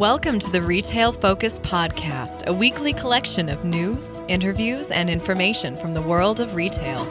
Welcome 0.00 0.38
to 0.38 0.50
the 0.50 0.62
Retail 0.62 1.12
Focus 1.12 1.58
Podcast, 1.58 2.46
a 2.46 2.54
weekly 2.54 2.94
collection 2.94 3.50
of 3.50 3.66
news, 3.66 4.22
interviews, 4.28 4.90
and 4.90 5.10
information 5.10 5.76
from 5.76 5.92
the 5.92 6.00
world 6.00 6.40
of 6.40 6.54
retail. 6.54 7.04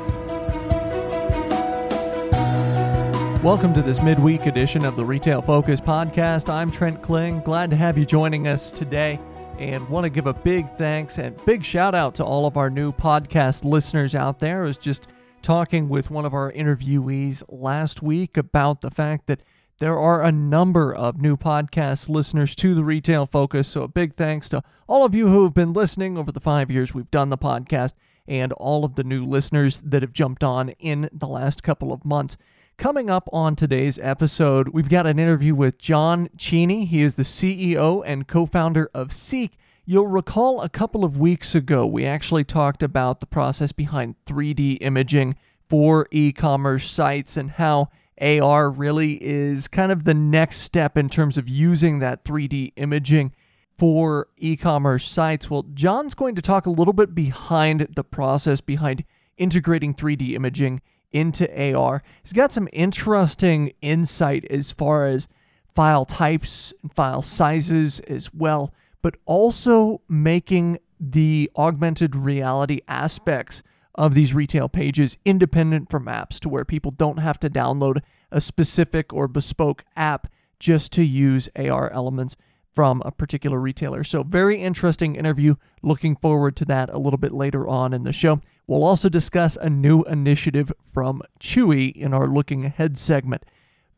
Welcome 3.44 3.76
to 3.76 3.84
this 3.84 4.02
midweek 4.02 4.48
edition 4.48 4.84
of 4.86 4.96
the 4.96 5.06
Retail 5.06 5.44
Focus 5.44 5.80
Podcast. 5.80 6.52
I'm 6.52 6.72
Trent 6.72 7.04
Kling. 7.04 7.42
Glad 7.42 7.70
to 7.70 7.76
have 7.76 7.96
you 7.96 8.08
joining 8.08 8.48
us 8.48 8.72
today 8.72 9.20
and 9.60 9.88
want 9.88 10.06
to 10.06 10.10
give 10.10 10.26
a 10.26 10.34
big 10.34 10.68
thanks 10.76 11.20
and 11.20 11.40
big 11.46 11.64
shout 11.64 11.94
out 11.94 12.16
to 12.16 12.26
all 12.26 12.48
of 12.48 12.58
our 12.58 12.72
new 12.72 12.92
podcast 12.92 13.66
listeners 13.66 14.16
out 14.16 14.40
there. 14.40 14.64
I 14.64 14.66
was 14.66 14.78
just 14.78 15.06
talking 15.44 15.90
with 15.90 16.10
one 16.10 16.26
of 16.26 16.34
our 16.34 16.52
interviewees 16.52 17.44
last 17.50 18.02
week 18.02 18.36
about 18.36 18.82
the 18.82 18.90
fact 18.90 19.28
that 19.28 19.44
there 19.80 19.98
are 19.98 20.22
a 20.22 20.32
number 20.32 20.94
of 20.94 21.22
new 21.22 21.38
podcast 21.38 22.10
listeners 22.10 22.54
to 22.56 22.76
the 22.76 22.84
Retail 22.84 23.26
Focus. 23.26 23.70
So, 23.70 23.84
a 23.84 23.88
big 23.88 24.16
thanks 24.16 24.50
to 24.50 24.62
all 24.88 25.06
of 25.06 25.16
you 25.16 25.30
who 25.30 25.44
have 25.46 25.54
been 25.54 25.72
listening 25.72 26.18
over 26.18 26.34
the 26.34 26.42
five 26.42 26.70
years 26.70 26.94
we've 26.94 27.10
done 27.12 27.30
the 27.30 27.38
podcast 27.38 27.94
and 28.28 28.52
all 28.54 28.84
of 28.84 28.96
the 28.96 29.06
new 29.06 29.26
listeners 29.26 29.80
that 29.82 30.02
have 30.02 30.12
jumped 30.12 30.44
on 30.44 30.70
in 30.80 31.10
the 31.14 31.28
last 31.28 31.64
couple 31.64 31.94
of 31.94 32.04
months. 32.04 32.36
Coming 32.78 33.10
up 33.10 33.30
on 33.32 33.56
today's 33.56 33.98
episode, 34.00 34.70
we've 34.70 34.90
got 34.90 35.08
an 35.08 35.18
interview 35.18 35.56
with 35.56 35.78
Jon 35.78 36.30
Cheney. 36.38 36.86
He 36.86 37.02
is 37.02 37.16
the 37.16 37.24
CEO 37.24 38.04
and 38.06 38.28
co 38.28 38.46
founder 38.46 38.90
of 38.94 39.14
Seek. 39.14 39.54
You'll 39.86 40.08
recall 40.08 40.62
a 40.62 40.70
couple 40.70 41.06
of 41.06 41.18
weeks 41.18 41.56
ago, 41.56 41.86
we 41.86 42.06
actually 42.06 42.44
talked 42.44 42.84
about 42.84 43.22
the 43.22 43.26
process 43.26 43.72
behind 43.72 44.16
3D 44.26 44.80
imaging 44.82 45.36
for 45.70 46.08
e 46.12 46.34
commerce 46.34 46.90
sites 46.90 47.38
and 47.38 47.52
how 47.52 47.90
AR 48.22 48.70
really 48.70 49.14
is 49.24 49.68
kind 49.68 49.92
of 49.92 50.04
the 50.04 50.14
next 50.14 50.58
step 50.58 50.98
in 50.98 51.10
terms 51.10 51.38
of 51.38 51.48
using 51.48 52.00
that 52.00 52.24
3D 52.24 52.74
imaging 52.76 53.34
for 53.78 54.28
e 54.38 54.58
commerce 54.58 55.08
sites. 55.08 55.50
Well, 55.50 55.64
Jon's 55.74 56.14
going 56.14 56.36
to 56.36 56.42
talk 56.42 56.66
a 56.66 56.72
little 56.72 56.94
bit 56.94 57.16
behind 57.16 57.88
the 57.96 58.04
process 58.04 58.62
behind 58.62 59.06
integrating 59.38 59.94
3D 59.94 60.34
imaging 60.34 60.82
into 61.12 61.76
AR. 61.76 62.04
He's 62.22 62.34
got 62.34 62.52
some 62.52 62.68
interesting 62.74 63.72
insight 63.82 64.46
as 64.52 64.72
far 64.72 65.06
as 65.06 65.28
file 65.74 66.06
types 66.06 66.74
and 66.84 66.94
file 66.94 67.22
sizes 67.22 68.00
as 68.02 68.34
well, 68.34 68.74
but 69.02 69.16
also 69.26 70.02
making 70.10 70.80
the 71.00 71.50
augmented 71.56 72.16
reality 72.16 72.82
aspects 72.88 73.64
of 73.96 74.14
these 74.14 74.34
retail 74.34 74.70
pages 74.70 75.18
independent 75.26 75.90
from 75.90 76.06
apps 76.06 76.40
to 76.40 76.50
where 76.50 76.66
people 76.66 76.92
don't 76.92 77.18
have 77.18 77.40
to 77.40 77.50
download 77.50 78.02
a 78.32 78.42
specific 78.42 79.14
or 79.14 79.28
bespoke 79.28 79.84
app 79.96 80.32
just 80.60 80.92
to 80.94 81.04
use 81.04 81.50
AR 81.56 81.90
elements 81.92 82.36
from 82.72 83.02
a 83.04 83.12
particular 83.12 83.60
retailer. 83.60 84.04
So, 84.04 84.24
very 84.24 84.62
interesting 84.62 85.16
interview. 85.16 85.56
Looking 85.82 86.16
forward 86.16 86.56
to 86.58 86.66
that 86.66 86.90
a 86.90 87.00
little 87.00 87.18
bit 87.18 87.32
later 87.32 87.68
on 87.68 87.94
in 87.94 88.04
the 88.04 88.14
show. 88.14 88.42
We'll 88.68 88.84
also 88.84 89.10
discuss 89.10 89.58
a 89.58 89.70
new 89.70 90.04
initiative 90.04 90.72
from 90.94 91.24
Chewy 91.40 91.92
in 91.96 92.14
our 92.14 92.28
looking 92.28 92.66
ahead 92.66 92.98
segment. 92.98 93.44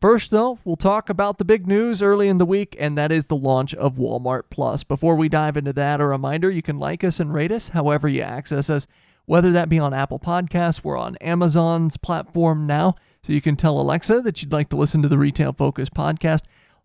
First, 0.00 0.30
though, 0.30 0.58
we'll 0.64 0.76
talk 0.76 1.08
about 1.08 1.38
the 1.38 1.44
big 1.44 1.66
news 1.66 2.02
early 2.02 2.28
in 2.28 2.38
the 2.38 2.46
week, 2.46 2.74
and 2.80 2.98
that 2.98 3.12
is 3.12 3.26
the 3.26 3.36
launch 3.36 3.72
of 3.74 3.96
Walmart 3.96 4.44
Plus. 4.50 4.82
Before 4.82 5.14
we 5.14 5.28
dive 5.28 5.56
into 5.56 5.72
that, 5.74 6.00
a 6.00 6.06
reminder 6.06 6.50
you 6.50 6.62
can 6.62 6.78
like 6.78 7.04
us 7.04 7.20
and 7.20 7.32
rate 7.32 7.52
us 7.52 7.68
however 7.68 8.08
you 8.08 8.22
access 8.22 8.68
us 8.68 8.88
whether 9.26 9.52
that 9.52 9.68
be 9.68 9.78
on 9.78 9.94
Apple 9.94 10.18
Podcasts, 10.18 10.82
we're 10.82 10.98
on 10.98 11.16
Amazon's 11.16 11.96
platform 11.96 12.66
now, 12.66 12.96
so 13.22 13.32
you 13.32 13.40
can 13.40 13.54
tell 13.54 13.78
Alexa 13.78 14.20
that 14.22 14.42
you'd 14.42 14.52
like 14.52 14.68
to 14.70 14.76
listen 14.76 15.00
to 15.02 15.08
the 15.08 15.18
Retail 15.18 15.52
Focus 15.52 15.88
podcast. 15.88 16.42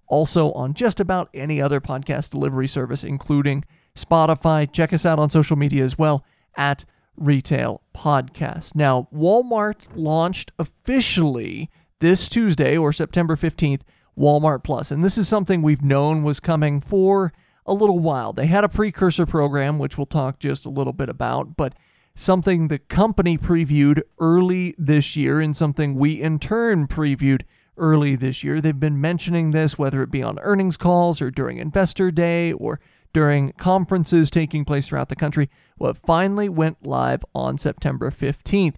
Also 0.07 0.51
on 0.51 0.73
just 0.73 0.99
about 0.99 1.29
any 1.33 1.61
other 1.61 1.81
podcast 1.81 2.29
delivery 2.29 2.67
service, 2.67 3.03
including 3.03 3.65
Spotify. 3.95 4.71
Check 4.71 4.93
us 4.93 5.05
out 5.05 5.19
on 5.19 5.29
social 5.29 5.57
media 5.57 5.83
as 5.83 5.97
well 5.97 6.23
at 6.55 6.85
Retail 7.17 7.81
Podcast. 7.95 8.75
Now, 8.75 9.07
Walmart 9.13 9.87
launched 9.95 10.51
officially 10.59 11.71
this 11.99 12.29
Tuesday 12.29 12.77
or 12.77 12.93
September 12.93 13.35
15th 13.35 13.81
Walmart 14.17 14.63
Plus, 14.63 14.91
and 14.91 15.03
this 15.03 15.17
is 15.17 15.27
something 15.27 15.61
we've 15.61 15.83
known 15.83 16.23
was 16.23 16.39
coming 16.39 16.79
for 16.79 17.33
a 17.65 17.73
little 17.73 17.99
while. 17.99 18.31
They 18.31 18.45
had 18.45 18.63
a 18.63 18.69
precursor 18.69 19.25
program, 19.25 19.79
which 19.79 19.97
we'll 19.97 20.05
talk 20.05 20.39
just 20.39 20.65
a 20.65 20.69
little 20.69 20.93
bit 20.93 21.09
about, 21.09 21.57
but 21.57 21.73
something 22.17 22.67
the 22.67 22.79
company 22.79 23.37
previewed 23.37 24.01
early 24.19 24.75
this 24.77 25.15
year 25.15 25.39
and 25.39 25.55
something 25.55 25.95
we 25.95 26.21
in 26.21 26.39
turn 26.39 26.87
previewed 26.87 27.43
early 27.77 28.15
this 28.15 28.43
year. 28.43 28.59
They've 28.59 28.77
been 28.77 28.99
mentioning 28.99 29.51
this, 29.51 29.77
whether 29.77 30.01
it 30.01 30.11
be 30.11 30.23
on 30.23 30.39
earnings 30.39 30.77
calls 30.77 31.21
or 31.21 31.29
during 31.29 31.57
Investor 31.57 32.09
Day 32.09 32.51
or 32.51 32.79
during 33.13 33.51
conferences 33.53 34.31
taking 34.31 34.65
place 34.65 34.87
throughout 34.87 35.09
the 35.09 35.15
country. 35.15 35.49
Well, 35.77 35.93
finally 35.93 36.49
went 36.49 36.85
live 36.85 37.23
on 37.35 37.57
September 37.57 38.09
15th. 38.09 38.75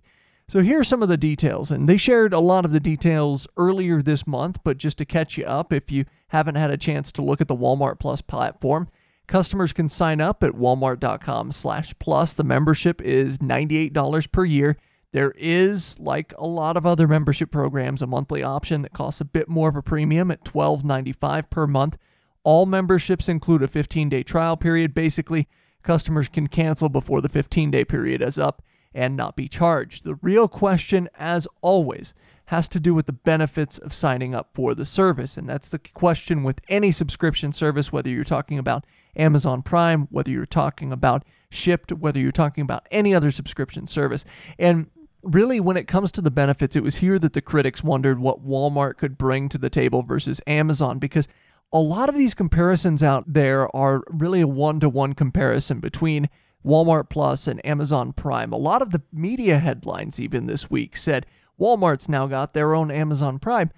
So 0.50 0.62
here 0.62 0.80
are 0.80 0.84
some 0.84 1.02
of 1.02 1.10
the 1.10 1.18
details, 1.18 1.72
and 1.72 1.88
they 1.88 1.98
shared 1.98 2.34
a 2.34 2.40
lot 2.40 2.66
of 2.66 2.72
the 2.72 2.80
details 2.80 3.48
earlier 3.56 4.02
this 4.02 4.26
month, 4.26 4.60
but 4.64 4.78
just 4.78 4.98
to 4.98 5.06
catch 5.06 5.38
you 5.38 5.46
up, 5.46 5.72
if 5.72 5.92
you 5.92 6.06
haven't 6.30 6.56
had 6.56 6.72
a 6.72 6.78
chance 6.78 7.12
to 7.14 7.22
look 7.22 7.40
at 7.40 7.48
the 7.48 7.56
Walmart 7.56 8.00
Plus 8.00 8.22
platform, 8.22 8.90
Customers 9.30 9.74
can 9.74 9.88
sign 9.88 10.20
up 10.20 10.42
at 10.42 10.54
walmart.com 10.54 11.52
slash 11.52 11.94
plus. 12.00 12.34
The 12.34 12.44
membership 12.44 13.00
is 13.00 13.38
$98 13.38 14.32
per 14.32 14.44
year. 14.44 14.76
There 15.12 15.36
is, 15.38 16.00
like 16.00 16.34
a 16.40 16.48
lot 16.48 16.76
of 16.76 16.88
other 16.88 17.08
membership 17.08 17.52
programs, 17.52 18.02
a 18.02 18.08
monthly 18.08 18.42
option 18.42 18.82
that 18.82 18.92
costs 18.92 19.22
a 19.22 19.26
bit 19.26 19.48
more 19.48 19.70
of 19.70 19.76
a 19.76 19.84
premium 19.84 20.32
at 20.32 20.44
$12.95 20.44 21.48
per 21.52 21.68
month. 21.68 21.96
All 22.44 22.66
memberships 22.66 23.30
include 23.30 23.62
a 23.62 23.68
15 23.68 24.10
day 24.10 24.24
trial 24.24 24.58
period. 24.58 24.96
Basically, 24.96 25.48
customers 25.84 26.28
can 26.28 26.48
cancel 26.48 26.90
before 26.90 27.22
the 27.22 27.30
15 27.30 27.70
day 27.70 27.86
period 27.86 28.24
is 28.24 28.40
up 28.40 28.64
and 28.96 29.16
not 29.16 29.36
be 29.36 29.48
charged. 29.48 30.06
The 30.06 30.16
real 30.16 30.48
question, 30.48 31.08
as 31.20 31.48
always, 31.62 32.16
has 32.50 32.68
to 32.68 32.80
do 32.80 32.96
with 32.96 33.06
the 33.06 33.14
benefits 33.14 33.78
of 33.78 33.94
signing 33.94 34.34
up 34.34 34.50
for 34.56 34.74
the 34.74 34.84
service. 34.84 35.38
And 35.38 35.48
that's 35.48 35.70
the 35.70 35.78
question 35.78 36.42
with 36.42 36.60
any 36.68 36.92
subscription 36.92 37.54
service, 37.54 37.92
whether 37.92 38.10
you're 38.10 38.24
talking 38.24 38.58
about 38.58 38.86
Amazon 39.16 39.62
Prime, 39.62 40.08
whether 40.10 40.32
you're 40.32 40.48
talking 40.48 40.92
about 40.92 41.24
Shipt, 41.52 41.92
whether 41.92 42.20
you're 42.20 42.32
talking 42.32 42.64
about 42.64 42.88
any 42.90 43.14
other 43.14 43.30
subscription 43.30 43.86
service. 43.86 44.26
And 44.58 44.90
really, 45.22 45.60
when 45.60 45.78
it 45.78 45.88
comes 45.88 46.12
to 46.14 46.22
the 46.22 46.32
benefits, 46.32 46.76
it 46.76 46.82
was 46.82 46.98
here 46.98 47.20
that 47.20 47.34
the 47.34 47.42
critics 47.42 47.84
wondered 47.84 48.20
what 48.20 48.44
Walmart 48.44 48.98
could 48.98 49.16
bring 49.16 49.48
to 49.50 49.60
the 49.60 49.70
table 49.70 50.02
versus 50.02 50.42
Amazon 50.48 50.98
because 50.98 51.28
a 51.72 51.80
lot 51.80 52.10
of 52.10 52.16
these 52.16 52.34
comparisons 52.34 53.04
out 53.04 53.32
there 53.32 53.74
are 53.76 54.02
really 54.10 54.42
a 54.42 54.48
one 54.48 54.80
to 54.80 54.90
one 54.90 55.14
comparison 55.14 55.80
between 55.80 56.30
Walmart 56.66 57.12
Plus 57.12 57.48
and 57.48 57.64
Amazon 57.64 58.12
Prime. 58.12 58.52
A 58.52 58.58
lot 58.58 58.82
of 58.82 58.90
the 58.90 59.04
media 59.14 59.60
headlines, 59.60 60.20
even 60.20 60.48
this 60.48 60.72
week, 60.72 60.98
said 60.98 61.28
Walmart's 61.60 62.08
now 62.08 62.28
got 62.28 62.54
their 62.54 62.74
own 62.74 62.90
Amazon 62.90 63.40
Prime. 63.40 63.72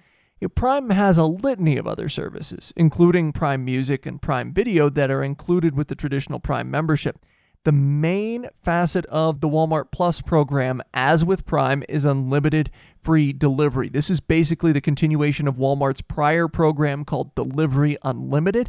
Prime 0.54 0.90
has 0.90 1.18
a 1.18 1.24
litany 1.24 1.76
of 1.76 1.86
other 1.86 2.08
services, 2.08 2.72
including 2.76 3.32
Prime 3.32 3.64
Music 3.64 4.06
and 4.06 4.20
Prime 4.20 4.52
Video, 4.52 4.88
that 4.88 5.10
are 5.10 5.22
included 5.22 5.76
with 5.76 5.88
the 5.88 5.94
traditional 5.94 6.40
Prime 6.40 6.70
membership. 6.70 7.18
The 7.64 7.70
main 7.70 8.48
facet 8.56 9.06
of 9.06 9.40
the 9.40 9.48
Walmart 9.48 9.92
Plus 9.92 10.20
program, 10.20 10.82
as 10.92 11.24
with 11.24 11.46
Prime, 11.46 11.84
is 11.88 12.04
unlimited 12.04 12.70
free 13.00 13.32
delivery. 13.32 13.88
This 13.88 14.10
is 14.10 14.18
basically 14.18 14.72
the 14.72 14.80
continuation 14.80 15.46
of 15.46 15.54
Walmart's 15.54 16.02
prior 16.02 16.48
program 16.48 17.04
called 17.04 17.36
Delivery 17.36 17.96
Unlimited. 18.02 18.68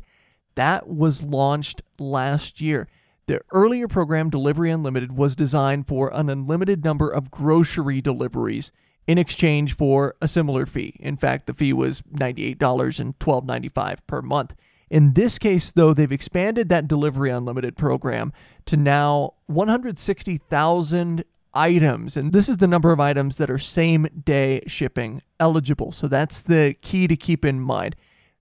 That 0.54 0.88
was 0.88 1.24
launched 1.24 1.82
last 1.98 2.62
year. 2.62 2.88
The 3.26 3.42
earlier 3.52 3.88
program, 3.88 4.30
Delivery 4.30 4.70
Unlimited, 4.70 5.14
was 5.14 5.36
designed 5.36 5.88
for 5.88 6.14
an 6.14 6.30
unlimited 6.30 6.84
number 6.84 7.10
of 7.10 7.32
grocery 7.32 8.00
deliveries 8.00 8.72
in 9.08 9.18
exchange 9.18 9.76
for 9.76 10.16
a 10.22 10.28
similar 10.28 10.66
fee. 10.66 10.96
In 11.00 11.18
fact, 11.18 11.48
the 11.48 11.54
fee 11.54 11.74
was 11.74 12.02
$98 12.04 13.00
and 13.00 13.18
$12.95 13.20 13.98
per 14.08 14.22
month. 14.22 14.54
In 14.90 15.14
this 15.14 15.40
case, 15.40 15.72
though, 15.72 15.94
they've 15.94 16.12
expanded 16.12 16.70
that 16.70 16.88
Delivery 16.88 17.32
Unlimited 17.32 17.76
program 17.76 18.32
to 18.66 18.78
now 18.78 19.34
160,000 19.48 21.24
items. 21.54 22.18
And 22.18 22.32
this 22.32 22.50
is 22.50 22.58
the 22.58 22.68
number 22.68 22.92
of 22.92 23.00
items 23.00 23.38
that 23.38 23.50
are 23.50 23.58
same 23.58 24.08
day 24.24 24.62
shipping 24.68 25.22
eligible. 25.40 25.92
So 25.92 26.08
that's 26.08 26.42
the 26.42 26.76
key 26.82 27.08
to 27.08 27.16
keep 27.16 27.44
in 27.46 27.60
mind. 27.60 27.96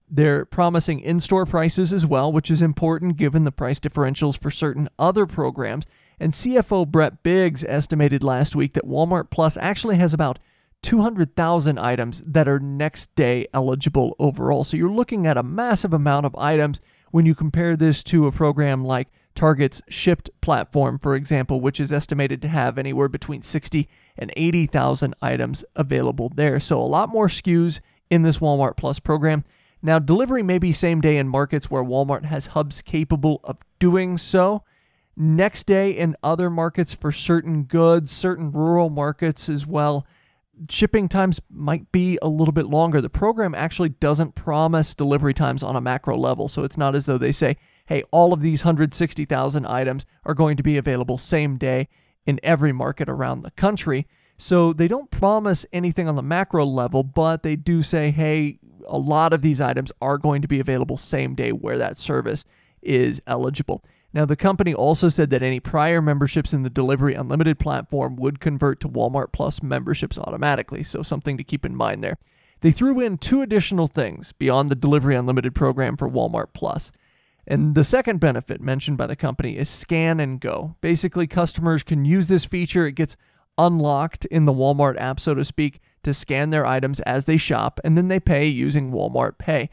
They're 0.09 0.45
promising 0.45 1.01
in 1.01 1.21
store 1.21 1.47
prices 1.47 1.93
as 1.93 2.05
well, 2.05 2.31
which 2.31 2.51
is 2.51 2.61
important 2.61 3.17
given 3.17 3.45
the 3.45 3.53
price 3.53 3.81
differentials 3.81 4.39
for 4.39 4.51
certain 4.51 4.89
other 4.99 5.27
programs. 5.27 5.87
And 6.21 6.33
CFO 6.33 6.87
Brett 6.87 7.23
Biggs 7.23 7.65
estimated 7.65 8.23
last 8.23 8.55
week 8.55 8.75
that 8.75 8.85
Walmart 8.85 9.31
Plus 9.31 9.57
actually 9.57 9.97
has 9.97 10.13
about 10.13 10.39
200,000 10.83 11.79
items 11.79 12.23
that 12.27 12.49
are 12.49 12.59
next 12.59 13.15
day 13.15 13.47
eligible 13.55 14.17
overall. 14.19 14.65
So 14.65 14.77
you're 14.77 14.91
looking 14.91 15.27
at 15.27 15.37
a 15.37 15.43
massive 15.43 15.93
amount 15.93 16.27
of 16.27 16.37
items 16.37 16.81
when 17.11 17.27
you 17.27 17.35
compare 17.35 17.77
this 17.77 18.03
to 18.05 18.27
a 18.27 18.33
program 18.33 18.85
like 18.85 19.09
Target's 19.35 19.81
Shipt 19.89 20.31
platform, 20.41 20.99
for 20.99 21.15
example, 21.15 21.61
which 21.61 21.81
is 21.81 21.93
estimated 21.93 22.43
to 22.43 22.49
have 22.49 22.79
anywhere 22.79 23.09
between 23.09 23.43
60 23.43 23.89
and 24.19 24.33
80,000 24.37 25.15
items 25.23 25.65
available 25.75 26.31
there. 26.35 26.61
So 26.61 26.81
a 26.81 26.85
lot 26.85 27.09
more 27.09 27.29
SKUs 27.29 27.81
in 28.11 28.23
this 28.23 28.39
Walmart 28.39 28.77
Plus 28.77 28.99
program. 28.99 29.45
Now, 29.83 29.99
delivery 29.99 30.43
may 30.43 30.59
be 30.59 30.73
same 30.73 31.01
day 31.01 31.17
in 31.17 31.29
markets 31.29 31.71
where 31.71 31.83
Walmart 31.83 32.25
has 32.25 32.49
hubs 32.49 32.83
capable 32.83 33.41
of 33.43 33.59
doing 33.79 34.19
so. 34.19 34.65
Next 35.17 35.67
day 35.67 35.91
in 35.91 36.17
other 36.23 36.51
markets 36.51 36.95
for 36.95 37.11
certain 37.11 37.65
goods, 37.65 38.11
certain 38.11 38.53
rural 38.53 38.91
markets 38.91 39.49
as 39.49 39.67
well. 39.67 40.07
Shipping 40.69 41.09
times 41.09 41.41
might 41.51 41.91
be 41.93 42.19
a 42.21 42.29
little 42.29 42.53
bit 42.53 42.67
longer. 42.67 43.01
The 43.01 43.09
program 43.09 43.55
actually 43.55 43.89
doesn't 43.89 44.35
promise 44.35 44.95
delivery 44.95 45.35
times 45.35 45.63
on 45.63 45.77
a 45.77 45.81
macro 45.81 46.17
level, 46.17 46.47
so 46.47 46.63
it's 46.63 46.77
not 46.77 46.95
as 46.95 47.07
though 47.07 47.19
they 47.19 47.33
say, 47.33 47.57
hey, 47.87 48.03
all 48.11 48.33
of 48.33 48.43
these 48.43 48.65
160,000 48.65 49.67
items 49.67 50.07
are 50.25 50.35
going 50.35 50.57
to 50.57 50.63
be 50.63 50.77
available 50.77 51.19
same 51.19 51.57
day 51.57 51.89
in 52.27 52.39
every 52.43 52.73
market 52.73 53.09
around 53.09 53.41
the 53.41 53.51
country. 53.53 54.07
So 54.37 54.73
they 54.73 54.89
don't 54.89 55.11
promise 55.11 55.65
anything 55.73 56.09
on 56.09 56.17
the 56.17 56.23
macro 56.23 56.65
level, 56.65 57.03
but 57.03 57.43
they 57.43 57.57
do 57.57 57.83
say, 57.83 58.11
hey, 58.11 58.59
a 58.87 58.99
lot 58.99 59.33
of 59.33 59.43
these 59.43 59.61
items 59.61 59.91
are 60.01 60.19
going 60.19 60.43
to 60.43 60.49
be 60.49 60.61
available 60.61 60.97
same 60.97 61.35
day 61.35 61.53
where 61.53 61.79
that 61.79 61.97
service 61.97 62.45
is 62.83 63.23
eligible. 63.27 63.85
Now, 64.15 64.27
the 64.27 64.37
company 64.37 64.75
also 64.75 65.09
said 65.09 65.31
that 65.31 65.43
any 65.43 65.59
prior 65.59 66.03
memberships 66.03 66.53
in 66.53 66.63
the 66.63 66.71
Delivery 66.71 67.15
Unlimited 67.15 67.59
platform 67.59 68.17
would 68.17 68.41
convert 68.41 68.79
to 68.81 68.89
Walmart 68.89 69.33
Plus 69.33 69.63
memberships 69.63 70.19
automatically, 70.19 70.83
so 70.83 71.03
something 71.03 71.39
to 71.39 71.45
keep 71.45 71.65
in 71.65 71.75
mind 71.75 72.05
there. 72.05 72.19
They 72.61 72.73
threw 72.73 73.01
in 73.01 73.19
two 73.19 73.43
additional 73.43 73.87
things 73.87 74.33
beyond 74.33 74.71
the 74.71 74.77
Delivery 74.77 75.17
Unlimited 75.17 75.55
program 75.55 75.97
for 75.97 76.09
Walmart 76.09 76.49
Plus. 76.53 76.93
And 77.47 77.75
the 77.75 77.85
second 77.85 78.21
benefit 78.21 78.61
mentioned 78.61 78.99
by 78.99 79.07
the 79.07 79.17
company 79.17 79.57
is 79.57 79.69
scan 79.69 80.21
and 80.21 80.41
go. 80.41 80.77
Basically, 80.81 81.27
customers 81.27 81.83
can 81.83 82.05
use 82.05 82.29
this 82.29 82.45
feature. 82.45 82.87
It 82.87 82.95
gets 82.95 83.17
unlocked 83.59 84.27
in 84.27 84.45
the 84.45 84.53
Walmart 84.53 85.01
app, 85.01 85.19
so 85.19 85.35
to 85.35 85.45
speak, 85.45 85.81
to 86.03 86.15
scan 86.15 86.51
their 86.51 86.67
items 86.67 87.01
as 87.01 87.25
they 87.25 87.37
shop, 87.37 87.81
and 87.83 87.97
then 87.97 88.09
they 88.09 88.21
pay 88.21 88.47
using 88.47 88.93
Walmart 88.93 89.39
Pay. 89.39 89.71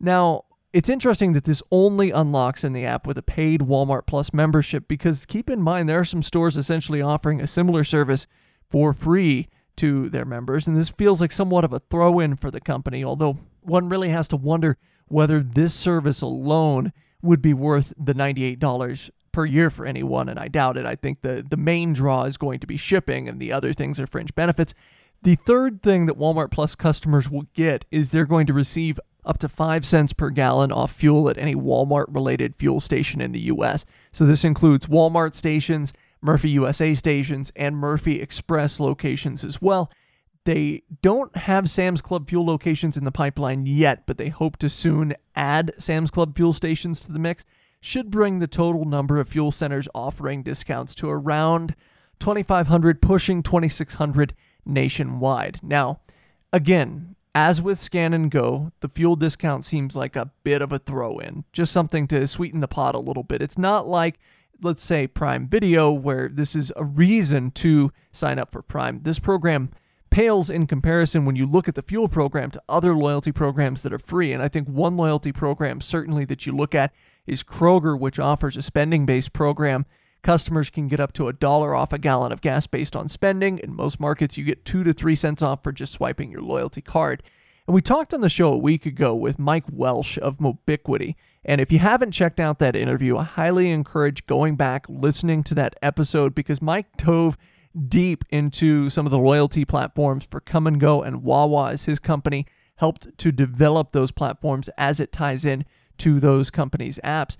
Now, 0.00 0.44
it's 0.76 0.90
interesting 0.90 1.32
that 1.32 1.44
this 1.44 1.62
only 1.70 2.10
unlocks 2.10 2.62
in 2.62 2.74
the 2.74 2.84
app 2.84 3.06
with 3.06 3.16
a 3.16 3.22
paid 3.22 3.62
Walmart 3.62 4.06
Plus 4.06 4.34
membership 4.34 4.86
because 4.86 5.24
keep 5.24 5.48
in 5.48 5.62
mind 5.62 5.88
there 5.88 6.00
are 6.00 6.04
some 6.04 6.20
stores 6.20 6.54
essentially 6.54 7.00
offering 7.00 7.40
a 7.40 7.46
similar 7.46 7.82
service 7.82 8.26
for 8.68 8.92
free 8.92 9.48
to 9.76 10.10
their 10.10 10.26
members, 10.26 10.66
and 10.66 10.76
this 10.76 10.90
feels 10.90 11.18
like 11.18 11.32
somewhat 11.32 11.64
of 11.64 11.72
a 11.72 11.78
throw 11.78 12.18
in 12.18 12.36
for 12.36 12.50
the 12.50 12.60
company, 12.60 13.02
although 13.02 13.38
one 13.62 13.88
really 13.88 14.10
has 14.10 14.28
to 14.28 14.36
wonder 14.36 14.76
whether 15.08 15.42
this 15.42 15.72
service 15.72 16.20
alone 16.20 16.92
would 17.22 17.40
be 17.40 17.54
worth 17.54 17.94
the 17.96 18.12
$98 18.12 19.10
per 19.32 19.46
year 19.46 19.70
for 19.70 19.86
anyone, 19.86 20.28
and 20.28 20.38
I 20.38 20.48
doubt 20.48 20.76
it. 20.76 20.84
I 20.84 20.94
think 20.94 21.22
the, 21.22 21.42
the 21.48 21.56
main 21.56 21.94
draw 21.94 22.24
is 22.24 22.36
going 22.36 22.60
to 22.60 22.66
be 22.66 22.76
shipping, 22.76 23.30
and 23.30 23.40
the 23.40 23.50
other 23.50 23.72
things 23.72 23.98
are 23.98 24.06
fringe 24.06 24.34
benefits. 24.34 24.74
The 25.22 25.36
third 25.36 25.82
thing 25.82 26.04
that 26.04 26.18
Walmart 26.18 26.50
Plus 26.50 26.74
customers 26.74 27.30
will 27.30 27.46
get 27.54 27.86
is 27.90 28.10
they're 28.10 28.26
going 28.26 28.46
to 28.46 28.52
receive 28.52 29.00
up 29.26 29.38
to 29.38 29.48
5 29.48 29.84
cents 29.84 30.12
per 30.12 30.30
gallon 30.30 30.72
off 30.72 30.92
fuel 30.92 31.28
at 31.28 31.36
any 31.36 31.54
Walmart 31.54 32.06
related 32.08 32.56
fuel 32.56 32.80
station 32.80 33.20
in 33.20 33.32
the 33.32 33.40
US. 33.40 33.84
So 34.12 34.24
this 34.24 34.44
includes 34.44 34.86
Walmart 34.86 35.34
stations, 35.34 35.92
Murphy 36.22 36.50
USA 36.50 36.94
stations, 36.94 37.52
and 37.56 37.76
Murphy 37.76 38.20
Express 38.20 38.80
locations 38.80 39.44
as 39.44 39.60
well. 39.60 39.90
They 40.44 40.84
don't 41.02 41.36
have 41.36 41.68
Sam's 41.68 42.00
Club 42.00 42.28
fuel 42.28 42.46
locations 42.46 42.96
in 42.96 43.02
the 43.04 43.10
pipeline 43.10 43.66
yet, 43.66 44.06
but 44.06 44.16
they 44.16 44.28
hope 44.28 44.56
to 44.58 44.68
soon 44.68 45.14
add 45.34 45.74
Sam's 45.76 46.12
Club 46.12 46.36
fuel 46.36 46.52
stations 46.52 47.00
to 47.00 47.12
the 47.12 47.18
mix. 47.18 47.44
Should 47.80 48.12
bring 48.12 48.38
the 48.38 48.46
total 48.46 48.84
number 48.84 49.18
of 49.18 49.28
fuel 49.28 49.50
centers 49.50 49.88
offering 49.92 50.44
discounts 50.44 50.94
to 50.96 51.10
around 51.10 51.74
2,500, 52.20 53.02
pushing 53.02 53.42
2,600 53.42 54.34
nationwide. 54.64 55.58
Now, 55.62 56.00
again, 56.52 57.15
as 57.36 57.60
with 57.60 57.78
Scan 57.78 58.14
and 58.14 58.30
Go, 58.30 58.72
the 58.80 58.88
fuel 58.88 59.14
discount 59.14 59.62
seems 59.62 59.94
like 59.94 60.16
a 60.16 60.30
bit 60.42 60.62
of 60.62 60.72
a 60.72 60.78
throw 60.78 61.18
in, 61.18 61.44
just 61.52 61.70
something 61.70 62.08
to 62.08 62.26
sweeten 62.26 62.60
the 62.60 62.66
pot 62.66 62.94
a 62.94 62.98
little 62.98 63.22
bit. 63.22 63.42
It's 63.42 63.58
not 63.58 63.86
like, 63.86 64.18
let's 64.62 64.82
say, 64.82 65.06
Prime 65.06 65.46
Video, 65.46 65.92
where 65.92 66.30
this 66.30 66.56
is 66.56 66.72
a 66.76 66.84
reason 66.84 67.50
to 67.50 67.92
sign 68.10 68.38
up 68.38 68.52
for 68.52 68.62
Prime. 68.62 69.02
This 69.02 69.18
program 69.18 69.70
pales 70.08 70.48
in 70.48 70.66
comparison 70.66 71.26
when 71.26 71.36
you 71.36 71.44
look 71.44 71.68
at 71.68 71.74
the 71.74 71.82
fuel 71.82 72.08
program 72.08 72.50
to 72.52 72.62
other 72.70 72.94
loyalty 72.94 73.32
programs 73.32 73.82
that 73.82 73.92
are 73.92 73.98
free. 73.98 74.32
And 74.32 74.42
I 74.42 74.48
think 74.48 74.66
one 74.66 74.96
loyalty 74.96 75.30
program, 75.30 75.82
certainly, 75.82 76.24
that 76.24 76.46
you 76.46 76.52
look 76.52 76.74
at 76.74 76.94
is 77.26 77.44
Kroger, 77.44 78.00
which 78.00 78.18
offers 78.18 78.56
a 78.56 78.62
spending 78.62 79.04
based 79.04 79.34
program. 79.34 79.84
Customers 80.26 80.70
can 80.70 80.88
get 80.88 80.98
up 80.98 81.12
to 81.12 81.28
a 81.28 81.32
dollar 81.32 81.72
off 81.72 81.92
a 81.92 81.98
gallon 81.98 82.32
of 82.32 82.40
gas 82.40 82.66
based 82.66 82.96
on 82.96 83.06
spending. 83.06 83.60
In 83.60 83.76
most 83.76 84.00
markets, 84.00 84.36
you 84.36 84.42
get 84.42 84.64
two 84.64 84.82
to 84.82 84.92
three 84.92 85.14
cents 85.14 85.40
off 85.40 85.62
for 85.62 85.70
just 85.70 85.92
swiping 85.92 86.32
your 86.32 86.42
loyalty 86.42 86.80
card. 86.80 87.22
And 87.64 87.76
we 87.76 87.80
talked 87.80 88.12
on 88.12 88.22
the 88.22 88.28
show 88.28 88.52
a 88.52 88.58
week 88.58 88.86
ago 88.86 89.14
with 89.14 89.38
Mike 89.38 89.66
Welsh 89.70 90.18
of 90.18 90.38
Mobiquity. 90.38 91.14
And 91.44 91.60
if 91.60 91.70
you 91.70 91.78
haven't 91.78 92.10
checked 92.10 92.40
out 92.40 92.58
that 92.58 92.74
interview, 92.74 93.16
I 93.16 93.22
highly 93.22 93.70
encourage 93.70 94.26
going 94.26 94.56
back, 94.56 94.86
listening 94.88 95.44
to 95.44 95.54
that 95.54 95.76
episode 95.80 96.34
because 96.34 96.60
Mike 96.60 96.88
dove 96.96 97.38
deep 97.88 98.24
into 98.28 98.90
some 98.90 99.06
of 99.06 99.12
the 99.12 99.20
loyalty 99.20 99.64
platforms 99.64 100.26
for 100.26 100.40
Kum 100.40 100.76
& 100.78 100.78
Go 100.80 101.04
and 101.04 101.22
Wawa 101.22 101.70
as 101.70 101.84
his 101.84 102.00
company 102.00 102.46
helped 102.78 103.16
to 103.18 103.30
develop 103.30 103.92
those 103.92 104.10
platforms 104.10 104.68
as 104.76 104.98
it 104.98 105.12
ties 105.12 105.44
in 105.44 105.64
to 105.98 106.18
those 106.18 106.50
companies' 106.50 106.98
apps. 107.04 107.36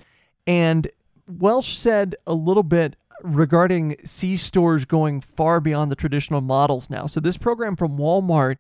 And 0.46 0.88
Welsh 1.30 1.76
said 1.76 2.16
a 2.26 2.34
little 2.34 2.62
bit 2.62 2.96
regarding 3.22 3.96
C 4.04 4.36
stores 4.36 4.84
going 4.84 5.20
far 5.20 5.60
beyond 5.60 5.90
the 5.90 5.96
traditional 5.96 6.40
models 6.40 6.90
now. 6.90 7.06
So 7.06 7.20
this 7.20 7.36
program 7.36 7.76
from 7.76 7.96
Walmart 7.96 8.58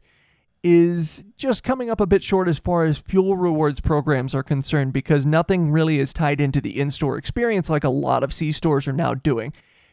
is 0.62 1.24
just 1.36 1.62
coming 1.62 1.90
up 1.90 2.00
a 2.00 2.06
bit 2.06 2.22
short 2.24 2.48
as 2.48 2.58
far 2.58 2.84
as 2.84 2.98
fuel 2.98 3.36
rewards 3.36 3.80
programs 3.80 4.34
are 4.34 4.42
concerned 4.42 4.92
because 4.92 5.24
nothing 5.24 5.70
really 5.70 5.98
is 6.00 6.12
tied 6.12 6.40
into 6.40 6.60
the 6.60 6.80
in-store 6.80 7.16
experience 7.16 7.70
like 7.70 7.84
a 7.84 7.88
lot 7.88 8.24
of 8.24 8.32
C 8.32 8.50
stores 8.50 8.88
are 8.88 8.92
now 8.92 9.14
doing. 9.14 9.52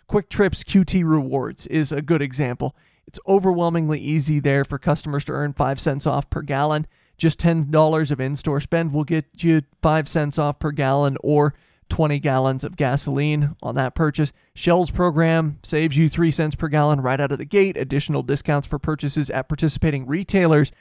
QuikTrip's 0.10 0.64
QT 0.64 1.04
Rewards 1.06 1.68
is 1.68 1.92
a 1.92 2.02
good 2.02 2.22
example. 2.22 2.76
It's 3.06 3.20
overwhelmingly 3.28 4.00
easy 4.00 4.40
there 4.40 4.66
for 4.66 4.80
customers 4.80 5.26
to 5.26 5.34
earn 5.34 5.54
5 5.54 5.80
cents 5.80 6.08
off 6.08 6.30
per 6.30 6.42
gallon. 6.42 6.88
Just 7.18 7.40
$10 7.40 8.12
of 8.12 8.20
in 8.20 8.36
store 8.36 8.60
spend 8.60 8.94
will 8.94 9.04
get 9.04 9.26
you 9.44 9.62
5 9.82 10.08
cents 10.08 10.40
off 10.40 10.58
per 10.58 10.72
gallon 10.72 11.18
or 11.22 11.54
20 11.94 12.18
gallons 12.18 12.64
of 12.64 12.76
gasoline 12.76 13.56
on 13.62 13.76
that 13.76 13.94
purchase. 13.94 14.34
Shell's 14.56 14.90
program 14.90 15.60
saves 15.62 15.96
you 15.96 16.10
3 16.10 16.32
cents 16.32 16.56
per 16.56 16.68
gallon 16.68 17.02
right 17.02 17.22
out 17.22 17.32
of 17.32 17.38
the 17.38 17.46
gate, 17.46 17.78
additional 17.78 18.24
discounts 18.24 18.66
for 18.66 18.80
purchases 18.80 19.30
at 19.30 19.48
participating 19.48 20.08
retailers, 20.08 20.72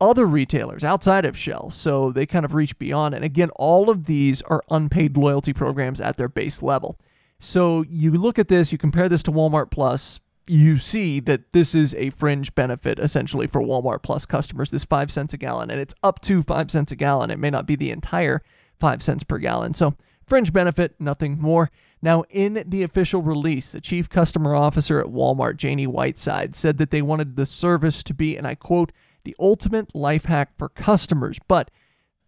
other 0.00 0.26
retailers 0.26 0.82
outside 0.82 1.24
of 1.24 1.38
Shell. 1.38 1.70
So 1.70 2.10
they 2.10 2.26
kind 2.26 2.44
of 2.44 2.52
reach 2.52 2.76
beyond. 2.80 3.14
And 3.14 3.24
again, 3.24 3.50
all 3.54 3.88
of 3.88 4.06
these 4.06 4.42
are 4.42 4.64
unpaid 4.68 5.16
loyalty 5.16 5.52
programs 5.52 6.00
at 6.00 6.16
their 6.16 6.28
base 6.28 6.64
level. 6.64 6.98
So 7.38 7.84
you 7.88 8.10
look 8.10 8.36
at 8.36 8.48
this, 8.48 8.72
you 8.72 8.76
compare 8.76 9.08
this 9.08 9.22
to 9.22 9.30
Walmart 9.30 9.70
Plus, 9.70 10.18
you 10.48 10.78
see 10.78 11.20
that 11.20 11.52
this 11.52 11.76
is 11.76 11.94
a 11.94 12.10
fringe 12.10 12.56
benefit 12.56 12.98
essentially 12.98 13.46
for 13.46 13.60
Walmart 13.60 14.02
Plus 14.02 14.26
customers, 14.26 14.72
this 14.72 14.84
five 14.84 15.12
cents 15.12 15.32
a 15.32 15.36
gallon, 15.36 15.70
and 15.70 15.80
it's 15.80 15.94
up 16.02 16.18
to 16.22 16.42
five 16.42 16.72
cents 16.72 16.90
a 16.90 16.96
gallon. 16.96 17.30
It 17.30 17.38
may 17.38 17.50
not 17.50 17.66
be 17.66 17.76
the 17.76 17.92
entire 17.92 18.42
five 18.80 19.00
cents 19.00 19.22
per 19.22 19.38
gallon. 19.38 19.74
So, 19.74 19.94
fringe 20.30 20.52
benefit, 20.52 20.94
nothing 20.98 21.38
more. 21.38 21.70
Now, 22.00 22.22
in 22.30 22.62
the 22.66 22.82
official 22.82 23.20
release, 23.20 23.72
the 23.72 23.80
chief 23.80 24.08
customer 24.08 24.54
officer 24.54 25.00
at 25.00 25.08
Walmart, 25.08 25.58
Janey 25.58 25.86
Whiteside, 25.86 26.54
said 26.54 26.78
that 26.78 26.90
they 26.90 27.02
wanted 27.02 27.36
the 27.36 27.44
service 27.44 28.02
to 28.04 28.14
be, 28.14 28.36
and 28.36 28.46
I 28.46 28.54
quote, 28.54 28.92
the 29.24 29.36
ultimate 29.38 29.94
life 29.94 30.24
hack 30.24 30.56
for 30.56 30.70
customers. 30.70 31.38
But 31.46 31.70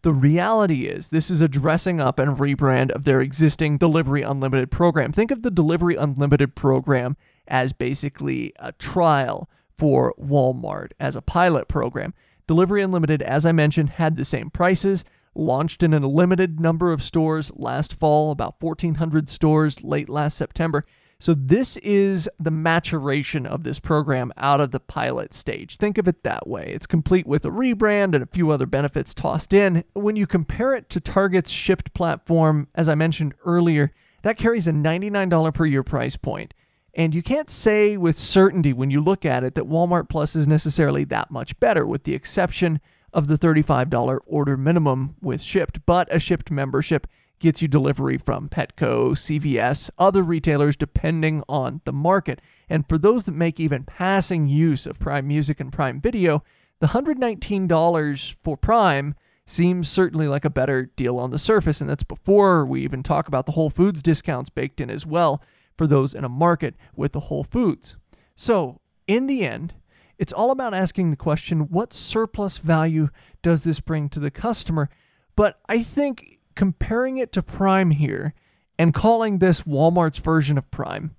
the 0.02 0.12
reality 0.12 0.86
is, 0.86 1.08
this 1.10 1.30
is 1.30 1.40
a 1.40 1.48
dressing 1.48 2.00
up 2.00 2.18
and 2.18 2.36
rebrand 2.36 2.90
of 2.90 3.04
their 3.04 3.20
existing 3.20 3.78
Delivery 3.78 4.22
Unlimited 4.22 4.70
program. 4.70 5.12
Think 5.12 5.30
of 5.30 5.42
the 5.42 5.50
Delivery 5.50 5.94
Unlimited 5.94 6.54
program 6.54 7.16
as 7.48 7.72
basically 7.72 8.52
a 8.58 8.72
trial 8.72 9.48
for 9.78 10.12
Walmart 10.20 10.90
as 11.00 11.16
a 11.16 11.22
pilot 11.22 11.68
program. 11.68 12.12
Delivery 12.46 12.82
Unlimited, 12.82 13.22
as 13.22 13.46
I 13.46 13.52
mentioned, 13.52 13.90
had 13.90 14.16
the 14.16 14.24
same 14.24 14.50
prices, 14.50 15.04
launched 15.34 15.82
in 15.82 15.94
a 15.94 16.06
limited 16.06 16.60
number 16.60 16.92
of 16.92 17.02
stores 17.02 17.50
last 17.54 17.98
fall, 17.98 18.30
about 18.30 18.60
1,400 18.60 19.28
stores 19.28 19.82
late 19.82 20.08
last 20.08 20.36
September. 20.36 20.84
So, 21.18 21.34
this 21.34 21.76
is 21.76 22.28
the 22.40 22.50
maturation 22.50 23.46
of 23.46 23.62
this 23.62 23.78
program 23.78 24.32
out 24.36 24.60
of 24.60 24.72
the 24.72 24.80
pilot 24.80 25.32
stage. 25.32 25.76
Think 25.76 25.96
of 25.96 26.08
it 26.08 26.24
that 26.24 26.48
way. 26.48 26.72
It's 26.74 26.86
complete 26.86 27.28
with 27.28 27.44
a 27.44 27.50
rebrand 27.50 28.14
and 28.14 28.24
a 28.24 28.26
few 28.26 28.50
other 28.50 28.66
benefits 28.66 29.14
tossed 29.14 29.52
in. 29.52 29.84
When 29.92 30.16
you 30.16 30.26
compare 30.26 30.74
it 30.74 30.88
to 30.90 31.00
Target's 31.00 31.52
Shipt 31.52 31.94
platform, 31.94 32.66
as 32.74 32.88
I 32.88 32.96
mentioned 32.96 33.34
earlier, 33.44 33.92
that 34.22 34.36
carries 34.36 34.66
a 34.66 34.72
$99 34.72 35.54
per 35.54 35.64
year 35.64 35.84
price 35.84 36.16
point. 36.16 36.54
And 36.94 37.14
you 37.14 37.22
can't 37.22 37.48
say 37.48 37.96
with 37.96 38.18
certainty 38.18 38.72
when 38.72 38.90
you 38.90 39.00
look 39.00 39.24
at 39.24 39.44
it 39.44 39.54
that 39.54 39.68
Walmart 39.68 40.08
Plus 40.08 40.34
is 40.34 40.48
necessarily 40.48 41.04
that 41.04 41.30
much 41.30 41.58
better, 41.60 41.86
with 41.86 42.02
the 42.02 42.14
exception 42.14 42.80
of 43.12 43.26
the 43.26 43.36
$35 43.36 44.18
order 44.26 44.56
minimum 44.56 45.16
with 45.20 45.40
Shipt. 45.40 45.80
But 45.86 46.12
a 46.14 46.18
Shipt 46.18 46.50
membership 46.50 47.06
gets 47.38 47.60
you 47.60 47.68
delivery 47.68 48.16
from 48.16 48.48
Petco, 48.48 49.10
CVS, 49.12 49.90
other 49.98 50.22
retailers, 50.22 50.76
depending 50.76 51.42
on 51.48 51.80
the 51.84 51.92
market. 51.92 52.40
And 52.68 52.88
for 52.88 52.96
those 52.96 53.24
that 53.24 53.32
make 53.32 53.58
even 53.58 53.84
passing 53.84 54.46
use 54.46 54.86
of 54.86 55.00
Prime 55.00 55.26
Music 55.26 55.58
and 55.58 55.72
Prime 55.72 56.00
Video, 56.00 56.44
the 56.78 56.88
$119 56.88 58.36
for 58.42 58.56
Prime 58.56 59.14
seems 59.44 59.88
certainly 59.88 60.28
like 60.28 60.44
a 60.44 60.50
better 60.50 60.86
deal 60.96 61.18
on 61.18 61.30
the 61.30 61.38
surface. 61.38 61.80
And 61.80 61.90
that's 61.90 62.04
before 62.04 62.64
we 62.64 62.82
even 62.82 63.02
talk 63.02 63.28
about 63.28 63.46
the 63.46 63.52
Whole 63.52 63.70
Foods 63.70 64.02
discounts 64.02 64.48
baked 64.48 64.80
in 64.80 64.88
as 64.88 65.04
well 65.04 65.42
for 65.76 65.86
those 65.86 66.14
in 66.14 66.24
a 66.24 66.28
market 66.28 66.74
with 66.94 67.12
the 67.12 67.20
Whole 67.20 67.44
Foods. 67.44 67.96
So, 68.36 68.80
in 69.06 69.26
the 69.26 69.44
end, 69.44 69.74
it's 70.22 70.32
all 70.32 70.52
about 70.52 70.72
asking 70.72 71.10
the 71.10 71.16
question 71.16 71.62
what 71.62 71.92
surplus 71.92 72.58
value 72.58 73.08
does 73.42 73.64
this 73.64 73.80
bring 73.80 74.08
to 74.08 74.20
the 74.20 74.30
customer? 74.30 74.88
But 75.34 75.58
I 75.68 75.82
think 75.82 76.38
comparing 76.54 77.16
it 77.16 77.32
to 77.32 77.42
Prime 77.42 77.90
here 77.90 78.32
and 78.78 78.94
calling 78.94 79.38
this 79.38 79.62
Walmart's 79.62 80.18
version 80.20 80.56
of 80.56 80.70
Prime 80.70 81.16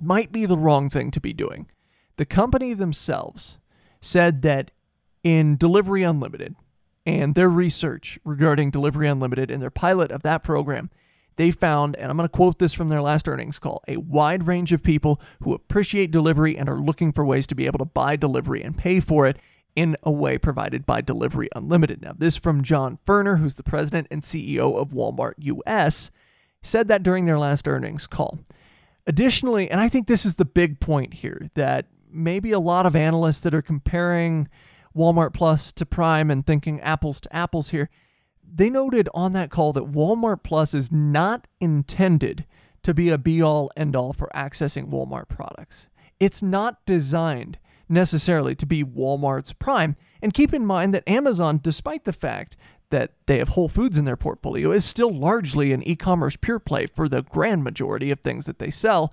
might 0.00 0.32
be 0.32 0.44
the 0.44 0.58
wrong 0.58 0.90
thing 0.90 1.12
to 1.12 1.20
be 1.20 1.32
doing. 1.32 1.70
The 2.16 2.26
company 2.26 2.74
themselves 2.74 3.58
said 4.00 4.42
that 4.42 4.72
in 5.22 5.56
Delivery 5.56 6.02
Unlimited 6.02 6.56
and 7.06 7.36
their 7.36 7.48
research 7.48 8.18
regarding 8.24 8.72
Delivery 8.72 9.06
Unlimited 9.06 9.52
and 9.52 9.62
their 9.62 9.70
pilot 9.70 10.10
of 10.10 10.24
that 10.24 10.42
program, 10.42 10.90
they 11.36 11.50
found, 11.50 11.96
and 11.96 12.10
I'm 12.10 12.16
going 12.16 12.28
to 12.28 12.32
quote 12.32 12.58
this 12.58 12.72
from 12.72 12.88
their 12.88 13.02
last 13.02 13.28
earnings 13.28 13.58
call, 13.58 13.82
a 13.86 13.98
wide 13.98 14.46
range 14.46 14.72
of 14.72 14.82
people 14.82 15.20
who 15.42 15.52
appreciate 15.52 16.10
delivery 16.10 16.56
and 16.56 16.68
are 16.68 16.78
looking 16.78 17.12
for 17.12 17.24
ways 17.24 17.46
to 17.48 17.54
be 17.54 17.66
able 17.66 17.78
to 17.78 17.84
buy 17.84 18.16
delivery 18.16 18.62
and 18.62 18.76
pay 18.76 19.00
for 19.00 19.26
it 19.26 19.38
in 19.74 19.94
a 20.02 20.10
way 20.10 20.38
provided 20.38 20.86
by 20.86 21.02
Delivery 21.02 21.50
Unlimited. 21.54 22.00
Now, 22.00 22.14
this 22.16 22.36
from 22.36 22.62
John 22.62 22.98
Furner, 23.06 23.38
who's 23.38 23.56
the 23.56 23.62
president 23.62 24.08
and 24.10 24.22
CEO 24.22 24.80
of 24.80 24.88
Walmart 24.88 25.34
US, 25.38 26.10
said 26.62 26.88
that 26.88 27.02
during 27.02 27.26
their 27.26 27.38
last 27.38 27.68
earnings 27.68 28.06
call. 28.06 28.38
Additionally, 29.06 29.70
and 29.70 29.78
I 29.78 29.88
think 29.88 30.06
this 30.06 30.24
is 30.24 30.36
the 30.36 30.46
big 30.46 30.80
point 30.80 31.14
here, 31.14 31.46
that 31.54 31.86
maybe 32.10 32.50
a 32.52 32.58
lot 32.58 32.86
of 32.86 32.96
analysts 32.96 33.42
that 33.42 33.54
are 33.54 33.62
comparing 33.62 34.48
Walmart 34.96 35.34
Plus 35.34 35.70
to 35.72 35.84
Prime 35.84 36.30
and 36.30 36.44
thinking 36.44 36.80
apples 36.80 37.20
to 37.20 37.36
apples 37.36 37.68
here, 37.68 37.90
they 38.52 38.70
noted 38.70 39.08
on 39.14 39.32
that 39.32 39.50
call 39.50 39.72
that 39.74 39.92
Walmart 39.92 40.42
Plus 40.42 40.74
is 40.74 40.90
not 40.90 41.46
intended 41.60 42.46
to 42.82 42.94
be 42.94 43.08
a 43.08 43.18
be 43.18 43.42
all 43.42 43.70
end 43.76 43.96
all 43.96 44.12
for 44.12 44.30
accessing 44.34 44.90
Walmart 44.90 45.28
products. 45.28 45.88
It's 46.20 46.42
not 46.42 46.84
designed 46.86 47.58
necessarily 47.88 48.54
to 48.54 48.66
be 48.66 48.84
Walmart's 48.84 49.52
Prime. 49.52 49.96
And 50.22 50.34
keep 50.34 50.54
in 50.54 50.64
mind 50.64 50.94
that 50.94 51.08
Amazon, 51.08 51.60
despite 51.62 52.04
the 52.04 52.12
fact 52.12 52.56
that 52.90 53.12
they 53.26 53.38
have 53.38 53.50
Whole 53.50 53.68
Foods 53.68 53.98
in 53.98 54.04
their 54.04 54.16
portfolio, 54.16 54.70
is 54.70 54.84
still 54.84 55.12
largely 55.12 55.72
an 55.72 55.86
e 55.86 55.96
commerce 55.96 56.36
pure 56.36 56.58
play 56.58 56.86
for 56.86 57.08
the 57.08 57.22
grand 57.22 57.64
majority 57.64 58.10
of 58.10 58.20
things 58.20 58.46
that 58.46 58.58
they 58.58 58.70
sell. 58.70 59.12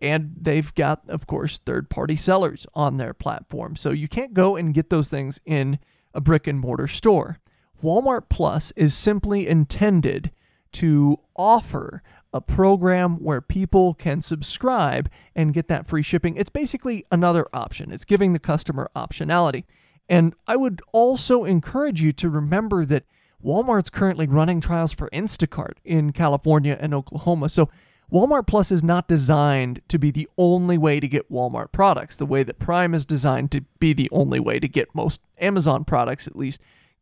And 0.00 0.34
they've 0.36 0.74
got, 0.74 1.08
of 1.08 1.26
course, 1.26 1.58
third 1.58 1.88
party 1.88 2.16
sellers 2.16 2.66
on 2.74 2.96
their 2.96 3.14
platform. 3.14 3.76
So 3.76 3.90
you 3.90 4.08
can't 4.08 4.34
go 4.34 4.56
and 4.56 4.74
get 4.74 4.90
those 4.90 5.08
things 5.08 5.40
in 5.46 5.78
a 6.12 6.20
brick 6.20 6.46
and 6.48 6.58
mortar 6.58 6.88
store. 6.88 7.38
Walmart 7.82 8.28
Plus 8.28 8.72
is 8.76 8.94
simply 8.94 9.46
intended 9.48 10.30
to 10.72 11.18
offer 11.36 12.02
a 12.32 12.40
program 12.40 13.16
where 13.16 13.40
people 13.40 13.94
can 13.94 14.20
subscribe 14.20 15.10
and 15.34 15.52
get 15.52 15.68
that 15.68 15.86
free 15.86 16.02
shipping. 16.02 16.36
It's 16.36 16.50
basically 16.50 17.04
another 17.10 17.46
option, 17.52 17.90
it's 17.92 18.04
giving 18.04 18.32
the 18.32 18.38
customer 18.38 18.90
optionality. 18.96 19.64
And 20.08 20.34
I 20.46 20.56
would 20.56 20.80
also 20.92 21.44
encourage 21.44 22.02
you 22.02 22.12
to 22.12 22.30
remember 22.30 22.84
that 22.86 23.04
Walmart's 23.44 23.90
currently 23.90 24.26
running 24.26 24.60
trials 24.60 24.92
for 24.92 25.10
Instacart 25.10 25.74
in 25.84 26.12
California 26.12 26.76
and 26.80 26.94
Oklahoma. 26.94 27.48
So 27.48 27.68
Walmart 28.10 28.46
Plus 28.46 28.70
is 28.70 28.82
not 28.82 29.08
designed 29.08 29.80
to 29.88 29.98
be 29.98 30.10
the 30.10 30.28
only 30.38 30.78
way 30.78 31.00
to 31.00 31.08
get 31.08 31.30
Walmart 31.30 31.72
products, 31.72 32.16
the 32.16 32.26
way 32.26 32.42
that 32.42 32.58
Prime 32.58 32.94
is 32.94 33.04
designed 33.04 33.50
to 33.52 33.62
be 33.78 33.92
the 33.92 34.08
only 34.12 34.38
way 34.38 34.60
to 34.60 34.68
get 34.68 34.94
most 34.94 35.20
Amazon 35.38 35.84
products, 35.84 36.26
at 36.26 36.36
least 36.36 36.60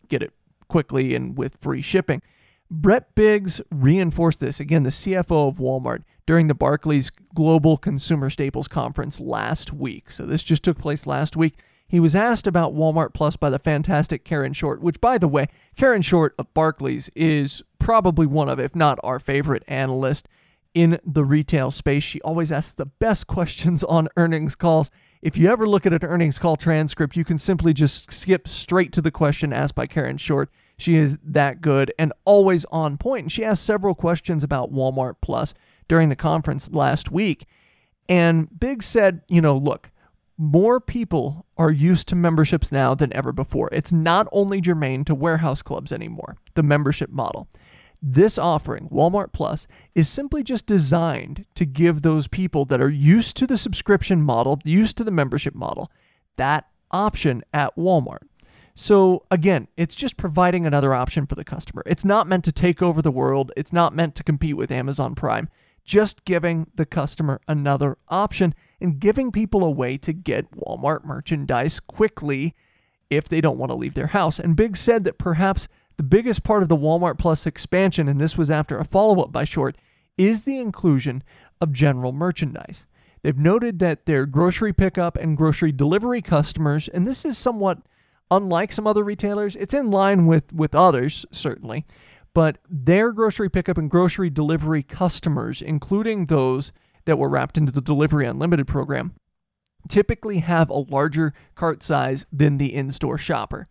get 0.09 0.23
it 0.23 0.33
quickly 0.71 1.15
and 1.15 1.37
with 1.37 1.59
free 1.61 1.83
shipping. 1.83 2.23
Brett 2.71 3.15
Biggs 3.15 3.61
reinforced 3.71 4.41
this, 4.41 4.61
again, 4.61 4.85
the 4.85 4.91
CFO 4.91 5.49
of 5.49 5.57
Walmart, 5.57 6.05
during 6.25 6.47
the 6.47 6.55
Barclays 6.55 7.11
Global 7.35 7.77
Consumer 7.77 8.31
Staples 8.31 8.69
Conference 8.69 9.19
last 9.19 9.73
week. 9.73 10.12
So 10.12 10.25
this 10.25 10.45
just 10.45 10.62
took 10.62 10.79
place 10.79 11.07
last 11.07 11.37
week. 11.37 11.57
He 11.89 11.99
was 11.99 12.15
asked 12.15 12.47
about 12.47 12.73
Walmart 12.73 13.12
Plus 13.12 13.37
by 13.37 13.50
the 13.50 13.59
fantastic 13.59 14.23
Karen 14.23 14.53
Short, 14.53 14.81
which, 14.81 15.00
by 15.00 15.19
the 15.19 15.27
way, 15.27 15.49
Karen 15.77 16.03
Short 16.03 16.37
of 16.39 16.55
Barclays 16.55 17.11
is 17.17 17.65
probably 17.81 18.27
one 18.27 18.49
of, 18.49 18.61
if 18.61 18.77
not 18.77 19.00
our 19.03 19.19
favorite 19.19 19.65
analyst 19.67 20.29
in 20.75 20.99
the 21.05 21.25
retail 21.25 21.71
space. 21.71 22.03
She 22.03 22.21
always 22.23 22.53
asks 22.53 22.75
the 22.75 22.87
best 22.87 23.27
questions 23.27 23.85
on 23.85 24.09
earnings 24.17 24.55
calls. 24.55 24.91
If 25.23 25.37
you 25.37 25.49
ever 25.49 25.69
look 25.69 25.85
at 25.85 25.93
an 25.93 26.05
earnings 26.05 26.39
call 26.39 26.57
transcript, 26.57 27.17
you 27.17 27.25
can 27.25 27.39
simply 27.39 27.75
just 27.75 28.11
skip 28.12 28.49
straight 28.49 28.93
to 28.93 29.03
the 29.03 29.11
question 29.11 29.53
asked 29.53 29.75
by 29.75 29.87
Karen 29.87 30.17
Short. 30.17 30.50
She 30.79 30.97
is 30.97 31.19
that 31.23 31.61
good 31.61 31.93
and 31.99 32.12
always 32.25 32.65
on 32.67 32.97
point. 32.97 33.25
And 33.25 33.33
she 33.33 33.45
asked 33.45 33.65
several 33.65 33.95
questions 33.95 34.43
about 34.43 34.73
Walmart 34.73 35.17
Plus 35.21 35.53
during 35.89 36.09
the 36.09 36.17
conference 36.17 36.71
last 36.71 37.11
week. 37.11 37.45
And 38.09 38.49
Biggs 38.59 38.87
said, 38.87 39.21
you 39.29 39.43
know, 39.43 39.57
look, 39.57 39.91
more 40.39 40.81
people 40.81 41.45
are 41.59 41.71
used 41.71 42.09
to 42.09 42.17
memberships 42.17 42.73
now 42.73 42.95
than 42.95 43.15
ever 43.15 43.31
before. 43.31 43.69
It's 43.73 43.93
not 43.93 44.27
only 44.33 44.62
germane 44.62 45.05
to 45.05 45.15
warehouse 45.15 45.61
clubs 45.61 45.93
anymore, 45.93 46.39
the 46.55 46.62
membership 46.62 47.11
model. 47.11 47.47
This 48.02 48.38
offering, 48.38 48.88
Walmart 48.88 49.33
Plus, 49.33 49.66
is 49.95 50.09
simply 50.09 50.42
just 50.42 50.64
designed 50.64 51.45
to 51.54 51.66
give 51.66 52.00
those 52.00 52.28
people 52.28 52.64
that 52.66 52.80
are 52.80 52.90
used 52.90 53.37
to 53.37 53.47
the 53.47 53.59
subscription 53.59 54.23
model, 54.23 54.59
used 54.64 54.97
to 54.97 55.04
the 55.04 55.11
membership 55.11 55.54
model, 55.54 55.90
that 56.37 56.66
option 56.90 57.42
at 57.52 57.76
Walmart. 57.76 58.25
So 58.75 59.23
again, 59.30 59.69
it's 59.76 59.95
just 59.95 60.16
providing 60.16 60.66
another 60.66 60.95
option 60.95 61.26
for 61.26 61.35
the 61.35 61.45
customer. 61.45 61.83
It's 61.85 62.04
not 62.04 62.26
meant 62.26 62.45
to 62.45 62.52
take 62.52 62.80
over 62.80 63.02
the 63.02 63.11
world, 63.11 63.52
it's 63.57 63.73
not 63.73 63.95
meant 63.95 64.14
to 64.14 64.25
compete 64.25 64.57
with 64.57 64.71
Amazon 64.71 65.14
Prime. 65.14 65.49
Just 65.85 66.25
giving 66.25 66.69
the 66.75 66.87
customer 66.87 67.40
another 67.49 67.99
option 68.09 68.54
and 68.80 69.00
giving 69.00 69.33
people 69.33 69.64
a 69.64 69.71
way 69.71 69.99
to 69.99 70.12
get 70.12 70.50
Walmart 70.52 71.04
merchandise 71.04 71.80
quickly 71.80 72.54
if 73.11 73.28
they 73.28 73.40
don't 73.40 73.59
want 73.59 73.71
to 73.71 73.76
leave 73.76 73.95
their 73.95 74.09
house. 74.09 74.38
And 74.38 74.57
Biggs 74.57 74.78
said 74.78 75.04
that 75.04 75.19
perhaps 75.19 75.69
the 76.00 76.04
biggest 76.04 76.42
part 76.42 76.62
of 76.62 76.71
the 76.71 76.78
Walmart 76.78 77.19
Plus 77.19 77.45
expansion, 77.45 78.09
and 78.09 78.19
this 78.19 78.38
was 78.38 78.50
after 78.50 78.78
a 78.78 78.87
follow 78.87 79.21
up 79.21 79.30
by 79.30 79.45
Short, 79.45 79.76
is 80.16 80.45
the 80.45 80.57
inclusion 80.57 81.23
of 81.61 81.75
general 81.75 82.11
merchandise. 82.11 82.87
They've 83.21 83.37
noted 83.37 83.80
that 83.80 84.07
their 84.07 84.25
grocery 84.25 84.73
pickup 84.73 85.19
and 85.19 85.37
grocery 85.37 85.73
delivery 85.73 86.23
customers, 86.23 86.88
and 86.88 87.07
this 87.07 87.26
is 87.26 87.37
somewhat 87.37 87.83
unlike 88.30 88.73
some 88.73 88.87
other 88.87 89.04
retailers, 89.04 89.57
it's 89.57 89.75
in 89.75 89.90
line 89.90 90.26
with, 90.26 90.54
with 90.54 90.75
others, 90.75 91.26
certainly, 91.30 91.85
but 92.33 92.57
their 92.66 93.12
grocery 93.12 93.50
pickup 93.50 93.76
and 93.76 93.90
grocery 93.90 94.30
delivery 94.30 94.83
customers, 94.83 95.61
including 95.61 96.26
those 96.26 96.73
that 97.04 97.19
were 97.19 97.28
wrapped 97.28 97.59
into 97.59 97.73
the 97.73 97.83
Delivery 97.83 98.25
Unlimited 98.25 98.66
program, 98.66 99.12
typically 99.87 100.38
have 100.38 100.71
a 100.71 100.78
larger 100.78 101.35
cart 101.54 101.83
size 101.83 102.25
than 102.33 102.57
the 102.57 102.75
in 102.75 102.90
store 102.90 103.19
shopper. 103.19 103.69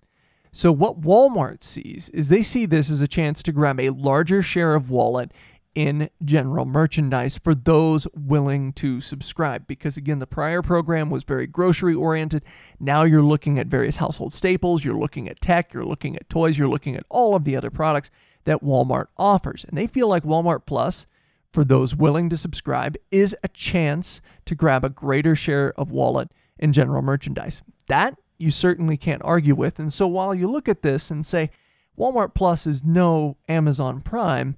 So, 0.52 0.72
what 0.72 1.02
Walmart 1.02 1.64
sees 1.64 2.10
is 2.10 2.30
they 2.30 2.42
see 2.42 2.66
this 2.66 2.90
as 2.90 3.02
a 3.02 3.08
chance 3.08 3.44
to 3.44 3.52
grab 3.52 3.80
a 3.80 3.92
larger 3.92 4.42
share 4.42 4.76
of 4.76 4.90
wallet 4.90 5.32
in 5.76 6.10
general 6.26 6.66
merchandise 6.66 7.38
for 7.38 7.54
those 7.54 8.08
willing 8.14 8.74
to 8.74 9.00
subscribe. 9.00 9.68
Because 9.68 9.96
again, 9.96 10.20
the 10.20 10.28
prior 10.28 10.62
program 10.62 11.10
was 11.10 11.24
very 11.24 11.48
grocery 11.48 11.94
oriented. 11.94 12.44
Now 12.80 13.04
you're 13.04 13.24
looking 13.24 13.60
at 13.60 13.68
various 13.68 13.98
household 13.98 14.34
staples, 14.34 14.84
you're 14.84 14.98
looking 14.98 15.30
at 15.30 15.42
tech, 15.42 15.74
you're 15.74 15.86
looking 15.86 16.16
at 16.16 16.30
toys, 16.30 16.58
you're 16.58 16.68
looking 16.68 16.96
at 16.96 17.06
all 17.10 17.36
of 17.36 17.44
the 17.44 17.56
other 17.56 17.70
products 17.70 18.10
that 18.46 18.64
Walmart 18.64 19.06
offers. 19.18 19.64
And 19.64 19.78
they 19.78 19.88
feel 19.88 20.08
like 20.08 20.24
Walmart 20.24 20.66
Plus, 20.66 21.06
for 21.54 21.64
those 21.64 21.96
willing 21.96 22.30
to 22.30 22.38
subscribe, 22.38 22.98
is 23.12 23.36
a 23.44 23.48
chance 23.48 24.22
to 24.46 24.56
grab 24.56 24.84
a 24.84 24.90
greater 24.90 25.36
share 25.36 25.74
of 25.80 25.92
wallet 25.92 26.32
in 26.58 26.74
general 26.74 27.02
merchandise. 27.02 27.62
That 27.88 28.18
you 28.40 28.52
certainly 28.52 28.98
can't 28.98 29.22
argue 29.24 29.54
with. 29.54 29.80
And 29.80 29.94
so 29.94 30.08
while 30.08 30.34
you 30.34 30.50
look 30.50 30.68
at 30.68 30.82
this 30.82 31.12
and 31.12 31.26
say 31.26 31.52
Walmart 31.98 32.34
Plus 32.34 32.66
is 32.66 32.84
no 32.84 33.38
Amazon 33.48 34.02
Prime, 34.02 34.56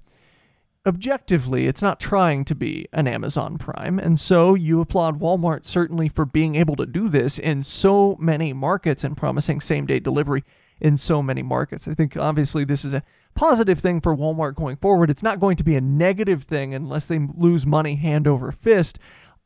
objectively, 0.86 1.66
it's 1.66 1.82
not 1.82 2.00
trying 2.00 2.44
to 2.44 2.54
be 2.54 2.86
an 2.92 3.06
Amazon 3.06 3.58
Prime. 3.58 3.98
And 3.98 4.18
so 4.18 4.54
you 4.54 4.80
applaud 4.80 5.20
Walmart 5.20 5.66
certainly 5.66 6.08
for 6.08 6.24
being 6.24 6.54
able 6.54 6.76
to 6.76 6.86
do 6.86 7.08
this 7.08 7.38
in 7.38 7.62
so 7.62 8.16
many 8.20 8.52
markets 8.52 9.04
and 9.04 9.16
promising 9.16 9.60
same 9.60 9.86
day 9.86 9.98
delivery 9.98 10.44
in 10.80 10.96
so 10.96 11.22
many 11.22 11.42
markets. 11.42 11.86
I 11.86 11.94
think 11.94 12.16
obviously 12.16 12.64
this 12.64 12.84
is 12.84 12.92
a 12.94 13.02
positive 13.34 13.78
thing 13.78 14.00
for 14.00 14.16
Walmart 14.16 14.54
going 14.54 14.76
forward. 14.76 15.10
It's 15.10 15.22
not 15.22 15.40
going 15.40 15.56
to 15.56 15.64
be 15.64 15.76
a 15.76 15.80
negative 15.80 16.42
thing 16.44 16.74
unless 16.74 17.06
they 17.06 17.18
lose 17.18 17.66
money 17.66 17.94
hand 17.96 18.26
over 18.26 18.52
fist 18.52 18.98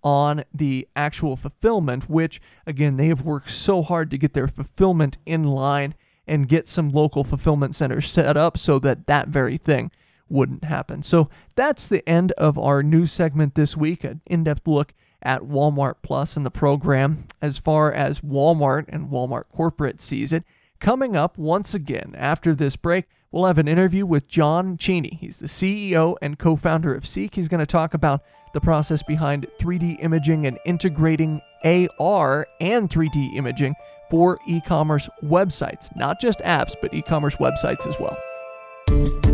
on 0.06 0.44
the 0.54 0.86
actual 0.94 1.34
fulfillment, 1.34 2.08
which, 2.08 2.40
again, 2.64 2.96
they 2.96 3.08
have 3.08 3.22
worked 3.22 3.50
so 3.50 3.82
hard 3.82 4.08
to 4.08 4.16
get 4.16 4.34
their 4.34 4.46
fulfillment 4.46 5.18
in 5.26 5.42
line 5.42 5.96
and 6.28 6.48
get 6.48 6.68
some 6.68 6.90
local 6.90 7.24
fulfillment 7.24 7.74
centers 7.74 8.08
set 8.08 8.36
up 8.36 8.56
so 8.56 8.78
that 8.78 9.08
that 9.08 9.26
very 9.26 9.56
thing 9.56 9.90
wouldn't 10.28 10.62
happen. 10.62 11.02
So 11.02 11.28
that's 11.56 11.88
the 11.88 12.08
end 12.08 12.30
of 12.32 12.56
our 12.56 12.84
news 12.84 13.10
segment 13.10 13.56
this 13.56 13.76
week, 13.76 14.04
an 14.04 14.20
in 14.26 14.44
depth 14.44 14.68
look 14.68 14.94
at 15.22 15.42
Walmart 15.42 15.96
Plus 16.02 16.36
and 16.36 16.46
the 16.46 16.52
program 16.52 17.26
as 17.42 17.58
far 17.58 17.92
as 17.92 18.20
Walmart 18.20 18.84
and 18.88 19.10
Walmart 19.10 19.48
corporate 19.52 20.00
sees 20.00 20.32
it. 20.32 20.44
Coming 20.78 21.16
up 21.16 21.36
once 21.36 21.74
again 21.74 22.14
after 22.16 22.54
this 22.54 22.76
break, 22.76 23.06
we'll 23.32 23.46
have 23.46 23.58
an 23.58 23.66
interview 23.66 24.06
with 24.06 24.28
Jon 24.28 24.76
Cheney. 24.76 25.18
He's 25.20 25.40
the 25.40 25.48
CEO 25.48 26.14
and 26.22 26.38
co 26.38 26.54
founder 26.54 26.94
of 26.94 27.08
Seek. 27.08 27.34
He's 27.34 27.48
going 27.48 27.58
to 27.58 27.66
talk 27.66 27.92
about 27.92 28.22
the 28.52 28.60
process 28.60 29.02
behind 29.02 29.46
3D 29.60 30.02
imaging 30.02 30.46
and 30.46 30.58
integrating 30.64 31.40
AR 31.64 32.46
and 32.60 32.88
3D 32.88 33.34
imaging 33.36 33.74
for 34.10 34.38
e 34.46 34.60
commerce 34.60 35.08
websites, 35.22 35.94
not 35.96 36.20
just 36.20 36.38
apps, 36.40 36.74
but 36.80 36.94
e 36.94 37.02
commerce 37.02 37.36
websites 37.36 37.86
as 37.86 37.96
well. 37.98 39.25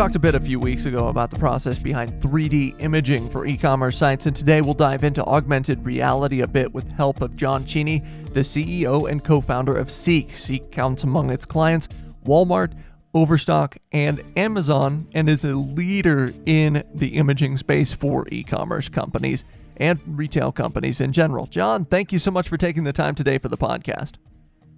Talked 0.00 0.16
a 0.16 0.18
bit 0.18 0.34
a 0.34 0.40
few 0.40 0.58
weeks 0.58 0.86
ago 0.86 1.08
about 1.08 1.28
the 1.28 1.38
process 1.38 1.78
behind 1.78 2.22
3D 2.22 2.80
imaging 2.80 3.28
for 3.28 3.44
e 3.44 3.54
commerce 3.54 3.98
sites, 3.98 4.24
and 4.24 4.34
today 4.34 4.62
we'll 4.62 4.72
dive 4.72 5.04
into 5.04 5.22
augmented 5.26 5.84
reality 5.84 6.40
a 6.40 6.46
bit 6.46 6.72
with 6.72 6.90
help 6.92 7.20
of 7.20 7.36
Jon 7.36 7.66
Cheney, 7.66 7.98
the 8.32 8.40
CEO 8.40 9.10
and 9.10 9.22
co 9.22 9.42
founder 9.42 9.76
of 9.76 9.90
Seek. 9.90 10.38
Seek 10.38 10.70
counts 10.70 11.04
among 11.04 11.28
its 11.28 11.44
clients 11.44 11.86
Walmart, 12.24 12.72
Overstock, 13.12 13.76
and 13.92 14.22
Amazon, 14.38 15.06
and 15.12 15.28
is 15.28 15.44
a 15.44 15.54
leader 15.54 16.32
in 16.46 16.82
the 16.94 17.18
imaging 17.18 17.58
space 17.58 17.92
for 17.92 18.26
e 18.32 18.42
commerce 18.42 18.88
companies 18.88 19.44
and 19.76 20.00
retail 20.06 20.50
companies 20.50 21.02
in 21.02 21.12
general. 21.12 21.44
Jon, 21.44 21.84
thank 21.84 22.10
you 22.10 22.18
so 22.18 22.30
much 22.30 22.48
for 22.48 22.56
taking 22.56 22.84
the 22.84 22.94
time 22.94 23.14
today 23.14 23.36
for 23.36 23.48
the 23.48 23.58
podcast. 23.58 24.12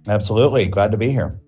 Absolutely. 0.05 0.65
Glad 0.65 0.91
to 0.91 0.97
be 0.97 1.11
here. 1.11 1.39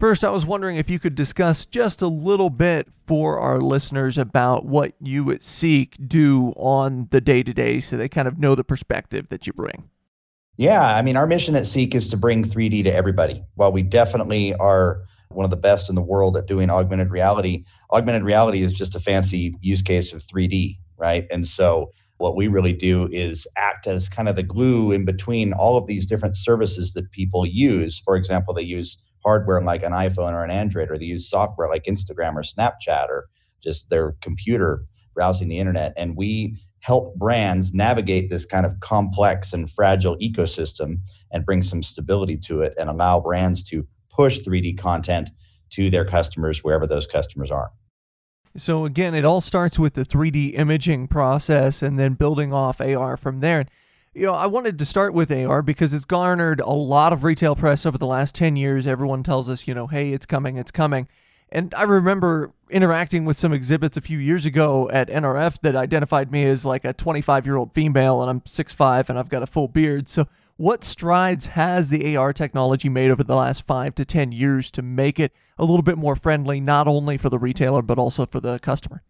First, 0.00 0.24
I 0.24 0.30
was 0.30 0.46
wondering 0.46 0.76
if 0.76 0.88
you 0.88 0.98
could 0.98 1.14
discuss 1.14 1.66
just 1.66 2.00
a 2.00 2.06
little 2.06 2.48
bit 2.48 2.88
for 3.06 3.38
our 3.38 3.60
listeners 3.60 4.16
about 4.16 4.64
what 4.64 4.94
you 4.98 5.30
at 5.30 5.42
Seek 5.42 5.94
do 6.08 6.54
on 6.56 7.08
the 7.10 7.20
day 7.20 7.42
to 7.42 7.52
day 7.52 7.80
so 7.80 7.98
they 7.98 8.08
kind 8.08 8.26
of 8.26 8.38
know 8.38 8.54
the 8.54 8.64
perspective 8.64 9.28
that 9.28 9.46
you 9.46 9.52
bring. 9.52 9.90
Yeah, 10.56 10.96
I 10.96 11.02
mean, 11.02 11.18
our 11.18 11.26
mission 11.26 11.54
at 11.54 11.66
Seek 11.66 11.94
is 11.94 12.08
to 12.08 12.16
bring 12.16 12.44
3D 12.44 12.82
to 12.84 12.90
everybody. 12.90 13.44
While 13.56 13.72
we 13.72 13.82
definitely 13.82 14.54
are 14.54 15.02
one 15.28 15.44
of 15.44 15.50
the 15.50 15.58
best 15.58 15.90
in 15.90 15.96
the 15.96 16.02
world 16.02 16.34
at 16.34 16.46
doing 16.46 16.70
augmented 16.70 17.10
reality, 17.10 17.66
augmented 17.92 18.24
reality 18.24 18.62
is 18.62 18.72
just 18.72 18.96
a 18.96 19.00
fancy 19.00 19.54
use 19.60 19.82
case 19.82 20.14
of 20.14 20.22
3D, 20.22 20.78
right? 20.96 21.26
And 21.30 21.46
so, 21.46 21.92
what 22.16 22.36
we 22.36 22.48
really 22.48 22.72
do 22.72 23.06
is 23.12 23.46
act 23.56 23.86
as 23.86 24.08
kind 24.08 24.30
of 24.30 24.36
the 24.36 24.42
glue 24.42 24.92
in 24.92 25.04
between 25.04 25.52
all 25.52 25.76
of 25.76 25.86
these 25.86 26.06
different 26.06 26.36
services 26.36 26.94
that 26.94 27.10
people 27.12 27.44
use. 27.44 28.00
For 28.00 28.16
example, 28.16 28.54
they 28.54 28.62
use 28.62 28.96
hardware 29.24 29.62
like 29.62 29.82
an 29.82 29.92
iPhone 29.92 30.32
or 30.32 30.44
an 30.44 30.50
Android, 30.50 30.90
or 30.90 30.98
they 30.98 31.04
use 31.04 31.28
software 31.28 31.68
like 31.68 31.84
Instagram 31.84 32.34
or 32.34 32.42
Snapchat 32.42 33.08
or 33.08 33.28
just 33.62 33.90
their 33.90 34.12
computer 34.20 34.84
browsing 35.14 35.48
the 35.48 35.58
internet. 35.58 35.92
And 35.96 36.16
we 36.16 36.56
help 36.80 37.14
brands 37.16 37.74
navigate 37.74 38.30
this 38.30 38.44
kind 38.44 38.64
of 38.64 38.80
complex 38.80 39.52
and 39.52 39.70
fragile 39.70 40.16
ecosystem 40.18 41.00
and 41.30 41.44
bring 41.44 41.62
some 41.62 41.82
stability 41.82 42.38
to 42.38 42.62
it 42.62 42.74
and 42.78 42.88
allow 42.88 43.20
brands 43.20 43.62
to 43.64 43.86
push 44.10 44.40
3D 44.40 44.78
content 44.78 45.30
to 45.70 45.90
their 45.90 46.04
customers 46.04 46.64
wherever 46.64 46.86
those 46.86 47.06
customers 47.06 47.50
are. 47.50 47.70
So, 48.56 48.84
again, 48.84 49.14
it 49.14 49.24
all 49.24 49.40
starts 49.40 49.78
with 49.78 49.94
the 49.94 50.04
3D 50.04 50.58
imaging 50.58 51.06
process 51.06 51.82
and 51.82 51.98
then 51.98 52.14
building 52.14 52.52
off 52.52 52.80
AR 52.80 53.16
from 53.16 53.40
there 53.40 53.66
you 54.14 54.26
know, 54.26 54.34
I 54.34 54.46
wanted 54.46 54.78
to 54.80 54.84
start 54.84 55.14
with 55.14 55.30
AR 55.30 55.62
because 55.62 55.94
it's 55.94 56.04
garnered 56.04 56.60
a 56.60 56.70
lot 56.70 57.12
of 57.12 57.22
retail 57.22 57.54
press 57.54 57.86
over 57.86 57.96
the 57.96 58.06
last 58.06 58.34
10 58.34 58.56
years. 58.56 58.86
Everyone 58.86 59.22
tells 59.22 59.48
us, 59.48 59.68
you 59.68 59.74
know, 59.74 59.86
hey, 59.86 60.12
it's 60.12 60.26
coming, 60.26 60.56
it's 60.56 60.72
coming. 60.72 61.06
And 61.48 61.72
I 61.74 61.82
remember 61.82 62.52
interacting 62.70 63.24
with 63.24 63.36
some 63.36 63.52
exhibits 63.52 63.96
a 63.96 64.00
few 64.00 64.18
years 64.18 64.44
ago 64.44 64.90
at 64.90 65.08
NRF 65.08 65.60
that 65.62 65.76
identified 65.76 66.32
me 66.32 66.44
as 66.44 66.64
like 66.64 66.84
a 66.84 66.92
25 66.92 67.46
year 67.46 67.56
old 67.56 67.72
female, 67.72 68.20
and 68.20 68.30
I'm 68.30 68.40
6'5 68.40 69.08
and 69.08 69.18
I've 69.18 69.28
got 69.28 69.42
a 69.42 69.46
full 69.46 69.68
beard. 69.68 70.08
So, 70.08 70.26
what 70.56 70.84
strides 70.84 71.46
has 71.48 71.88
the 71.88 72.16
AR 72.16 72.34
technology 72.34 72.90
made 72.90 73.10
over 73.10 73.24
the 73.24 73.34
last 73.34 73.66
five 73.66 73.94
to 73.94 74.04
10 74.04 74.30
years 74.30 74.70
to 74.72 74.82
make 74.82 75.18
it 75.18 75.32
a 75.56 75.64
little 75.64 75.82
bit 75.82 75.96
more 75.96 76.14
friendly, 76.14 76.60
not 76.60 76.86
only 76.86 77.16
for 77.16 77.30
the 77.30 77.38
retailer, 77.38 77.80
but 77.80 77.98
also 77.98 78.26
for 78.26 78.40
the 78.40 78.58
customer? 78.58 79.02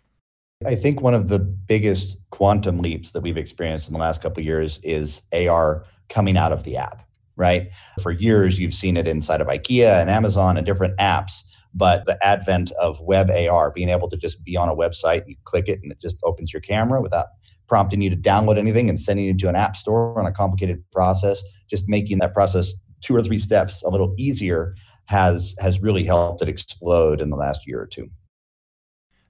I 0.66 0.74
think 0.74 1.00
one 1.00 1.14
of 1.14 1.28
the 1.28 1.38
biggest 1.38 2.18
quantum 2.28 2.80
leaps 2.80 3.12
that 3.12 3.22
we've 3.22 3.38
experienced 3.38 3.88
in 3.88 3.94
the 3.94 3.98
last 3.98 4.20
couple 4.20 4.42
years 4.42 4.78
is 4.82 5.22
AR 5.32 5.86
coming 6.10 6.36
out 6.36 6.52
of 6.52 6.64
the 6.64 6.76
app, 6.76 7.08
right? 7.36 7.70
For 8.02 8.10
years, 8.10 8.58
you've 8.58 8.74
seen 8.74 8.98
it 8.98 9.08
inside 9.08 9.40
of 9.40 9.46
IKEA 9.46 10.02
and 10.02 10.10
Amazon 10.10 10.58
and 10.58 10.66
different 10.66 10.98
apps. 10.98 11.44
But 11.72 12.04
the 12.04 12.22
advent 12.22 12.72
of 12.72 13.00
web 13.00 13.30
AR, 13.30 13.70
being 13.70 13.88
able 13.88 14.10
to 14.10 14.18
just 14.18 14.44
be 14.44 14.54
on 14.54 14.68
a 14.68 14.76
website, 14.76 15.22
you 15.26 15.36
click 15.44 15.66
it 15.66 15.80
and 15.82 15.90
it 15.90 15.98
just 15.98 16.18
opens 16.24 16.52
your 16.52 16.60
camera 16.60 17.00
without 17.00 17.28
prompting 17.66 18.02
you 18.02 18.10
to 18.10 18.16
download 18.16 18.58
anything 18.58 18.90
and 18.90 19.00
sending 19.00 19.24
you 19.24 19.34
to 19.38 19.48
an 19.48 19.56
app 19.56 19.76
store 19.76 20.18
on 20.20 20.26
a 20.26 20.32
complicated 20.32 20.84
process, 20.92 21.42
just 21.70 21.88
making 21.88 22.18
that 22.18 22.34
process 22.34 22.74
two 23.00 23.16
or 23.16 23.22
three 23.22 23.38
steps 23.38 23.82
a 23.82 23.88
little 23.88 24.14
easier 24.18 24.74
has 25.06 25.54
has 25.58 25.80
really 25.80 26.04
helped 26.04 26.42
it 26.42 26.50
explode 26.50 27.22
in 27.22 27.30
the 27.30 27.36
last 27.36 27.66
year 27.66 27.80
or 27.80 27.86
two. 27.86 28.10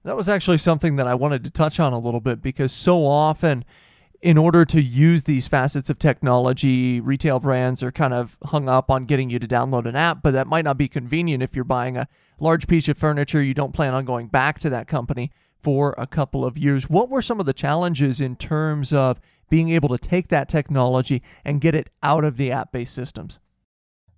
That 0.03 0.15
was 0.15 0.27
actually 0.27 0.57
something 0.57 0.95
that 0.95 1.07
I 1.07 1.13
wanted 1.13 1.43
to 1.43 1.51
touch 1.51 1.79
on 1.79 1.93
a 1.93 1.99
little 1.99 2.21
bit 2.21 2.41
because 2.41 2.71
so 2.71 3.05
often, 3.05 3.63
in 4.21 4.37
order 4.37 4.65
to 4.65 4.81
use 4.81 5.25
these 5.25 5.47
facets 5.47 5.89
of 5.89 5.99
technology, 5.99 6.99
retail 6.99 7.39
brands 7.39 7.83
are 7.83 7.91
kind 7.91 8.13
of 8.13 8.37
hung 8.45 8.67
up 8.67 8.89
on 8.89 9.05
getting 9.05 9.29
you 9.29 9.37
to 9.37 9.47
download 9.47 9.85
an 9.85 9.95
app, 9.95 10.23
but 10.23 10.31
that 10.31 10.47
might 10.47 10.65
not 10.65 10.77
be 10.77 10.87
convenient 10.87 11.43
if 11.43 11.55
you're 11.55 11.63
buying 11.63 11.97
a 11.97 12.07
large 12.39 12.67
piece 12.67 12.87
of 12.87 12.97
furniture. 12.97 13.43
You 13.43 13.53
don't 13.53 13.73
plan 13.73 13.93
on 13.93 14.05
going 14.05 14.27
back 14.27 14.59
to 14.59 14.69
that 14.71 14.87
company 14.87 15.31
for 15.61 15.93
a 15.97 16.07
couple 16.07 16.43
of 16.43 16.57
years. 16.57 16.89
What 16.89 17.09
were 17.09 17.21
some 17.21 17.39
of 17.39 17.45
the 17.45 17.53
challenges 17.53 18.19
in 18.19 18.35
terms 18.35 18.91
of 18.91 19.19
being 19.49 19.69
able 19.69 19.89
to 19.89 19.97
take 19.97 20.29
that 20.29 20.49
technology 20.49 21.21
and 21.45 21.61
get 21.61 21.75
it 21.75 21.89
out 22.01 22.23
of 22.23 22.37
the 22.37 22.51
app 22.51 22.71
based 22.71 22.95
systems? 22.95 23.39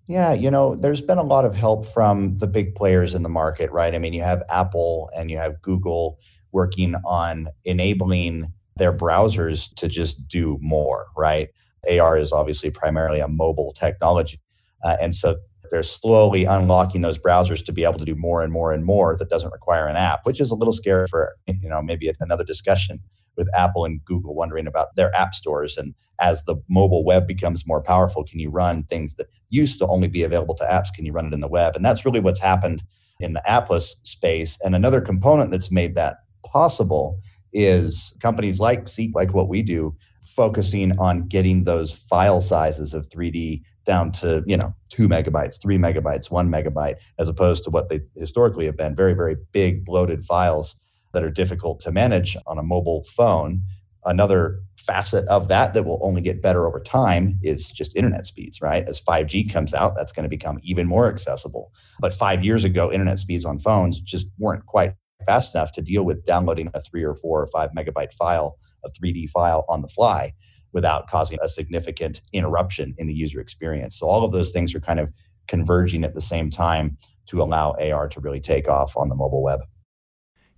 Yeah, 0.07 0.33
you 0.33 0.51
know, 0.51 0.75
there's 0.75 1.01
been 1.01 1.17
a 1.17 1.23
lot 1.23 1.45
of 1.45 1.55
help 1.55 1.85
from 1.85 2.37
the 2.37 2.47
big 2.47 2.75
players 2.75 3.15
in 3.15 3.23
the 3.23 3.29
market, 3.29 3.71
right? 3.71 3.95
I 3.95 3.99
mean, 3.99 4.13
you 4.13 4.21
have 4.21 4.43
Apple 4.49 5.09
and 5.15 5.31
you 5.31 5.37
have 5.37 5.61
Google 5.61 6.19
working 6.51 6.95
on 7.05 7.47
enabling 7.63 8.51
their 8.75 8.91
browsers 8.91 9.73
to 9.75 9.87
just 9.87 10.27
do 10.27 10.57
more, 10.61 11.05
right? 11.17 11.49
AR 11.89 12.17
is 12.17 12.33
obviously 12.33 12.69
primarily 12.69 13.19
a 13.19 13.27
mobile 13.27 13.71
technology. 13.73 14.41
Uh, 14.83 14.97
and 14.99 15.15
so 15.15 15.37
they're 15.71 15.83
slowly 15.83 16.43
unlocking 16.43 17.01
those 17.01 17.17
browsers 17.17 17.63
to 17.65 17.71
be 17.71 17.85
able 17.85 17.99
to 17.99 18.05
do 18.05 18.15
more 18.15 18.43
and 18.43 18.51
more 18.51 18.73
and 18.73 18.83
more 18.83 19.15
that 19.15 19.29
doesn't 19.29 19.51
require 19.51 19.87
an 19.87 19.95
app, 19.95 20.25
which 20.25 20.41
is 20.41 20.51
a 20.51 20.55
little 20.55 20.73
scary 20.73 21.07
for, 21.07 21.33
you 21.47 21.69
know, 21.69 21.81
maybe 21.81 22.11
another 22.19 22.43
discussion 22.43 22.99
with 23.38 23.50
Apple 23.56 23.86
and 23.86 24.04
Google 24.06 24.36
wondering 24.36 24.67
about 24.67 24.96
their 24.96 25.13
app 25.15 25.34
stores. 25.34 25.78
And 25.78 25.93
as 26.19 26.43
the 26.43 26.56
mobile 26.69 27.04
web 27.04 27.28
becomes 27.28 27.67
more 27.67 27.82
powerful, 27.82 28.24
can 28.24 28.39
you 28.39 28.50
run 28.50 28.84
things 28.84 29.15
that 29.15 29.28
used 29.50 29.80
to 29.80 29.88
only 29.88 30.08
be 30.08 30.24
available 30.24 30.56
to 30.56 30.63
apps? 30.65 30.93
Can 30.93 31.06
you 31.06 31.12
run 31.12 31.26
it 31.26 31.34
in 31.34 31.41
the 31.41 31.48
web? 31.48 31.76
And 31.76 31.84
that's 31.84 32.06
really 32.06 32.19
what's 32.19 32.39
happened 32.39 32.84
in 33.19 33.34
the 33.34 33.50
appless 33.50 33.96
space. 34.04 34.60
And 34.63 34.76
another 34.76 35.02
component 35.02 35.52
that's 35.52 35.72
made 35.72 35.96
that 35.96 36.17
possible 36.46 37.19
is 37.54 38.15
companies 38.22 38.60
like 38.60 38.88
Seek, 38.88 39.15
like 39.15 39.34
what 39.34 39.48
we 39.48 39.62
do, 39.62 39.96
focusing 40.24 40.98
on 41.00 41.28
getting 41.28 41.63
those 41.63 41.93
file 41.93 42.41
sizes 42.41 42.93
of 42.93 43.08
3D 43.10 43.62
down 43.86 44.12
to, 44.12 44.43
you 44.48 44.58
know, 44.58 44.74
two 44.89 45.08
megabytes, 45.08 45.62
three 45.62 45.78
megabytes, 45.78 46.32
one 46.32 46.50
megabyte, 46.50 46.96
as 47.19 47.30
opposed 47.30 47.63
to 47.63 47.69
what 47.69 47.89
they 47.89 48.02
historically 48.15 48.65
have 48.65 48.78
been 48.78 48.96
very, 48.96 49.13
very 49.13 49.36
big 49.52 49.86
bloated 49.86 50.24
files 50.24 50.76
that 51.13 51.23
are 51.23 51.32
difficult 51.32 51.80
to 51.82 51.91
manage 51.91 52.36
on 52.47 52.58
a 52.58 52.63
mobile 52.63 53.04
phone. 53.15 53.63
Another 54.06 54.60
facet 54.78 55.26
of 55.28 55.47
that 55.47 55.73
that 55.73 55.84
will 55.86 55.99
only 56.04 56.21
get 56.21 56.41
better 56.41 56.67
over 56.67 56.80
time 56.80 57.39
is 57.41 57.71
just 57.71 57.95
internet 57.95 58.26
speeds, 58.26 58.62
right? 58.62 58.84
As 58.88 59.02
5G 59.02 59.52
comes 59.52 59.73
out, 59.73 59.95
that's 59.95 60.12
going 60.12 60.23
to 60.23 60.30
become 60.30 60.60
even 60.62 60.88
more 60.88 61.08
accessible. 61.08 61.71
But 61.99 62.13
five 62.13 62.43
years 62.43 62.65
ago, 62.65 62.91
internet 62.91 63.19
speeds 63.19 63.45
on 63.45 63.60
phones 63.60 64.02
just 64.02 64.28
weren't 64.38 64.65
quite 64.65 64.95
fast 65.26 65.56
enough 65.56 65.71
to 65.73 65.82
deal 65.82 66.04
with 66.04 66.26
downloading 66.26 66.69
a 66.73 66.82
three 66.82 67.04
or 67.04 67.15
four 67.15 67.41
or 67.41 67.47
five 67.47 67.71
megabyte 67.71 68.13
file, 68.13 68.58
a 68.84 68.89
3D 68.89 69.30
file 69.30 69.65
on 69.69 69.82
the 69.82 69.88
fly 69.88 70.34
without 70.73 71.08
causing 71.08 71.38
a 71.41 71.47
significant 71.47 72.21
interruption 72.34 72.93
in 72.97 73.08
the 73.08 73.13
user 73.13 73.39
experience. 73.39 73.97
So 73.97 74.08
all 74.08 74.26
of 74.26 74.32
those 74.32 74.52
things 74.52 74.76
are 74.76 74.80
kind 74.80 74.99
of 74.99 75.13
converging 75.47 76.04
at 76.04 76.13
the 76.15 76.21
same 76.21 76.49
time 76.49 76.97
to 77.28 77.41
allow 77.41 77.76
AR 77.80 78.08
to 78.10 78.19
really 78.19 78.41
take 78.41 78.67
off 78.67 78.97
on 78.97 79.10
the 79.10 79.15
mobile 79.15 79.43
web. 79.43 79.62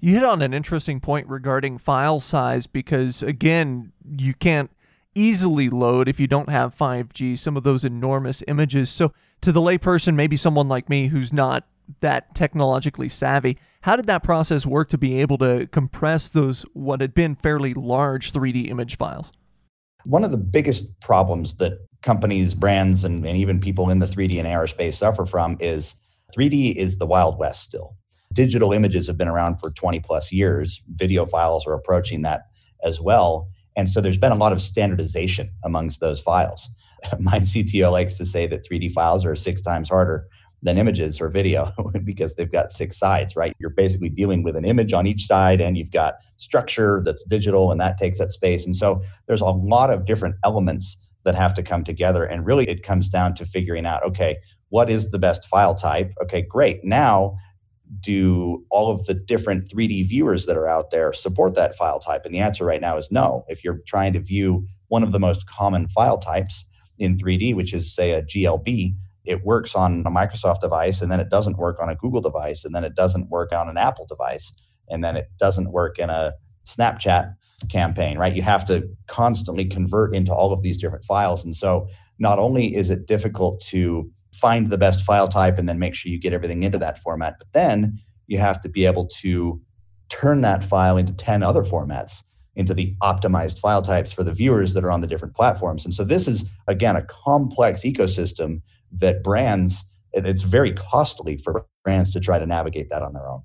You 0.06 0.13
hit 0.13 0.24
on 0.24 0.44
an 0.44 0.54
interesting 0.54 1.00
point 1.00 1.28
regarding 1.28 1.80
file 1.80 2.20
size 2.20 2.68
because, 2.68 3.24
again, 3.24 3.91
you 4.08 4.36
can't 4.36 4.70
easily 5.15 5.68
load 5.68 6.08
if 6.08 6.20
you 6.20 6.28
don't 6.28 6.50
have 6.50 6.76
5G 6.76 7.36
some 7.39 7.58
of 7.58 7.63
those 7.63 7.84
enormous 7.84 8.44
images. 8.48 8.91
So, 8.91 9.13
to 9.41 9.52
the 9.52 9.62
layperson, 9.62 10.13
maybe 10.13 10.36
someone 10.36 10.68
like 10.68 10.89
me 10.89 11.08
who's 11.08 11.34
not 11.34 11.68
that 12.02 12.36
technologically 12.36 13.10
savvy, 13.10 13.58
how 13.82 13.96
did 13.96 14.06
that 14.06 14.22
process 14.22 14.63
work 14.63 14.89
to 14.89 15.00
be 15.00 15.20
able 15.22 15.39
to 15.39 15.65
compress 15.72 16.30
those 16.30 16.62
what 16.74 17.02
had 17.02 17.15
been 17.15 17.34
fairly 17.34 17.74
large 17.74 18.32
3D 18.32 18.70
image 18.70 18.98
files? 18.98 19.32
One 20.04 20.24
of 20.24 20.30
the 20.30 20.38
biggest 20.38 21.00
problems 21.00 21.56
that 21.56 21.80
companies, 22.04 22.54
brands, 22.54 23.06
and, 23.06 23.26
and 23.26 23.36
even 23.36 23.60
people 23.60 23.89
in 23.89 23.98
the 23.98 24.06
3D 24.06 24.38
and 24.38 24.48
aerospace 24.48 24.94
suffer 24.94 25.26
from 25.26 25.58
is 25.60 25.96
3D 26.38 26.76
is 26.76 27.00
the 27.00 27.08
Wild 27.08 27.39
West 27.39 27.63
still 27.63 27.98
digital 28.36 28.71
images 28.71 29.08
have 29.08 29.17
been 29.17 29.28
around 29.28 29.60
for 29.60 29.71
20 29.71 30.00
plus 30.02 30.32
years. 30.32 30.84
Video 30.95 31.26
files 31.26 31.65
are 31.65 31.74
approaching 31.74 32.21
that 32.21 32.43
as 32.84 33.02
well. 33.02 33.50
And 33.76 33.89
so 33.89 34.00
there's 34.00 34.17
been 34.17 34.32
a 34.32 34.38
lot 34.38 34.54
of 34.54 34.62
standardization 34.62 35.50
amongst 35.63 36.00
those 36.00 36.21
files. 36.21 36.69
My 37.19 37.39
CTO 37.39 37.91
likes 37.91 38.17
to 38.17 38.26
say 38.26 38.48
that 38.48 38.65
3D 38.65 38.91
files 38.91 39.26
are 39.26 39.36
six 39.36 39.62
times 39.62 39.89
harder 39.89 40.28
than 40.62 40.78
images 40.78 41.21
or 41.21 41.30
video 41.30 41.71
because 42.04 42.36
they've 42.36 42.52
got 42.52 42.71
six 42.71 42.98
sides, 42.98 43.36
right? 43.36 43.56
You're 43.60 43.69
basically 43.69 44.10
dealing 44.10 44.43
with 44.43 44.56
an 44.56 44.65
image 44.65 44.93
on 44.93 45.06
each 45.06 45.26
side 45.26 45.62
and 45.62 45.78
you've 45.78 45.91
got 45.91 46.15
structure 46.38 47.02
that's 47.06 47.24
digital 47.26 47.71
and 47.71 47.80
that 47.82 47.98
takes 47.98 48.19
up 48.19 48.32
space. 48.32 48.65
And 48.65 48.76
so 48.76 49.02
there's 49.28 49.41
a 49.41 49.45
lot 49.45 49.89
of 49.89 50.06
different 50.06 50.36
elements 50.43 50.98
that 51.24 51.36
have 51.36 51.54
to 51.56 51.63
come 51.63 51.84
together. 51.84 52.24
And 52.24 52.45
really 52.45 52.67
it 52.67 52.84
comes 52.84 53.10
down 53.10 53.34
to 53.36 53.45
figuring 53.45 53.86
out 53.86 54.04
okay, 54.04 54.38
what 54.69 54.89
is 54.89 55.12
the 55.12 55.19
best 55.19 55.45
file 55.45 55.76
type? 55.76 56.12
Okay, 56.24 56.41
great. 56.41 56.84
Now, 56.84 57.36
do 57.99 58.63
all 58.69 58.91
of 58.91 59.05
the 59.05 59.13
different 59.13 59.69
3D 59.69 60.08
viewers 60.08 60.45
that 60.45 60.58
are 60.58 60.67
out 60.67 60.91
there 60.91 61.13
support 61.13 61.55
that 61.55 61.75
file 61.75 61.99
type? 61.99 62.25
And 62.25 62.34
the 62.34 62.39
answer 62.39 62.65
right 62.65 62.81
now 62.81 62.97
is 62.97 63.12
no. 63.12 63.45
If 63.47 63.63
you're 63.63 63.79
trying 63.88 64.13
to 64.13 64.19
view 64.19 64.65
one 64.88 65.03
of 65.03 65.12
the 65.12 65.19
most 65.19 65.47
common 65.47 65.88
file 65.88 66.17
types 66.17 66.65
in 66.97 67.17
3D, 67.17 67.55
which 67.55 67.73
is, 67.73 67.93
say, 67.93 68.12
a 68.12 68.21
GLB, 68.21 68.95
it 69.25 69.43
works 69.43 69.75
on 69.75 70.01
a 70.05 70.12
Microsoft 70.12 70.60
device 70.60 71.01
and 71.01 71.12
then 71.12 71.19
it 71.19 71.29
doesn't 71.29 71.58
work 71.58 71.81
on 71.81 71.89
a 71.89 71.95
Google 71.95 72.21
device 72.21 72.63
and 72.63 72.75
then 72.75 72.84
it 72.84 72.95
doesn't 72.95 73.29
work 73.29 73.51
on 73.51 73.67
an 73.67 73.77
Apple 73.77 74.05
device 74.05 74.53
and 74.88 75.03
then 75.03 75.17
it 75.17 75.27
doesn't 75.39 75.71
work 75.71 75.97
in 75.97 76.10
a 76.10 76.34
Snapchat 76.65 77.34
campaign, 77.69 78.17
right? 78.17 78.36
You 78.36 78.41
have 78.41 78.65
to 78.65 78.88
constantly 79.08 79.65
convert 79.65 80.13
into 80.13 80.34
all 80.34 80.51
of 80.51 80.62
these 80.62 80.77
different 80.77 81.05
files. 81.05 81.43
And 81.43 81.55
so 81.55 81.88
not 82.19 82.39
only 82.39 82.75
is 82.75 82.89
it 82.89 83.08
difficult 83.08 83.62
to 83.67 84.10
find 84.36 84.69
the 84.69 84.78
best 84.78 85.02
file 85.02 85.28
type 85.28 85.58
and 85.58 85.67
then 85.67 85.80
make 85.80 85.95
sure 85.95 86.12
you 86.12 86.19
get 86.19 86.34
everything 86.34 86.63
into 86.63 86.78
that 86.78 87.00
format, 87.00 87.36
but 87.39 87.48
then 87.54 87.98
you 88.28 88.38
have 88.38 88.60
to 88.62 88.69
be 88.69 88.86
able 88.86 89.08
to 89.08 89.62
turn 90.10 90.41
that 90.41 90.63
file 90.63 90.98
into 90.98 91.13
10 91.13 91.43
other 91.43 91.63
formats 91.63 92.24
into 92.56 92.74
the 92.74 92.95
optimized 93.02 93.60
file 93.60 93.82
types 93.82 94.13
for 94.13 94.24
the 94.24 94.34
viewers 94.34 94.74
that 94.74 94.84
are 94.84 94.91
on 94.91 95.02
the 95.02 95.08
different 95.08 95.36
platforms. 95.36 95.84
And 95.84 95.93
so 95.93 96.04
this 96.04 96.28
is 96.28 96.50
again 96.67 96.95
a 96.95 97.02
complex 97.02 97.82
ecosystem 97.82 98.62
that 98.91 99.24
brands 99.24 99.86
it's 100.13 100.43
very 100.43 100.71
costly 100.71 101.36
for 101.36 101.65
brands 101.84 102.10
to 102.12 102.21
try 102.21 102.39
to 102.39 102.45
navigate 102.45 102.89
that 102.89 103.02
on 103.02 103.13
their 103.13 103.28
own. 103.28 103.41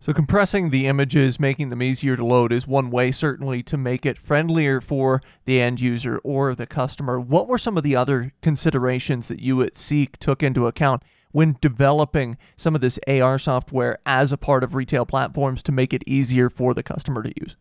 So, 0.00 0.12
compressing 0.12 0.68
the 0.68 0.86
images, 0.86 1.40
making 1.40 1.70
them 1.70 1.82
easier 1.82 2.14
to 2.14 2.24
load, 2.24 2.52
is 2.52 2.66
one 2.66 2.90
way, 2.90 3.10
certainly, 3.10 3.62
to 3.62 3.78
make 3.78 4.04
it 4.04 4.18
friendlier 4.18 4.82
for 4.82 5.22
the 5.46 5.60
end 5.60 5.80
user 5.80 6.18
or 6.18 6.54
the 6.54 6.66
customer. 6.66 7.18
What 7.18 7.48
were 7.48 7.56
some 7.56 7.78
of 7.78 7.84
the 7.84 7.96
other 7.96 8.32
considerations 8.42 9.28
that 9.28 9.40
you 9.40 9.62
at 9.62 9.74
Seek 9.74 10.18
took 10.18 10.42
into 10.42 10.66
account 10.66 11.02
when 11.32 11.56
developing 11.60 12.36
some 12.54 12.74
of 12.74 12.80
this 12.80 12.98
AR 13.08 13.38
software 13.38 13.98
as 14.06 14.30
a 14.30 14.36
part 14.36 14.62
of 14.62 14.74
retail 14.74 15.04
platforms 15.04 15.62
to 15.64 15.72
make 15.72 15.92
it 15.92 16.04
easier 16.06 16.50
for 16.50 16.74
the 16.74 16.82
customer 16.82 17.22
to 17.22 17.32
use? 17.40 17.56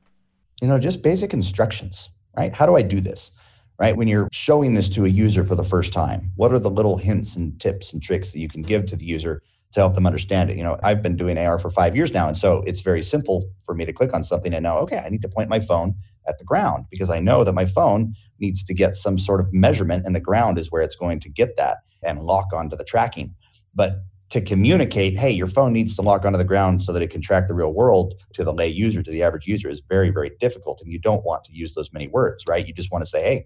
You 0.61 0.67
know, 0.67 0.77
just 0.77 1.01
basic 1.01 1.33
instructions, 1.33 2.11
right? 2.37 2.53
How 2.53 2.65
do 2.65 2.75
I 2.75 2.81
do 2.81 3.01
this? 3.01 3.31
Right? 3.79 3.97
When 3.97 4.07
you're 4.07 4.29
showing 4.31 4.75
this 4.75 4.89
to 4.89 5.05
a 5.05 5.09
user 5.09 5.43
for 5.43 5.55
the 5.55 5.63
first 5.63 5.93
time, 5.93 6.31
what 6.35 6.53
are 6.53 6.59
the 6.59 6.69
little 6.69 6.97
hints 6.97 7.35
and 7.35 7.59
tips 7.59 7.91
and 7.93 8.03
tricks 8.03 8.31
that 8.31 8.39
you 8.39 8.47
can 8.47 8.61
give 8.61 8.85
to 8.85 8.95
the 8.95 9.05
user 9.05 9.41
to 9.73 9.79
help 9.79 9.95
them 9.95 10.05
understand 10.05 10.49
it. 10.49 10.57
You 10.57 10.63
know, 10.63 10.79
I've 10.83 11.01
been 11.01 11.17
doing 11.17 11.37
AR 11.37 11.57
for 11.57 11.71
five 11.71 11.95
years 11.95 12.13
now. 12.13 12.27
And 12.27 12.37
so 12.37 12.63
it's 12.65 12.81
very 12.81 13.01
simple 13.01 13.49
for 13.63 13.73
me 13.73 13.85
to 13.85 13.93
click 13.93 14.13
on 14.13 14.23
something 14.23 14.53
and 14.53 14.63
know, 14.63 14.77
okay, 14.77 14.99
I 14.99 15.09
need 15.09 15.23
to 15.23 15.27
point 15.27 15.49
my 15.49 15.59
phone 15.59 15.95
at 16.27 16.37
the 16.37 16.45
ground 16.45 16.85
because 16.91 17.09
I 17.09 17.19
know 17.19 17.43
that 17.43 17.53
my 17.53 17.65
phone 17.65 18.13
needs 18.39 18.63
to 18.65 18.73
get 18.73 18.93
some 18.93 19.17
sort 19.17 19.39
of 19.39 19.51
measurement 19.51 20.05
and 20.05 20.15
the 20.15 20.19
ground 20.19 20.59
is 20.59 20.71
where 20.71 20.83
it's 20.83 20.95
going 20.95 21.19
to 21.21 21.29
get 21.29 21.57
that 21.57 21.77
and 22.03 22.19
lock 22.19 22.53
onto 22.53 22.75
the 22.75 22.83
tracking. 22.83 23.35
But 23.73 24.03
to 24.29 24.41
communicate, 24.41 25.17
hey, 25.17 25.31
your 25.31 25.47
phone 25.47 25.73
needs 25.73 25.95
to 25.95 26.03
lock 26.03 26.23
onto 26.23 26.37
the 26.37 26.43
ground 26.43 26.83
so 26.83 26.93
that 26.93 27.01
it 27.01 27.09
can 27.09 27.21
track 27.21 27.47
the 27.47 27.53
real 27.53 27.73
world 27.73 28.13
to 28.33 28.43
the 28.43 28.53
lay 28.53 28.67
user, 28.67 29.01
to 29.01 29.11
the 29.11 29.23
average 29.23 29.47
user 29.47 29.69
is 29.69 29.81
very, 29.89 30.11
very 30.11 30.31
difficult. 30.39 30.81
And 30.81 30.91
you 30.91 30.99
don't 30.99 31.25
want 31.25 31.43
to 31.45 31.53
use 31.53 31.73
those 31.73 31.91
many 31.91 32.07
words, 32.07 32.43
right? 32.47 32.65
You 32.65 32.73
just 32.73 32.91
want 32.91 33.03
to 33.03 33.09
say, 33.09 33.23
hey, 33.23 33.45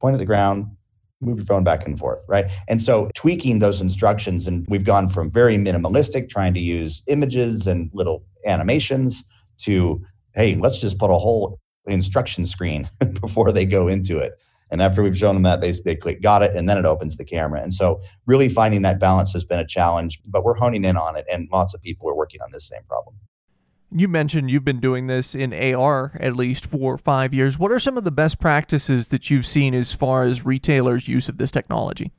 point 0.00 0.14
at 0.14 0.18
the 0.18 0.26
ground, 0.26 0.66
move 1.20 1.36
your 1.36 1.46
phone 1.46 1.64
back 1.64 1.86
and 1.86 1.98
forth, 1.98 2.20
right? 2.28 2.46
And 2.68 2.82
so 2.82 3.10
tweaking 3.14 3.58
those 3.58 3.80
instructions, 3.80 4.46
and 4.46 4.66
we've 4.68 4.84
gone 4.84 5.08
from 5.08 5.30
very 5.30 5.56
minimalistic, 5.56 6.28
trying 6.28 6.54
to 6.54 6.60
use 6.60 7.02
images 7.06 7.66
and 7.66 7.90
little 7.92 8.24
animations, 8.46 9.24
to 9.58 10.04
hey, 10.34 10.56
let's 10.56 10.80
just 10.80 10.98
put 10.98 11.10
a 11.10 11.18
whole 11.18 11.60
instruction 11.86 12.44
screen 12.44 12.88
before 13.20 13.52
they 13.52 13.64
go 13.64 13.88
into 13.88 14.18
it. 14.18 14.32
And 14.70 14.82
after 14.82 15.02
we've 15.02 15.16
shown 15.16 15.36
them 15.36 15.44
that, 15.44 15.60
they, 15.60 15.72
they 15.84 15.94
click 15.94 16.20
got 16.20 16.42
it, 16.42 16.56
and 16.56 16.68
then 16.68 16.78
it 16.78 16.84
opens 16.84 17.16
the 17.16 17.24
camera. 17.24 17.62
And 17.62 17.72
so, 17.72 18.00
really 18.26 18.48
finding 18.48 18.82
that 18.82 18.98
balance 18.98 19.32
has 19.32 19.44
been 19.44 19.60
a 19.60 19.66
challenge, 19.66 20.20
but 20.26 20.42
we're 20.42 20.54
honing 20.54 20.84
in 20.84 20.96
on 20.96 21.16
it, 21.16 21.26
and 21.30 21.48
lots 21.52 21.74
of 21.74 21.82
people 21.82 22.08
are 22.08 22.14
working 22.14 22.40
on 22.40 22.50
this 22.50 22.68
same 22.68 22.82
problem. 22.88 23.14
You 23.96 24.08
mentioned 24.08 24.50
you've 24.50 24.64
been 24.64 24.80
doing 24.80 25.06
this 25.06 25.36
in 25.36 25.54
AR 25.54 26.16
at 26.18 26.34
least 26.34 26.66
for 26.66 26.98
five 26.98 27.32
years. 27.32 27.60
What 27.60 27.70
are 27.70 27.78
some 27.78 27.96
of 27.96 28.02
the 28.02 28.10
best 28.10 28.40
practices 28.40 29.06
that 29.10 29.30
you've 29.30 29.46
seen 29.46 29.72
as 29.72 29.92
far 29.92 30.24
as 30.24 30.44
retailers' 30.44 31.06
use 31.06 31.28
of 31.28 31.38
this 31.38 31.52
technology? 31.52 32.10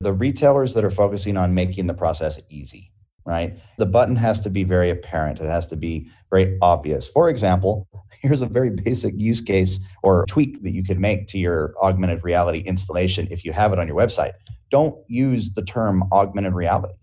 The 0.00 0.12
retailers 0.12 0.74
that 0.74 0.84
are 0.84 0.90
focusing 0.90 1.38
on 1.38 1.54
making 1.54 1.86
the 1.86 1.94
process 1.94 2.42
easy, 2.50 2.92
right? 3.24 3.58
The 3.78 3.86
button 3.86 4.16
has 4.16 4.38
to 4.40 4.50
be 4.50 4.64
very 4.64 4.90
apparent, 4.90 5.40
it 5.40 5.48
has 5.48 5.66
to 5.68 5.76
be 5.76 6.10
very 6.30 6.58
obvious. 6.60 7.08
For 7.08 7.30
example, 7.30 7.88
here's 8.20 8.42
a 8.42 8.46
very 8.46 8.68
basic 8.68 9.14
use 9.16 9.40
case 9.40 9.80
or 10.02 10.26
tweak 10.28 10.60
that 10.60 10.72
you 10.72 10.84
could 10.84 11.00
make 11.00 11.26
to 11.28 11.38
your 11.38 11.72
augmented 11.80 12.22
reality 12.22 12.58
installation 12.58 13.28
if 13.30 13.46
you 13.46 13.52
have 13.54 13.72
it 13.72 13.78
on 13.78 13.88
your 13.88 13.96
website. 13.96 14.32
Don't 14.70 14.94
use 15.08 15.52
the 15.52 15.64
term 15.64 16.04
augmented 16.12 16.52
reality, 16.52 16.96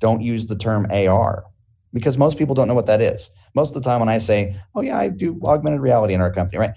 don't 0.00 0.22
use 0.22 0.46
the 0.46 0.56
term 0.56 0.86
AR 0.90 1.42
because 1.96 2.18
most 2.18 2.36
people 2.36 2.54
don't 2.54 2.68
know 2.68 2.74
what 2.74 2.84
that 2.84 3.00
is. 3.00 3.30
Most 3.54 3.74
of 3.74 3.82
the 3.82 3.88
time 3.88 4.00
when 4.00 4.10
I 4.10 4.18
say, 4.18 4.54
"Oh 4.74 4.82
yeah, 4.82 4.98
I 4.98 5.08
do 5.08 5.40
augmented 5.44 5.80
reality 5.80 6.12
in 6.12 6.20
our 6.20 6.30
company," 6.30 6.58
right? 6.58 6.74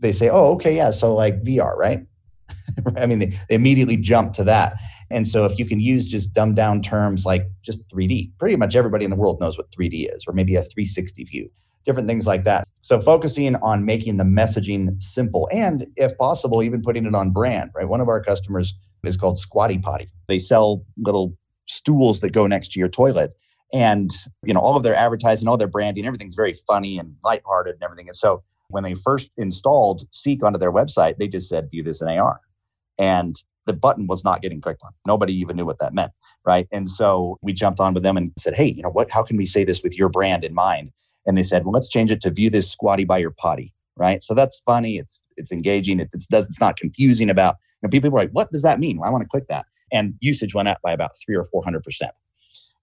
They 0.00 0.10
say, 0.10 0.28
"Oh, 0.28 0.54
okay, 0.54 0.74
yeah, 0.74 0.90
so 0.90 1.14
like 1.14 1.44
VR, 1.44 1.76
right?" 1.76 2.00
I 2.96 3.06
mean, 3.06 3.20
they, 3.20 3.26
they 3.48 3.54
immediately 3.54 3.96
jump 3.96 4.32
to 4.34 4.44
that. 4.44 4.80
And 5.08 5.24
so 5.24 5.44
if 5.44 5.56
you 5.56 5.66
can 5.66 5.78
use 5.78 6.04
just 6.04 6.32
dumbed 6.32 6.56
down 6.56 6.82
terms 6.82 7.24
like 7.24 7.46
just 7.62 7.88
3D, 7.90 8.32
pretty 8.38 8.56
much 8.56 8.74
everybody 8.74 9.04
in 9.04 9.10
the 9.10 9.16
world 9.16 9.40
knows 9.40 9.56
what 9.56 9.70
3D 9.70 10.12
is, 10.12 10.24
or 10.26 10.34
maybe 10.34 10.56
a 10.56 10.62
360 10.62 11.22
view, 11.24 11.48
different 11.84 12.08
things 12.08 12.26
like 12.26 12.42
that. 12.42 12.66
So 12.80 13.00
focusing 13.00 13.54
on 13.56 13.84
making 13.84 14.16
the 14.16 14.24
messaging 14.24 15.00
simple 15.00 15.48
and 15.52 15.86
if 15.94 16.16
possible, 16.18 16.64
even 16.64 16.82
putting 16.82 17.06
it 17.06 17.14
on 17.14 17.30
brand, 17.30 17.70
right? 17.72 17.88
One 17.88 18.00
of 18.00 18.08
our 18.08 18.20
customers 18.20 18.74
is 19.04 19.16
called 19.16 19.38
Squatty 19.38 19.78
Potty. 19.78 20.08
They 20.26 20.40
sell 20.40 20.84
little 20.98 21.36
stools 21.66 22.18
that 22.20 22.30
go 22.30 22.48
next 22.48 22.72
to 22.72 22.80
your 22.80 22.88
toilet 22.88 23.32
and 23.72 24.10
you 24.44 24.54
know 24.54 24.60
all 24.60 24.76
of 24.76 24.82
their 24.82 24.94
advertising 24.94 25.48
all 25.48 25.56
their 25.56 25.68
branding 25.68 26.06
everything's 26.06 26.34
very 26.34 26.54
funny 26.66 26.98
and 26.98 27.14
lighthearted 27.24 27.74
and 27.74 27.82
everything. 27.82 28.08
And 28.08 28.16
so 28.16 28.42
when 28.68 28.82
they 28.82 28.94
first 28.94 29.30
installed 29.36 30.02
seek 30.12 30.44
onto 30.44 30.58
their 30.58 30.72
website 30.72 31.18
they 31.18 31.28
just 31.28 31.48
said 31.48 31.70
view 31.70 31.82
this 31.82 32.00
in 32.00 32.08
ar 32.08 32.40
and 32.98 33.36
the 33.66 33.72
button 33.72 34.06
was 34.06 34.22
not 34.22 34.42
getting 34.42 34.60
clicked 34.60 34.82
on. 34.84 34.92
Nobody 35.06 35.34
even 35.34 35.56
knew 35.56 35.66
what 35.66 35.78
that 35.80 35.94
meant 35.94 36.12
right? 36.44 36.68
And 36.70 36.88
so 36.88 37.38
we 37.42 37.52
jumped 37.52 37.80
on 37.80 37.92
with 37.92 38.02
them 38.02 38.16
and 38.16 38.32
said 38.38 38.56
hey 38.56 38.72
you 38.76 38.82
know 38.82 38.90
what? 38.90 39.10
How 39.10 39.22
can 39.22 39.36
we 39.36 39.46
say 39.46 39.64
this 39.64 39.82
with 39.82 39.96
your 39.96 40.08
brand 40.08 40.44
in 40.44 40.54
mind? 40.54 40.90
And 41.26 41.36
they 41.36 41.42
said 41.42 41.64
well 41.64 41.72
let's 41.72 41.88
change 41.88 42.10
it 42.10 42.20
to 42.22 42.30
view 42.30 42.50
this 42.50 42.70
squatty 42.70 43.04
by 43.04 43.18
your 43.18 43.32
potty 43.32 43.72
right? 43.98 44.22
So 44.22 44.34
that's 44.34 44.60
funny. 44.64 44.98
It's 44.98 45.22
it's 45.36 45.50
engaging. 45.50 46.00
It, 46.00 46.10
it's 46.12 46.26
does 46.26 46.46
it's 46.46 46.60
not 46.60 46.76
confusing 46.76 47.30
about 47.30 47.56
you 47.82 47.86
know 47.86 47.90
people 47.90 48.10
are 48.10 48.12
like 48.12 48.30
what 48.30 48.50
does 48.52 48.62
that 48.62 48.78
mean? 48.78 48.98
Well, 48.98 49.08
i 49.08 49.12
want 49.12 49.22
to 49.22 49.28
click 49.28 49.48
that. 49.48 49.66
And 49.92 50.14
usage 50.20 50.54
went 50.54 50.68
up 50.68 50.78
by 50.82 50.92
about 50.92 51.12
three 51.24 51.36
or 51.36 51.44
four 51.44 51.62
hundred 51.64 51.82
percent 51.82 52.12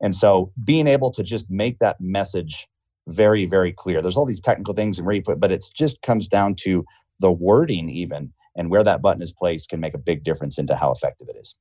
and 0.03 0.13
so 0.13 0.51
being 0.63 0.85
able 0.85 1.09
to 1.11 1.23
just 1.23 1.49
make 1.49 1.79
that 1.79 1.99
message 1.99 2.67
very, 3.07 3.45
very 3.45 3.71
clear. 3.71 4.01
There's 4.01 4.17
all 4.17 4.25
these 4.25 4.39
technical 4.39 4.73
things 4.73 4.99
and 4.99 5.05
where 5.05 5.15
you 5.15 5.23
put, 5.23 5.39
but 5.39 5.51
it 5.51 5.65
just 5.73 6.01
comes 6.01 6.27
down 6.27 6.55
to 6.59 6.85
the 7.19 7.31
wording 7.31 7.89
even 7.89 8.33
and 8.55 8.69
where 8.69 8.83
that 8.83 9.01
button 9.01 9.23
is 9.23 9.33
placed 9.33 9.69
can 9.69 9.79
make 9.79 9.93
a 9.93 9.99
big 9.99 10.23
difference 10.23 10.57
into 10.59 10.75
how 10.75 10.91
effective 10.91 11.29
it 11.29 11.37
is. 11.37 11.57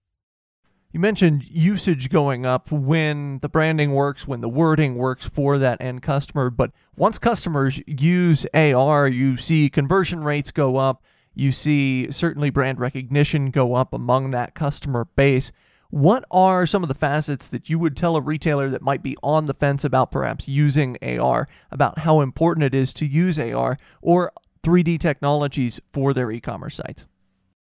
You 0.93 1.01
mentioned 1.01 1.49
usage 1.49 2.11
going 2.11 2.45
up 2.45 2.71
when 2.71 3.39
the 3.39 3.49
branding 3.49 3.93
works, 3.93 4.27
when 4.27 4.43
the 4.43 4.49
wording 4.49 4.97
works 4.97 5.27
for 5.27 5.57
that 5.59 5.81
end 5.81 6.03
customer. 6.03 6.51
But 6.51 6.73
once 6.97 7.19
customers 7.19 7.81
use 7.87 8.45
AR, 8.53 9.09
you 9.09 9.39
see 9.39 9.71
conversion 9.71 10.23
rates 10.23 10.51
go 10.51 10.77
up. 10.77 11.03
You 11.35 11.51
see 11.51 12.11
certainly 12.11 12.51
brand 12.51 12.79
recognition 12.79 13.51
go 13.51 13.75
up 13.75 13.95
among 13.95 14.33
that 14.33 14.55
customer 14.55 15.07
base. 15.17 15.51
What 15.93 16.25
are 16.31 16.65
some 16.65 16.83
of 16.83 16.89
the 16.89 16.95
facets 16.95 17.51
that 17.51 17.69
you 17.69 17.79
would 17.79 17.99
tell 17.99 18.17
a 18.17 18.21
retailer 18.23 18.71
that 18.71 18.81
might 18.81 19.03
be 19.03 19.15
on 19.23 19.45
the 19.45 19.53
fence 19.53 19.85
about 19.85 20.11
perhaps 20.11 20.49
using 20.49 20.97
AR, 21.03 21.49
about 21.71 21.99
how 21.99 22.23
important 22.23 22.65
it 22.65 22.75
is 22.75 22.95
to 22.95 23.05
use 23.05 23.39
AR 23.39 23.77
or 24.01 24.33
3D 24.63 24.99
technologies 24.99 25.83
for 25.93 26.15
their 26.15 26.31
e 26.31 26.41
commerce 26.41 26.77
sites? 26.77 27.05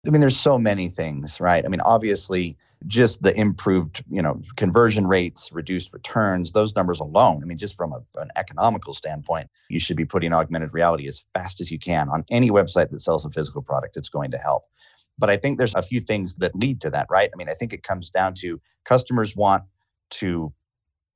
I 0.07 0.09
mean, 0.09 0.23
there's 0.23 0.39
so 0.39 0.57
many 0.57 0.89
things, 0.89 1.43
right? 1.43 1.63
I 1.63 1.69
mean, 1.69 1.83
obviously, 1.83 2.57
just 2.87 3.23
the 3.23 3.39
improved, 3.39 4.03
you 4.11 4.23
know, 4.23 4.41
conversion 4.57 5.07
rates, 5.07 5.51
reduced 5.53 5.93
returns, 5.93 6.53
those 6.53 6.75
numbers 6.75 7.01
alone. 7.01 7.43
I 7.43 7.47
mean, 7.47 7.59
just 7.59 7.77
from 7.77 7.93
a, 7.93 8.01
an 8.19 8.31
economical 8.37 8.95
standpoint, 8.95 9.51
you 9.69 9.79
should 9.79 9.99
be 9.99 10.07
putting 10.07 10.33
augmented 10.33 10.73
reality 10.73 11.07
as 11.07 11.27
fast 11.35 11.61
as 11.61 11.71
you 11.71 11.79
can 11.79 12.09
on 12.09 12.25
any 12.31 12.51
website 12.51 12.89
that 12.91 13.01
sells 13.01 13.27
a 13.27 13.31
physical 13.31 13.61
product. 13.61 13.99
It's 13.99 14.09
going 14.09 14.31
to 14.31 14.39
help. 14.39 14.65
But 15.19 15.31
I 15.31 15.37
think 15.37 15.59
there's 15.59 15.75
a 15.75 15.83
few 15.83 16.01
things 16.01 16.37
that 16.37 16.55
lead 16.55 16.81
to 16.83 16.91
that, 16.91 17.07
right? 17.11 17.31
I 17.33 17.37
mean, 17.37 17.49
I 17.49 17.55
think 17.55 17.73
it 17.73 17.83
comes 17.83 18.11
down 18.11 18.35
to 18.39 18.61
customers 18.85 19.35
want 19.35 19.65
to 20.11 20.53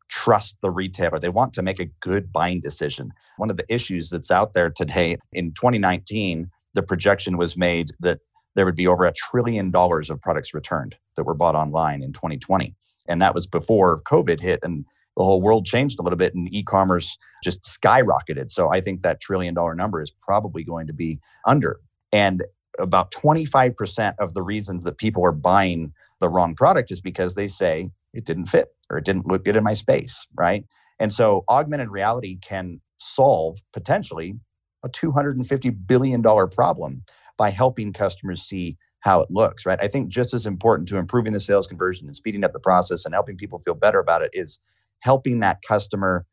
trust 0.09 0.57
the 0.61 0.71
retailer. 0.71 1.19
They 1.19 1.29
want 1.29 1.53
to 1.55 1.63
make 1.63 1.81
a 1.81 1.87
good 2.01 2.33
buying 2.33 2.61
decision. 2.61 3.13
One 3.37 3.51
of 3.51 3.57
the 3.57 3.65
issues 3.73 4.11
that's 4.11 4.31
out 4.31 4.53
there 4.55 4.71
today 4.71 5.17
in 5.33 5.53
2019, 5.53 6.51
the 6.75 6.83
projection 6.83 7.37
was 7.37 7.57
made 7.57 7.91
that 8.01 8.19
there 8.57 8.65
would 8.65 8.77
be 8.77 8.87
over 8.87 9.05
a 9.05 9.13
trillion 9.13 9.71
dollars 9.71 10.11
of 10.11 10.21
products 10.21 10.53
returned 10.53 10.97
that 11.17 11.25
were 11.25 11.35
bought 11.35 11.55
online 11.55 12.03
in 12.03 12.13
2020. 12.13 12.75
And 13.09 13.23
that 13.23 13.35
was 13.35 13.47
before 13.47 14.03
COVID 14.03 14.41
hit 14.41 14.61
and 14.63 14.85
the 15.17 15.25
whole 15.25 15.43
world 15.43 15.67
changed 15.67 15.99
a 15.99 16.03
little 16.03 16.17
bit 16.17 16.35
and 16.35 16.53
e-commerce 16.53 17.17
just 17.43 17.63
skyrocketed. 17.63 18.51
So 18.51 18.71
I 18.71 18.81
think 18.81 19.03
that 19.03 19.21
trillion 19.21 19.55
dollar 19.55 19.75
number 19.75 20.03
is 20.03 20.13
probably 20.23 20.65
going 20.65 20.87
to 20.87 20.93
be 20.93 21.19
under. 21.47 21.81
And 22.13 22.43
about 22.81 23.13
25% 23.13 24.15
of 24.19 24.35
the 24.35 24.43
reasons 24.43 24.83
that 24.85 24.99
people 24.99 25.25
are 25.25 25.33
buying 25.33 25.93
the 26.21 26.29
wrong 26.29 26.55
product 26.55 26.91
is 26.91 27.01
because 27.01 27.35
they 27.35 27.47
say 27.47 27.91
it 28.13 28.25
didn't 28.25 28.47
fit 28.47 28.69
or 28.91 28.99
it 28.99 29.05
didn't 29.05 29.27
look 29.27 29.45
good 29.45 29.57
in 29.57 29.65
my 29.65 29.75
space, 29.75 30.27
right? 30.35 30.65
And 30.99 31.13
so 31.13 31.45
augmented 31.49 31.91
reality 31.91 32.39
can 32.41 32.81
solve 32.99 33.63
potentially 33.73 34.35
a 34.83 34.89
$250 34.89 35.87
billion 35.87 36.23
problem 36.23 37.05
by 37.39 37.51
helping 37.51 37.93
customers 37.93 38.43
see 38.43 38.77
how 39.01 39.21
it 39.21 39.31
looks, 39.31 39.65
right? 39.65 39.79
I 39.81 39.89
think 39.89 40.09
just 40.09 40.35
as 40.35 40.47
important 40.47 40.89
to 40.89 40.99
improving 40.99 41.33
the 41.33 41.41
sales 41.41 41.67
conversion 41.67 42.07
and 42.07 42.15
speeding 42.15 42.45
up 42.45 42.53
the 42.53 42.61
process 42.61 43.05
and 43.05 43.15
helping 43.15 43.37
people 43.37 43.61
feel 43.61 43.75
better 43.75 43.99
about 43.99 44.23
it 44.23 44.31
is 44.35 44.61
helping 45.01 45.41
that 45.41 45.63
customer 45.67 46.27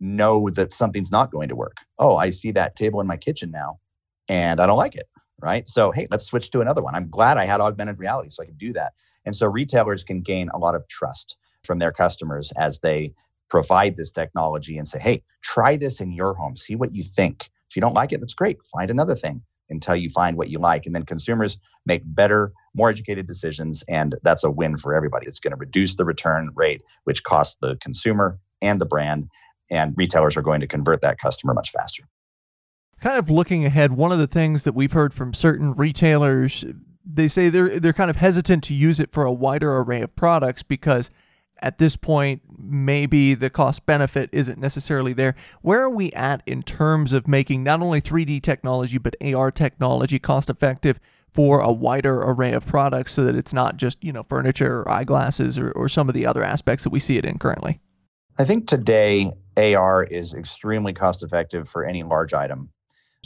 know 0.00 0.48
that 0.50 0.72
something's 0.72 1.12
not 1.12 1.30
going 1.30 1.48
to 1.48 1.56
work. 1.56 1.78
Oh, 1.98 2.16
I 2.16 2.30
see 2.30 2.52
that 2.52 2.76
table 2.76 3.00
in 3.00 3.06
my 3.06 3.16
kitchen 3.16 3.50
now 3.50 3.78
and 4.28 4.60
I 4.60 4.66
don't 4.66 4.78
like 4.78 4.96
it, 4.96 5.06
right? 5.40 5.66
So, 5.68 5.92
hey, 5.92 6.06
let's 6.10 6.24
switch 6.26 6.50
to 6.50 6.60
another 6.60 6.82
one. 6.82 6.94
I'm 6.94 7.08
glad 7.08 7.36
I 7.36 7.44
had 7.44 7.60
augmented 7.60 7.98
reality 7.98 8.28
so 8.28 8.42
I 8.42 8.46
could 8.46 8.58
do 8.58 8.72
that. 8.72 8.92
And 9.24 9.34
so 9.34 9.46
retailers 9.46 10.04
can 10.04 10.20
gain 10.20 10.48
a 10.52 10.58
lot 10.58 10.74
of 10.74 10.86
trust 10.88 11.36
from 11.64 11.78
their 11.78 11.92
customers 11.92 12.52
as 12.56 12.80
they 12.80 13.14
provide 13.48 13.96
this 13.96 14.10
technology 14.10 14.76
and 14.76 14.86
say, 14.86 14.98
hey, 14.98 15.22
try 15.42 15.76
this 15.76 16.00
in 16.00 16.12
your 16.12 16.34
home, 16.34 16.56
see 16.56 16.74
what 16.74 16.94
you 16.94 17.02
think. 17.02 17.50
If 17.70 17.76
you 17.76 17.80
don't 17.80 17.94
like 17.94 18.12
it, 18.12 18.20
that's 18.20 18.34
great. 18.34 18.58
Find 18.72 18.90
another 18.90 19.14
thing 19.14 19.42
until 19.70 19.96
you 19.96 20.08
find 20.08 20.36
what 20.36 20.48
you 20.48 20.58
like. 20.58 20.86
And 20.86 20.94
then 20.94 21.04
consumers 21.04 21.58
make 21.84 22.02
better, 22.04 22.52
more 22.74 22.88
educated 22.88 23.26
decisions. 23.26 23.84
And 23.88 24.16
that's 24.22 24.44
a 24.44 24.50
win 24.50 24.76
for 24.76 24.94
everybody. 24.94 25.26
It's 25.26 25.40
going 25.40 25.52
to 25.52 25.58
reduce 25.58 25.94
the 25.94 26.04
return 26.04 26.50
rate, 26.54 26.82
which 27.04 27.22
costs 27.22 27.56
the 27.60 27.76
consumer 27.76 28.38
and 28.62 28.80
the 28.80 28.86
brand. 28.86 29.28
And 29.70 29.94
retailers 29.96 30.36
are 30.36 30.42
going 30.42 30.60
to 30.60 30.66
convert 30.66 31.02
that 31.02 31.18
customer 31.18 31.52
much 31.52 31.70
faster. 31.70 32.04
Kind 33.00 33.18
of 33.18 33.30
looking 33.30 33.64
ahead, 33.64 33.92
one 33.92 34.12
of 34.12 34.18
the 34.18 34.26
things 34.26 34.64
that 34.64 34.74
we've 34.74 34.92
heard 34.92 35.14
from 35.14 35.32
certain 35.32 35.72
retailers, 35.74 36.64
they 37.04 37.28
say 37.28 37.48
they're 37.48 37.78
they're 37.78 37.92
kind 37.92 38.10
of 38.10 38.16
hesitant 38.16 38.64
to 38.64 38.74
use 38.74 38.98
it 38.98 39.12
for 39.12 39.24
a 39.24 39.32
wider 39.32 39.76
array 39.76 40.02
of 40.02 40.14
products 40.16 40.62
because 40.62 41.10
at 41.60 41.78
this 41.78 41.96
point, 41.96 42.42
maybe 42.56 43.34
the 43.34 43.50
cost 43.50 43.84
benefit 43.86 44.30
isn't 44.32 44.58
necessarily 44.58 45.12
there. 45.12 45.34
Where 45.62 45.80
are 45.82 45.90
we 45.90 46.12
at 46.12 46.42
in 46.46 46.62
terms 46.62 47.12
of 47.12 47.26
making 47.26 47.64
not 47.64 47.80
only 47.80 48.00
3D 48.00 48.42
technology, 48.42 48.98
but 48.98 49.16
AR 49.22 49.50
technology 49.50 50.18
cost 50.18 50.50
effective 50.50 51.00
for 51.32 51.60
a 51.60 51.72
wider 51.72 52.20
array 52.20 52.52
of 52.52 52.66
products 52.66 53.12
so 53.12 53.24
that 53.24 53.34
it's 53.34 53.52
not 53.52 53.76
just, 53.76 54.02
you 54.02 54.12
know, 54.12 54.22
furniture 54.22 54.80
or 54.80 54.90
eyeglasses 54.90 55.58
or, 55.58 55.70
or 55.72 55.88
some 55.88 56.08
of 56.08 56.14
the 56.14 56.26
other 56.26 56.42
aspects 56.42 56.84
that 56.84 56.90
we 56.90 56.98
see 56.98 57.16
it 57.16 57.24
in 57.24 57.38
currently? 57.38 57.80
I 58.38 58.44
think 58.44 58.66
today 58.68 59.32
AR 59.56 60.04
is 60.04 60.32
extremely 60.32 60.92
cost 60.92 61.22
effective 61.22 61.68
for 61.68 61.84
any 61.84 62.02
large 62.04 62.32
item. 62.32 62.70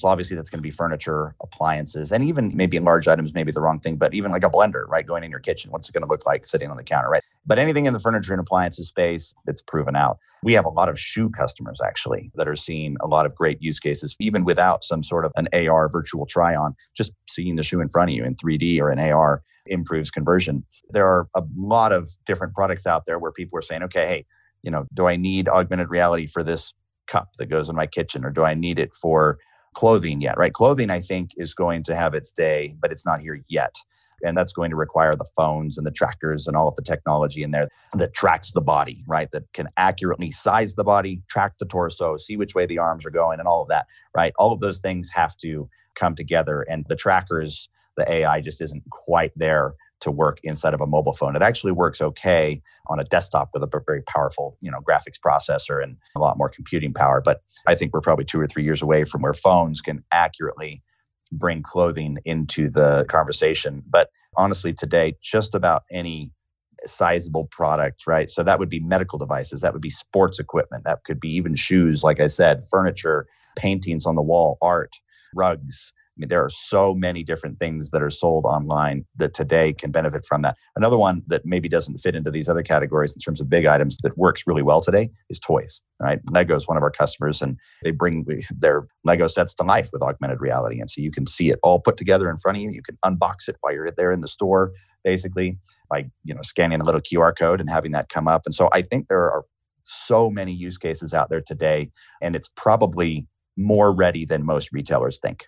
So 0.02 0.08
obviously 0.08 0.34
that's 0.34 0.50
going 0.50 0.58
to 0.58 0.62
be 0.62 0.72
furniture, 0.72 1.36
appliances, 1.40 2.10
and 2.10 2.24
even 2.24 2.50
maybe 2.56 2.76
in 2.76 2.82
large 2.82 3.06
items, 3.06 3.34
maybe 3.34 3.52
the 3.52 3.60
wrong 3.60 3.78
thing, 3.78 3.94
but 3.94 4.12
even 4.14 4.32
like 4.32 4.42
a 4.42 4.50
blender, 4.50 4.84
right? 4.88 5.06
Going 5.06 5.22
in 5.22 5.30
your 5.30 5.38
kitchen, 5.38 5.70
what's 5.70 5.88
it 5.88 5.92
going 5.92 6.02
to 6.02 6.08
look 6.08 6.26
like 6.26 6.44
sitting 6.44 6.72
on 6.72 6.76
the 6.76 6.82
counter, 6.82 7.08
right? 7.08 7.22
But 7.46 7.60
anything 7.60 7.86
in 7.86 7.92
the 7.92 8.00
furniture 8.00 8.32
and 8.32 8.40
appliances 8.40 8.88
space, 8.88 9.32
it's 9.46 9.62
proven 9.62 9.94
out. 9.94 10.18
We 10.42 10.54
have 10.54 10.64
a 10.64 10.70
lot 10.70 10.88
of 10.88 10.98
shoe 10.98 11.30
customers 11.30 11.80
actually 11.80 12.32
that 12.34 12.48
are 12.48 12.56
seeing 12.56 12.96
a 13.00 13.06
lot 13.06 13.26
of 13.26 13.36
great 13.36 13.62
use 13.62 13.78
cases, 13.78 14.16
even 14.18 14.44
without 14.44 14.82
some 14.82 15.04
sort 15.04 15.24
of 15.24 15.30
an 15.36 15.46
AR 15.52 15.88
virtual 15.88 16.26
try 16.26 16.56
on, 16.56 16.74
just 16.96 17.12
seeing 17.30 17.54
the 17.54 17.62
shoe 17.62 17.80
in 17.80 17.88
front 17.88 18.10
of 18.10 18.16
you 18.16 18.24
in 18.24 18.34
3D 18.34 18.80
or 18.80 18.90
in 18.90 18.98
AR 18.98 19.44
improves 19.66 20.10
conversion. 20.10 20.64
There 20.90 21.06
are 21.06 21.28
a 21.36 21.44
lot 21.56 21.92
of 21.92 22.08
different 22.26 22.54
products 22.54 22.88
out 22.88 23.06
there 23.06 23.20
where 23.20 23.30
people 23.30 23.56
are 23.56 23.62
saying, 23.62 23.84
okay, 23.84 24.08
hey, 24.08 24.26
you 24.64 24.70
know, 24.72 24.86
do 24.92 25.06
I 25.06 25.14
need 25.14 25.48
augmented 25.48 25.90
reality 25.90 26.26
for 26.26 26.42
this 26.42 26.74
cup 27.06 27.34
that 27.38 27.46
goes 27.46 27.68
in 27.68 27.76
my 27.76 27.86
kitchen 27.86 28.24
or 28.24 28.30
do 28.30 28.42
I 28.42 28.54
need 28.54 28.80
it 28.80 28.94
for 28.94 29.38
clothing 29.74 30.20
yet, 30.20 30.36
right? 30.38 30.52
Clothing, 30.52 30.90
I 30.90 31.00
think, 31.00 31.30
is 31.36 31.54
going 31.54 31.82
to 31.84 31.96
have 31.96 32.14
its 32.14 32.32
day, 32.32 32.76
but 32.80 32.92
it's 32.92 33.06
not 33.06 33.20
here 33.20 33.42
yet. 33.48 33.76
And 34.24 34.36
that's 34.36 34.52
going 34.52 34.70
to 34.70 34.76
require 34.76 35.16
the 35.16 35.26
phones 35.36 35.78
and 35.78 35.86
the 35.86 35.90
trackers 35.90 36.46
and 36.46 36.56
all 36.56 36.68
of 36.68 36.76
the 36.76 36.82
technology 36.82 37.42
in 37.42 37.50
there 37.50 37.68
that 37.94 38.14
tracks 38.14 38.52
the 38.52 38.60
body, 38.60 39.02
right? 39.08 39.30
That 39.32 39.52
can 39.52 39.68
accurately 39.76 40.30
size 40.30 40.74
the 40.74 40.84
body, 40.84 41.22
track 41.28 41.54
the 41.58 41.66
torso, 41.66 42.16
see 42.16 42.36
which 42.36 42.54
way 42.54 42.66
the 42.66 42.78
arms 42.78 43.04
are 43.04 43.10
going, 43.10 43.40
and 43.40 43.48
all 43.48 43.62
of 43.62 43.68
that, 43.68 43.86
right? 44.16 44.32
All 44.38 44.52
of 44.52 44.60
those 44.60 44.78
things 44.78 45.10
have 45.10 45.36
to 45.38 45.68
come 45.96 46.14
together. 46.14 46.62
And 46.62 46.86
the 46.88 46.96
trackers, 46.96 47.68
the 47.96 48.10
AI 48.10 48.40
just 48.40 48.60
isn't 48.62 48.84
quite 48.90 49.32
there 49.36 49.74
to 50.02 50.10
work 50.10 50.38
inside 50.42 50.74
of 50.74 50.80
a 50.80 50.86
mobile 50.86 51.12
phone. 51.12 51.34
It 51.34 51.42
actually 51.42 51.72
works 51.72 52.00
okay 52.00 52.60
on 52.88 53.00
a 53.00 53.04
desktop 53.04 53.50
with 53.54 53.62
a 53.62 53.82
very 53.86 54.02
powerful, 54.02 54.56
you 54.60 54.70
know, 54.70 54.80
graphics 54.80 55.18
processor 55.24 55.82
and 55.82 55.96
a 56.14 56.20
lot 56.20 56.36
more 56.36 56.48
computing 56.48 56.92
power. 56.92 57.22
But 57.24 57.40
I 57.66 57.74
think 57.74 57.92
we're 57.92 58.00
probably 58.00 58.24
two 58.24 58.40
or 58.40 58.46
three 58.46 58.64
years 58.64 58.82
away 58.82 59.04
from 59.04 59.22
where 59.22 59.34
phones 59.34 59.80
can 59.80 60.04
accurately 60.12 60.82
bring 61.30 61.62
clothing 61.62 62.18
into 62.24 62.68
the 62.68 63.06
conversation. 63.08 63.82
But 63.88 64.10
honestly, 64.36 64.72
today, 64.72 65.14
just 65.22 65.54
about 65.54 65.82
any 65.90 66.30
sizable 66.84 67.46
product, 67.50 68.06
right? 68.06 68.28
So 68.28 68.42
that 68.42 68.58
would 68.58 68.68
be 68.68 68.80
medical 68.80 69.18
devices, 69.18 69.60
that 69.60 69.72
would 69.72 69.82
be 69.82 69.90
sports 69.90 70.38
equipment, 70.38 70.84
that 70.84 71.04
could 71.04 71.20
be 71.20 71.30
even 71.30 71.54
shoes, 71.54 72.02
like 72.02 72.20
I 72.20 72.26
said, 72.26 72.64
furniture, 72.70 73.26
paintings 73.56 74.04
on 74.04 74.16
the 74.16 74.22
wall, 74.22 74.58
art, 74.60 74.90
rugs 75.34 75.92
I 76.16 76.20
mean, 76.20 76.28
there 76.28 76.44
are 76.44 76.50
so 76.50 76.94
many 76.94 77.24
different 77.24 77.58
things 77.58 77.90
that 77.90 78.02
are 78.02 78.10
sold 78.10 78.44
online 78.44 79.06
that 79.16 79.32
today 79.32 79.72
can 79.72 79.90
benefit 79.90 80.26
from 80.26 80.42
that. 80.42 80.58
Another 80.76 80.98
one 80.98 81.22
that 81.28 81.46
maybe 81.46 81.70
doesn't 81.70 81.98
fit 81.98 82.14
into 82.14 82.30
these 82.30 82.50
other 82.50 82.62
categories 82.62 83.14
in 83.14 83.18
terms 83.18 83.40
of 83.40 83.48
big 83.48 83.64
items 83.64 83.96
that 84.02 84.18
works 84.18 84.42
really 84.46 84.62
well 84.62 84.82
today 84.82 85.08
is 85.30 85.38
toys. 85.38 85.80
Right, 86.00 86.18
Lego 86.30 86.54
is 86.54 86.68
one 86.68 86.76
of 86.76 86.82
our 86.82 86.90
customers, 86.90 87.40
and 87.40 87.56
they 87.82 87.92
bring 87.92 88.26
their 88.50 88.86
Lego 89.04 89.26
sets 89.26 89.54
to 89.54 89.64
life 89.64 89.88
with 89.92 90.02
augmented 90.02 90.40
reality, 90.40 90.80
and 90.80 90.90
so 90.90 91.00
you 91.00 91.10
can 91.10 91.26
see 91.26 91.50
it 91.50 91.58
all 91.62 91.80
put 91.80 91.96
together 91.96 92.28
in 92.28 92.36
front 92.36 92.58
of 92.58 92.62
you. 92.62 92.70
You 92.70 92.82
can 92.82 92.98
unbox 93.04 93.48
it 93.48 93.56
while 93.60 93.72
you're 93.72 93.90
there 93.90 94.10
in 94.10 94.20
the 94.20 94.28
store, 94.28 94.72
basically 95.04 95.58
by 95.88 96.10
you 96.24 96.34
know 96.34 96.42
scanning 96.42 96.80
a 96.80 96.84
little 96.84 97.00
QR 97.00 97.36
code 97.36 97.60
and 97.60 97.70
having 97.70 97.92
that 97.92 98.08
come 98.08 98.28
up. 98.28 98.42
And 98.44 98.54
so 98.54 98.68
I 98.72 98.82
think 98.82 99.08
there 99.08 99.30
are 99.30 99.44
so 99.84 100.28
many 100.28 100.52
use 100.52 100.76
cases 100.76 101.14
out 101.14 101.30
there 101.30 101.40
today, 101.40 101.90
and 102.20 102.36
it's 102.36 102.48
probably 102.48 103.26
more 103.56 103.94
ready 103.94 104.24
than 104.24 104.44
most 104.44 104.72
retailers 104.72 105.18
think. 105.18 105.46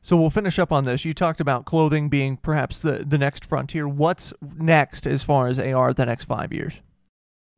So 0.00 0.16
we'll 0.16 0.30
finish 0.30 0.58
up 0.58 0.72
on 0.72 0.84
this. 0.84 1.04
You 1.04 1.12
talked 1.12 1.40
about 1.40 1.64
clothing 1.64 2.08
being 2.08 2.36
perhaps 2.36 2.80
the, 2.80 3.04
the 3.06 3.18
next 3.18 3.44
frontier. 3.44 3.86
What's 3.88 4.32
next 4.56 5.06
as 5.06 5.24
far 5.24 5.48
as 5.48 5.58
AR 5.58 5.92
the 5.92 6.06
next 6.06 6.24
five 6.24 6.52
years? 6.52 6.80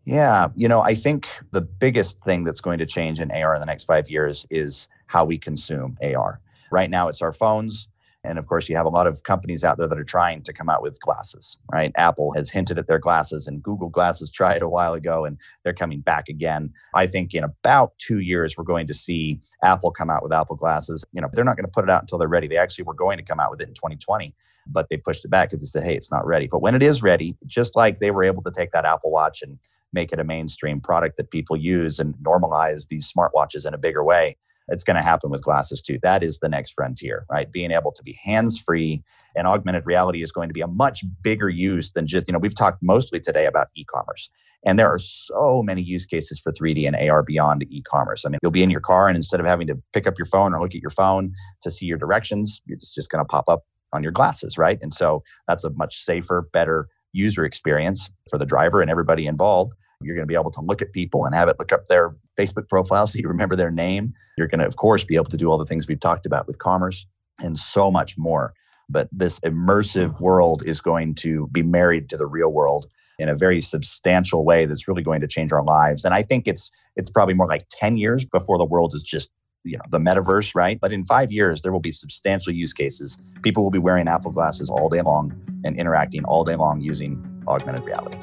Yeah, 0.05 0.49
you 0.57 0.67
know, 0.67 0.81
I 0.81 0.95
think 0.95 1.29
the 1.51 1.61
biggest 1.61 2.21
thing 2.25 2.45
that's 2.45 2.61
going 2.61 2.79
to 2.79 2.87
change 2.87 3.21
in 3.21 3.31
AR 3.31 3.55
in 3.55 3.61
the 3.61 3.67
next 3.67 3.85
five 3.85 4.09
years 4.09 4.47
is 4.51 4.89
how 5.07 5.25
we 5.25 5.39
consume 5.39 5.97
AR. 6.03 6.41
Right 6.73 6.89
now, 6.89 7.09
it's 7.09 7.21
our 7.21 7.33
phones. 7.33 7.89
And 8.23 8.39
of 8.39 8.47
course, 8.47 8.69
you 8.69 8.77
have 8.77 8.87
a 8.87 8.91
lot 8.91 9.07
of 9.07 9.23
companies 9.23 9.65
out 9.65 9.79
there 9.79 9.89
that 9.89 9.99
are 9.99 10.05
trying 10.05 10.43
to 10.43 10.53
come 10.53 10.69
out 10.69 10.83
with 10.83 11.01
glasses, 11.01 11.59
right? 11.73 11.91
Apple 11.97 12.33
has 12.33 12.51
hinted 12.51 12.79
at 12.79 12.87
their 12.87 12.99
glasses, 12.99 13.47
and 13.47 13.63
Google 13.63 13.89
Glasses 13.89 14.31
tried 14.31 14.61
a 14.61 14.69
while 14.69 14.93
ago, 14.93 15.25
and 15.25 15.39
they're 15.65 15.73
coming 15.73 16.01
back 16.01 16.29
again. 16.29 16.71
I 16.95 17.07
think 17.07 17.33
in 17.35 17.45
about 17.45 17.97
two 17.99 18.19
years, 18.19 18.59
we're 18.59 18.65
going 18.65 18.87
to 18.89 18.95
see 18.95 19.41
Apple 19.65 19.91
come 19.91 20.11
out 20.11 20.23
with 20.23 20.33
Apple 20.33 20.57
Glasses. 20.57 21.05
You 21.13 21.23
know, 21.23 21.29
they're 21.33 21.45
not 21.45 21.57
going 21.57 21.65
to 21.65 21.71
put 21.71 21.85
it 21.85 21.91
out 21.91 22.03
until 22.03 22.19
they're 22.19 22.29
ready. 22.29 22.47
They 22.47 22.59
actually 22.59 22.85
were 22.85 22.95
going 22.95 23.17
to 23.17 23.25
come 23.25 23.41
out 23.41 23.51
with 23.51 23.63
it 23.63 23.69
in 23.69 23.75
2020, 23.75 24.35
but 24.67 24.89
they 24.91 24.99
pushed 24.99 25.25
it 25.25 25.31
back 25.31 25.49
because 25.49 25.63
they 25.63 25.67
said, 25.81 25.87
hey, 25.87 25.97
it's 25.97 26.11
not 26.11 26.27
ready. 26.27 26.47
But 26.47 26.61
when 26.61 26.75
it 26.75 26.83
is 26.83 27.03
ready, 27.03 27.37
just 27.47 27.75
like 27.75 28.01
they 28.01 28.11
were 28.11 28.25
able 28.25 28.43
to 28.43 28.51
take 28.51 28.73
that 28.73 28.85
Apple 28.85 29.11
Watch 29.11 29.41
and 29.41 29.59
make 29.95 30.13
it 30.13 30.21
a 30.21 30.25
mainstream 30.25 30.81
product 30.81 31.17
that 31.17 31.31
people 31.31 31.57
use 31.57 31.99
and 31.99 32.15
normalize 32.17 32.89
these 32.89 33.11
smartwatches 33.11 33.67
in 33.67 33.73
a 33.73 33.79
bigger 33.79 34.05
way, 34.05 34.37
it's 34.71 34.85
going 34.85 34.97
to 34.97 35.03
happen 35.03 35.31
with 35.31 35.43
glasses 35.43 35.83
too. 35.83 35.99
That 36.03 36.23
is 36.23 36.39
the 36.39 36.49
next 36.49 36.71
frontier, 36.71 37.27
right? 37.31 37.51
Being 37.51 37.73
able 37.73 37.93
to 37.93 38.03
be 38.03 38.19
hands 38.25 38.59
free 38.59 39.03
and 39.37 39.47
augmented 39.47 39.85
reality 39.87 40.23
is 40.23 40.33
going 40.33 40.49
to 40.49 40.55
be 40.55 40.61
a 40.61 40.67
much 40.67 41.05
bigger 41.23 41.49
use 41.49 41.91
than 41.91 42.07
just, 42.07 42.29
you 42.29 42.33
know, 42.33 42.39
we've 42.39 42.55
talked 42.55 42.83
mostly 42.83 43.21
today 43.21 43.47
about 43.47 43.69
e 43.77 43.85
commerce. 43.85 44.31
And 44.65 44.79
there 44.79 44.89
are 44.89 44.99
so 44.99 45.63
many 45.63 45.83
use 45.83 46.07
cases 46.07 46.39
for 46.39 46.53
3D 46.53 46.87
and 46.87 46.97
AR 46.97 47.23
beyond 47.23 47.65
e 47.69 47.83
commerce. 47.83 48.25
I 48.25 48.31
mean, 48.31 48.39
you'll 48.43 48.53
be 48.53 48.63
in 48.63 48.71
your 48.71 48.81
car 48.81 49.09
and 49.09 49.17
instead 49.17 49.41
of 49.41 49.47
having 49.47 49.67
to 49.67 49.77
pick 49.93 50.07
up 50.07 50.19
your 50.19 50.27
phone 50.27 50.55
or 50.55 50.61
look 50.61 50.75
at 50.75 50.83
your 50.83 50.91
phone 50.91 51.33
to 51.63 51.71
see 51.71 51.87
your 51.87 51.99
directions, 51.99 52.63
it's 52.67 52.95
just 52.95 53.11
going 53.11 53.25
to 53.25 53.29
pop 53.29 53.49
up 53.49 53.65
on 53.93 54.03
your 54.03 54.13
glasses, 54.13 54.57
right? 54.57 54.79
And 54.83 54.93
so 54.93 55.23
that's 55.49 55.65
a 55.65 55.71
much 55.71 56.05
safer, 56.05 56.49
better 56.53 56.89
user 57.13 57.45
experience 57.45 58.09
for 58.29 58.39
the 58.39 58.47
driver 58.47 58.81
and 58.81 58.91
everybody 58.91 59.27
involved. 59.27 59.75
You're 60.03 60.15
going 60.15 60.27
to 60.27 60.31
be 60.31 60.35
able 60.35 60.51
to 60.53 60.61
look 60.61 60.81
at 60.81 60.93
people 60.93 61.27
and 61.27 61.35
have 61.35 61.49
it 61.49 61.57
look 61.59 61.73
up 61.73 61.87
their 61.87 62.15
Facebook 62.39 62.69
profile 62.69 63.07
so 63.07 63.19
you 63.19 63.29
remember 63.29 63.55
their 63.55 63.71
name. 63.71 64.13
You're 64.39 64.49
going 64.49 64.61
to, 64.61 64.67
of 64.67 64.77
course, 64.77 65.05
be 65.05 65.15
able 65.15 65.27
to 65.27 65.37
do 65.37 65.51
all 65.51 65.59
the 65.59 65.67
things 65.67 65.87
we've 65.87 66.01
talked 66.01 66.27
about 66.27 66.47
with 66.47 66.59
commerce 66.59 67.07
and 67.41 67.59
so 67.59 67.91
much 67.91 68.17
more. 68.17 68.55
But 68.89 69.09
this 69.13 69.39
immersive 69.41 70.21
world 70.21 70.63
is 70.65 70.81
going 70.81 71.15
to 71.17 71.49
be 71.49 71.63
married 71.63 72.09
to 72.11 72.17
the 72.17 72.27
real 72.27 72.53
world. 72.53 72.87
in 73.19 73.29
a 73.29 73.37
very 73.37 73.61
substantial 73.61 74.47
way 74.47 74.65
that's 74.65 74.89
really 74.89 75.03
going 75.03 75.21
to 75.21 75.29
change 75.29 75.53
our 75.53 75.63
lives. 75.63 76.07
And 76.07 76.15
I 76.15 76.23
think 76.23 76.49
it's 76.49 76.71
it's 76.97 77.11
probably 77.11 77.35
more 77.35 77.47
like 77.47 77.67
10 77.71 77.99
years 77.99 78.25
before 78.25 78.57
the 78.57 78.65
world 78.65 78.95
is 78.95 79.03
just 79.03 79.31
you 79.63 79.77
know 79.77 79.85
the 79.91 79.99
metaverse 79.99 80.55
right 80.55 80.81
but 80.81 80.91
in 80.91 81.05
five 81.05 81.31
years 81.31 81.61
there 81.61 81.71
will 81.71 81.81
be 81.81 81.91
substantial 81.91 82.53
use 82.53 82.73
cases 82.73 83.19
people 83.43 83.63
will 83.63 83.71
be 83.71 83.79
wearing 83.79 84.09
apple 84.09 84.31
glasses 84.31 84.71
all 84.71 84.89
day 84.89 85.03
long 85.03 85.35
and 85.65 85.79
interacting 85.79 86.25
all 86.25 86.45
day 86.45 86.57
long 86.57 86.81
using 86.81 87.23
augmented 87.47 87.85
reality 87.85 88.17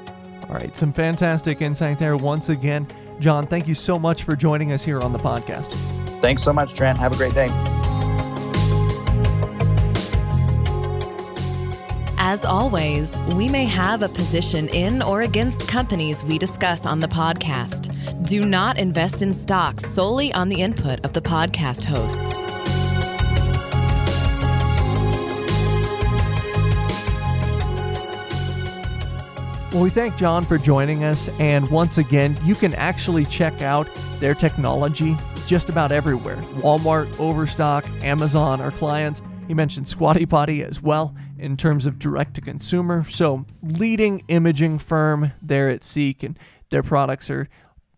all 0.50 0.56
right 0.56 0.76
some 0.76 0.94
fantastic 0.94 1.62
insight 1.62 2.00
there 2.00 2.18
once 2.18 2.50
again 2.50 2.88
Jon 3.20 3.48
thank 3.48 3.68
you 3.68 3.76
so 3.76 3.98
much 3.98 4.24
for 4.24 4.36
joining 4.36 4.72
us 4.72 4.84
here 4.84 5.00
on 5.00 5.12
the 5.12 5.20
podcast 5.20 5.74
thanks 6.22 6.44
so 6.44 6.54
much 6.54 6.74
trent 6.74 6.98
have 6.98 7.14
a 7.14 7.18
great 7.18 7.34
day 7.34 7.50
As 12.30 12.44
always, 12.44 13.16
we 13.38 13.48
may 13.48 13.64
have 13.64 14.02
a 14.02 14.10
position 14.10 14.68
in 14.70 15.02
or 15.02 15.22
against 15.22 15.66
companies 15.66 16.26
we 16.26 16.38
discuss 16.38 16.86
on 16.86 17.00
the 17.00 17.08
podcast. 17.08 17.94
Do 18.28 18.44
not 18.44 18.78
invest 18.78 19.22
in 19.22 19.34
stocks 19.34 19.86
solely 19.86 20.34
on 20.34 20.50
the 20.50 20.62
input 20.62 21.06
of 21.06 21.14
the 21.14 21.22
podcast 21.22 21.86
hosts. 21.86 22.57
Well, 29.74 29.84
we 29.84 29.90
thank 29.90 30.16
Jon 30.16 30.46
for 30.46 30.58
joining 30.58 31.04
us. 31.04 31.28
And 31.40 31.70
once 31.70 31.98
again, 31.98 32.40
you 32.46 32.56
can 32.56 32.74
actually 32.76 33.26
check 33.26 33.62
out 33.62 33.88
their 34.20 34.34
technology 34.34 35.18
just 35.46 35.70
about 35.70 35.92
everywhere 35.92 36.38
Walmart, 36.62 37.20
Overstock, 37.20 37.86
Amazon 38.02 38.62
our 38.62 38.72
clients. 38.72 39.22
He 39.48 39.54
mentioned 39.54 39.86
Squatty 39.88 40.26
Potty 40.26 40.64
as 40.64 40.82
well 40.82 41.14
in 41.38 41.58
terms 41.58 41.86
of 41.86 42.00
direct 42.00 42.36
to 42.36 42.42
consumer. 42.42 43.06
So, 43.10 43.46
leading 43.62 44.24
imaging 44.30 44.80
firm 44.80 45.34
there 45.42 45.70
at 45.70 45.84
Seek, 45.84 46.24
and 46.24 46.40
their 46.70 46.84
products 46.84 47.30
are 47.30 47.50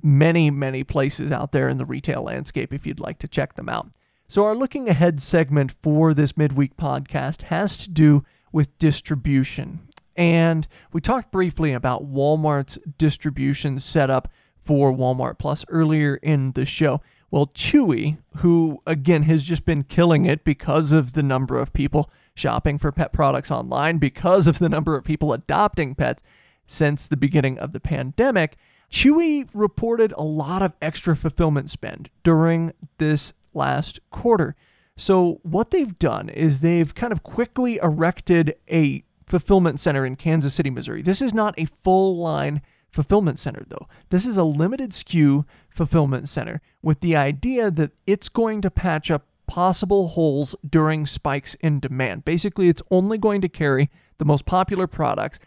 many, 0.02 0.50
many 0.50 0.84
places 0.84 1.32
out 1.32 1.52
there 1.52 1.70
in 1.70 1.78
the 1.78 1.86
retail 1.86 2.24
landscape 2.24 2.74
if 2.74 2.88
you'd 2.88 3.00
like 3.00 3.20
to 3.20 3.28
check 3.28 3.54
them 3.54 3.70
out. 3.70 3.90
So, 4.28 4.44
our 4.46 4.56
looking 4.56 4.90
ahead 4.90 5.22
segment 5.22 5.72
for 5.84 6.16
this 6.16 6.36
midweek 6.36 6.78
podcast 6.78 7.44
has 7.44 7.78
to 7.78 7.90
do 7.90 8.24
with 8.52 8.78
distribution. 8.80 9.88
And 10.20 10.68
we 10.92 11.00
talked 11.00 11.32
briefly 11.32 11.72
about 11.72 12.12
Walmart's 12.12 12.78
distribution 12.98 13.80
setup 13.80 14.28
for 14.60 14.94
Walmart 14.94 15.40
Plus 15.40 15.64
earlier 15.70 16.16
in 16.16 16.52
the 16.52 16.66
show. 16.66 17.02
Well, 17.32 17.48
Chewy, 17.48 18.18
who 18.38 18.82
again 18.86 19.24
has 19.24 19.46
just 19.46 19.64
been 19.64 19.84
killing 19.84 20.26
it 20.26 20.44
because 20.44 20.92
of 20.92 21.14
the 21.14 21.24
number 21.24 21.58
of 21.58 21.72
people 21.72 22.12
shopping 22.34 22.78
for 22.78 22.92
pet 22.92 23.14
products 23.14 23.50
online, 23.50 23.98
because 23.98 24.46
of 24.46 24.60
the 24.60 24.68
number 24.68 24.98
of 24.98 25.06
people 25.06 25.32
adopting 25.32 25.96
pets 25.96 26.22
since 26.68 27.08
the 27.08 27.16
beginning 27.16 27.58
of 27.58 27.72
the 27.72 27.80
pandemic, 27.80 28.58
Chewy 28.92 29.48
reported 29.54 30.12
a 30.18 30.24
lot 30.24 30.62
of 30.62 30.74
extra 30.82 31.16
fulfillment 31.16 31.70
spend 31.70 32.10
during 32.24 32.74
this 32.98 33.32
last 33.54 34.02
quarter. 34.10 34.58
So, 34.98 35.40
what 35.44 35.72
they've 35.72 35.98
done 35.98 36.28
is 36.28 36.60
they've 36.60 36.94
kind 36.94 37.14
of 37.14 37.24
quickly 37.24 37.78
erected 37.78 38.56
a 38.70 39.06
fulfillment 39.30 39.80
center 39.80 40.06
in 40.06 40.16
Kansas 40.16 40.54
City, 40.54 40.70
Missouri. 40.70 41.02
This 41.02 41.22
is 41.22 41.34
not 41.34 41.54
a 41.58 41.66
full 41.66 42.18
line 42.18 42.62
fulfillment 42.92 43.38
center, 43.38 43.64
though. 43.68 43.88
This 44.10 44.26
is 44.26 44.36
a 44.38 44.44
limited 44.44 44.90
SKU 44.92 45.46
fulfillment 45.70 46.28
center 46.28 46.62
with 46.82 47.02
the 47.02 47.16
idea 47.16 47.70
that 47.70 47.92
it's 48.08 48.28
going 48.28 48.62
to 48.62 48.72
patch 48.72 49.12
up 49.12 49.28
possible 49.48 50.10
holes 50.10 50.56
during 50.68 51.06
spikes 51.06 51.56
in 51.56 51.80
demand. 51.80 52.26
Basically, 52.26 52.68
it's 52.68 52.84
only 52.92 53.18
going 53.18 53.42
to 53.42 53.50
carry 53.50 53.90
the 54.18 54.26
most 54.26 54.46
popular 54.46 54.88
products 54.88 55.40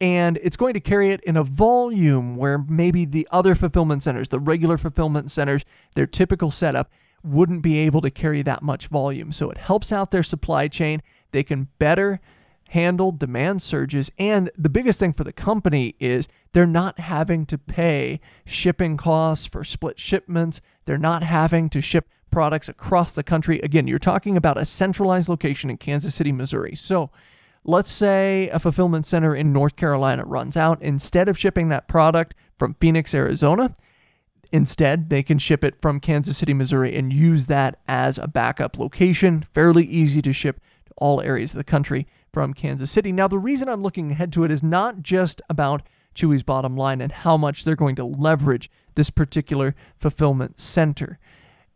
and 0.00 0.38
it's 0.42 0.56
going 0.56 0.72
to 0.72 0.80
carry 0.80 1.10
it 1.10 1.20
in 1.24 1.36
a 1.36 1.44
volume 1.44 2.36
where 2.36 2.56
maybe 2.56 3.04
the 3.04 3.28
other 3.30 3.54
fulfillment 3.54 4.02
centers, 4.02 4.28
the 4.28 4.38
regular 4.38 4.78
fulfillment 4.78 5.30
centers, 5.30 5.64
their 5.94 6.06
typical 6.06 6.50
setup, 6.50 6.90
wouldn't 7.22 7.62
be 7.62 7.78
able 7.78 8.00
to 8.00 8.10
carry 8.10 8.40
that 8.40 8.62
much 8.62 8.86
volume. 8.86 9.30
So 9.30 9.50
it 9.50 9.58
helps 9.58 9.92
out 9.92 10.10
their 10.10 10.22
supply 10.22 10.68
chain. 10.68 11.02
They 11.32 11.42
can 11.42 11.68
better 11.78 12.20
handle 12.70 13.10
demand 13.10 13.60
surges. 13.62 14.10
And 14.16 14.50
the 14.56 14.68
biggest 14.68 15.00
thing 15.00 15.12
for 15.12 15.24
the 15.24 15.32
company 15.32 15.96
is 15.98 16.28
they're 16.52 16.66
not 16.66 17.00
having 17.00 17.44
to 17.46 17.58
pay 17.58 18.20
shipping 18.44 18.96
costs 18.96 19.46
for 19.46 19.64
split 19.64 19.98
shipments. 19.98 20.60
They're 20.84 20.98
not 20.98 21.24
having 21.24 21.68
to 21.70 21.80
ship 21.80 22.08
products 22.30 22.68
across 22.68 23.12
the 23.12 23.24
country. 23.24 23.58
Again, 23.60 23.88
you're 23.88 23.98
talking 23.98 24.36
about 24.36 24.56
a 24.56 24.64
centralized 24.64 25.28
location 25.28 25.68
in 25.68 25.78
Kansas 25.78 26.14
City, 26.14 26.30
Missouri. 26.30 26.76
So 26.76 27.10
let's 27.64 27.90
say 27.90 28.48
a 28.50 28.60
fulfillment 28.60 29.04
center 29.04 29.34
in 29.34 29.52
North 29.52 29.74
Carolina 29.74 30.24
runs 30.24 30.56
out. 30.56 30.80
Instead 30.80 31.28
of 31.28 31.36
shipping 31.36 31.70
that 31.70 31.88
product 31.88 32.36
from 32.56 32.74
Phoenix, 32.74 33.14
Arizona, 33.14 33.74
Instead, 34.52 35.10
they 35.10 35.22
can 35.22 35.38
ship 35.38 35.62
it 35.62 35.80
from 35.80 36.00
Kansas 36.00 36.36
City, 36.36 36.52
Missouri, 36.52 36.96
and 36.96 37.12
use 37.12 37.46
that 37.46 37.78
as 37.86 38.18
a 38.18 38.26
backup 38.26 38.78
location. 38.78 39.44
Fairly 39.54 39.84
easy 39.84 40.20
to 40.22 40.32
ship 40.32 40.60
to 40.86 40.92
all 40.96 41.20
areas 41.20 41.52
of 41.52 41.58
the 41.58 41.62
country 41.62 42.08
from 42.32 42.54
Kansas 42.54 42.90
City. 42.90 43.12
Now, 43.12 43.28
the 43.28 43.38
reason 43.38 43.68
I'm 43.68 43.82
looking 43.82 44.12
ahead 44.12 44.32
to 44.34 44.44
it 44.44 44.50
is 44.50 44.62
not 44.62 45.02
just 45.02 45.42
about 45.48 45.82
Chewy's 46.14 46.42
bottom 46.42 46.76
line 46.76 47.00
and 47.00 47.12
how 47.12 47.36
much 47.36 47.64
they're 47.64 47.76
going 47.76 47.96
to 47.96 48.04
leverage 48.04 48.70
this 48.94 49.10
particular 49.10 49.74
fulfillment 49.96 50.58
center. 50.60 51.18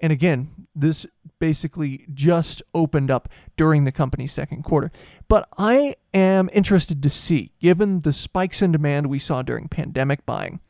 And 0.01 0.12
again, 0.12 0.67
this 0.75 1.07
basically 1.38 2.07
just 2.12 2.62
opened 2.75 3.11
up 3.11 3.29
during 3.57 3.85
the 3.85 3.93
company's 3.93 4.33
second 4.33 4.64
quarter. 4.64 4.90
But 5.29 5.49
I 5.57 5.95
am 6.12 6.51
interested 6.53 7.03
to 7.03 7.09
see, 7.09 7.53
given 7.61 8.01
the 8.01 8.12
spikes 8.12 8.61
in 8.61 8.73
demand 8.73 9.07
we 9.07 9.19
saw 9.19 9.43
during 9.43 9.69
pandemic 9.69 10.27
buying, 10.27 10.61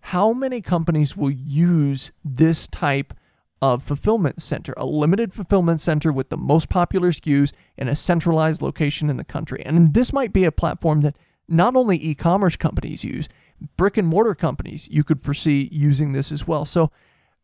how 0.00 0.32
many 0.32 0.60
companies 0.60 1.16
will 1.16 1.30
use 1.30 2.12
this 2.24 2.68
type 2.68 3.14
of 3.62 3.82
fulfillment 3.82 4.42
center, 4.42 4.74
a 4.76 4.84
limited 4.84 5.32
fulfillment 5.32 5.80
center 5.80 6.12
with 6.12 6.28
the 6.28 6.36
most 6.36 6.68
popular 6.68 7.10
SKUs 7.10 7.52
in 7.76 7.88
a 7.88 7.96
centralized 7.96 8.62
location 8.62 9.08
in 9.08 9.16
the 9.16 9.24
country. 9.24 9.62
And 9.64 9.94
this 9.94 10.12
might 10.12 10.32
be 10.32 10.44
a 10.44 10.52
platform 10.52 11.00
that 11.02 11.16
not 11.48 11.76
only 11.76 11.96
e 11.96 12.14
commerce 12.14 12.56
companies 12.56 13.04
use, 13.04 13.28
brick 13.76 13.96
and 13.96 14.06
mortar 14.08 14.34
companies 14.34 14.88
you 14.90 15.02
could 15.04 15.20
foresee 15.20 15.68
using 15.72 16.12
this 16.12 16.30
as 16.30 16.46
well. 16.46 16.64
So, 16.64 16.90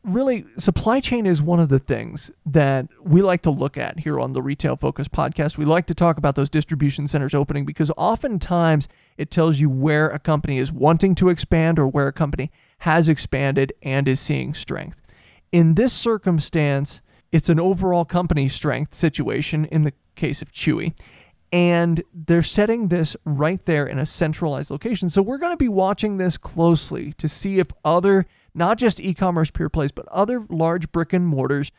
really, 0.05 0.45
supply 0.59 1.01
chain 1.01 1.27
is 1.27 1.41
one 1.41 1.61
of 1.61 1.69
the 1.69 1.79
things 1.79 2.31
that 2.45 2.89
we 3.01 3.23
like 3.23 3.43
to 3.43 3.51
look 3.51 3.79
at 3.79 4.01
here 4.01 4.19
on 4.19 4.33
the 4.33 4.43
Retail 4.43 4.77
Focus 4.77 5.09
podcast. 5.09 5.57
We 5.57 5.65
like 5.65 5.87
to 5.87 5.95
talk 5.95 6.19
about 6.19 6.35
those 6.35 6.51
distribution 6.51 7.07
centers 7.09 7.35
opening 7.35 7.65
because 7.65 7.91
oftentimes 7.97 8.89
it 9.17 9.31
tells 9.31 9.61
you 9.61 9.71
where 9.71 10.09
a 10.11 10.19
company 10.19 10.59
is 10.59 10.73
wanting 10.73 11.15
to 11.17 11.29
expand 11.29 11.79
or 11.79 11.87
where 11.87 12.09
a 12.09 12.13
company 12.13 12.51
has 12.79 13.09
expanded 13.09 13.73
and 13.83 14.09
is 14.09 14.19
seeing 14.19 14.55
strength. 14.55 15.02
In 15.53 15.75
this 15.75 15.93
circumstance, 15.93 17.03
it's 17.31 17.51
an 17.51 17.61
overall 17.61 18.07
company 18.07 18.49
strength 18.49 18.95
situation 18.95 19.67
in 19.67 19.85
the 19.85 19.93
case 20.17 20.43
of 20.43 20.51
Chewy. 20.51 20.95
And 21.53 22.03
they're 22.15 22.43
setting 22.43 22.89
this 22.89 23.15
right 23.27 23.63
there 23.67 23.87
in 23.87 23.99
a 23.99 24.07
centralized 24.07 24.71
location. 24.71 25.11
So 25.11 25.21
we're 25.21 25.37
going 25.37 25.53
to 25.53 25.59
be 25.59 25.69
watching 25.69 26.17
this 26.17 26.39
closely 26.39 27.13
to 27.15 27.29
see 27.29 27.59
if 27.59 27.67
other, 27.85 28.25
not 28.55 28.79
just 28.79 28.99
e 28.99 29.13
commerce 29.13 29.51
pure 29.51 29.69
plays, 29.69 29.93
but 29.93 30.09
other 30.09 30.47
large 30.49 30.91
brick 30.91 31.13
and 31.13 31.27
mortars 31.27 31.71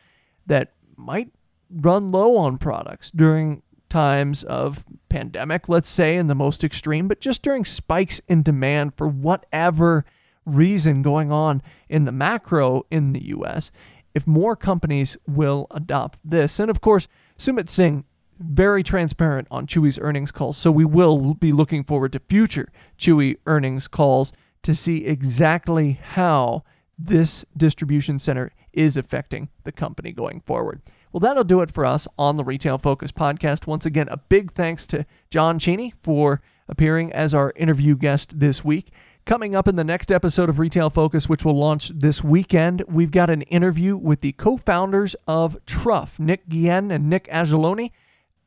that 0.46 0.72
might 0.96 1.32
run 1.68 2.12
low 2.12 2.36
on 2.36 2.56
products 2.56 3.10
during 3.10 3.62
times 3.88 4.44
of 4.44 4.84
pandemic, 5.08 5.68
let's 5.68 5.88
say, 5.88 6.16
in 6.16 6.28
the 6.28 6.34
most 6.36 6.62
extreme, 6.62 7.08
but 7.08 7.20
just 7.20 7.42
during 7.42 7.64
spikes 7.64 8.20
in 8.28 8.42
demand 8.42 8.94
for 8.96 9.08
whatever 9.08 10.04
reason 10.44 11.02
going 11.02 11.32
on 11.32 11.62
in 11.88 12.04
the 12.04 12.12
macro 12.12 12.82
in 12.90 13.12
the 13.12 13.26
US, 13.28 13.70
if 14.14 14.26
more 14.26 14.56
companies 14.56 15.16
will 15.26 15.66
adopt 15.70 16.18
this. 16.24 16.58
And 16.58 16.70
of 16.70 16.80
course, 16.80 17.08
Sumit 17.38 17.68
Singh, 17.68 18.04
very 18.38 18.82
transparent 18.82 19.48
on 19.50 19.66
Chewy's 19.66 19.98
earnings 19.98 20.30
calls. 20.30 20.56
So 20.56 20.70
we 20.70 20.84
will 20.84 21.34
be 21.34 21.52
looking 21.52 21.84
forward 21.84 22.12
to 22.12 22.20
future 22.20 22.70
Chewy 22.98 23.38
earnings 23.46 23.88
calls 23.88 24.32
to 24.62 24.74
see 24.74 25.04
exactly 25.04 26.00
how 26.02 26.64
this 26.98 27.44
distribution 27.56 28.18
center 28.18 28.52
is 28.72 28.96
affecting 28.96 29.48
the 29.64 29.72
company 29.72 30.12
going 30.12 30.40
forward. 30.40 30.82
Well, 31.12 31.20
that'll 31.20 31.44
do 31.44 31.60
it 31.60 31.70
for 31.70 31.84
us 31.84 32.08
on 32.18 32.36
the 32.36 32.44
Retail 32.44 32.78
Focus 32.78 33.12
podcast. 33.12 33.68
Once 33.68 33.86
again, 33.86 34.08
a 34.10 34.16
big 34.16 34.52
thanks 34.52 34.86
to 34.88 35.06
Jon 35.30 35.60
Cheney 35.60 35.94
for 36.02 36.40
appearing 36.68 37.12
as 37.12 37.32
our 37.34 37.52
interview 37.54 37.96
guest 37.96 38.40
this 38.40 38.64
week. 38.64 38.90
Coming 39.26 39.56
up 39.56 39.66
in 39.66 39.76
the 39.76 39.84
next 39.84 40.12
episode 40.12 40.50
of 40.50 40.58
Retail 40.58 40.90
Focus, 40.90 41.30
which 41.30 41.46
will 41.46 41.56
launch 41.56 41.88
this 41.88 42.22
weekend, 42.22 42.84
we've 42.86 43.10
got 43.10 43.30
an 43.30 43.40
interview 43.42 43.96
with 43.96 44.20
the 44.20 44.32
co 44.32 44.58
founders 44.58 45.16
of 45.26 45.56
Truff, 45.64 46.20
Nick 46.20 46.46
Guillen 46.50 46.90
and 46.90 47.08
Nick 47.08 47.26
Angeloni. 47.28 47.90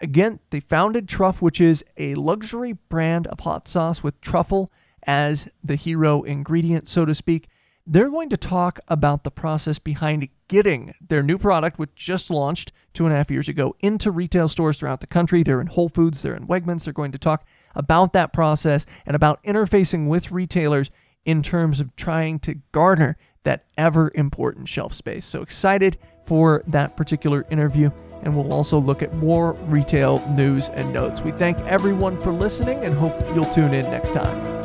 Again, 0.01 0.39
they 0.51 0.59
founded 0.59 1.09
Truff, 1.09 1.41
which 1.41 1.59
is 1.59 1.83
a 1.97 2.13
luxury 2.13 2.73
brand 2.73 3.25
of 3.25 3.39
hot 3.39 3.67
sauce 3.67 4.03
with 4.03 4.21
truffle 4.21 4.71
as 5.01 5.47
the 5.63 5.77
hero 5.77 6.21
ingredient, 6.21 6.87
so 6.87 7.05
to 7.05 7.15
speak. 7.15 7.47
They're 7.87 8.11
going 8.11 8.29
to 8.29 8.37
talk 8.37 8.79
about 8.87 9.23
the 9.23 9.31
process 9.31 9.79
behind 9.79 10.29
getting 10.47 10.93
their 11.01 11.23
new 11.23 11.39
product, 11.39 11.79
which 11.79 11.95
just 11.95 12.29
launched 12.29 12.71
two 12.93 13.05
and 13.05 13.13
a 13.15 13.17
half 13.17 13.31
years 13.31 13.49
ago, 13.49 13.73
into 13.79 14.11
retail 14.11 14.47
stores 14.47 14.77
throughout 14.77 15.01
the 15.01 15.07
country. 15.07 15.41
They're 15.41 15.61
in 15.61 15.67
Whole 15.67 15.89
Foods, 15.89 16.21
they're 16.21 16.35
in 16.35 16.45
Wegmans. 16.45 16.83
They're 16.83 16.93
going 16.93 17.13
to 17.13 17.17
talk 17.17 17.47
about 17.75 18.13
that 18.13 18.33
process 18.33 18.85
and 19.05 19.15
about 19.15 19.41
interfacing 19.43 20.07
with 20.07 20.31
retailers 20.31 20.91
in 21.25 21.43
terms 21.43 21.79
of 21.79 21.95
trying 21.95 22.39
to 22.39 22.55
garner 22.71 23.17
that 23.43 23.65
ever 23.77 24.11
important 24.15 24.67
shelf 24.67 24.93
space. 24.93 25.25
So 25.25 25.41
excited 25.41 25.97
for 26.25 26.63
that 26.67 26.97
particular 26.97 27.45
interview. 27.49 27.89
And 28.23 28.35
we'll 28.35 28.51
also 28.51 28.79
look 28.79 29.01
at 29.01 29.13
more 29.15 29.53
retail 29.53 30.27
news 30.29 30.67
and 30.69 30.91
notes. 30.91 31.21
We 31.21 31.31
thank 31.31 31.57
everyone 31.59 32.19
for 32.19 32.31
listening 32.31 32.83
and 32.83 32.93
hope 32.93 33.17
you'll 33.33 33.45
tune 33.45 33.73
in 33.73 33.85
next 33.85 34.13
time. 34.13 34.57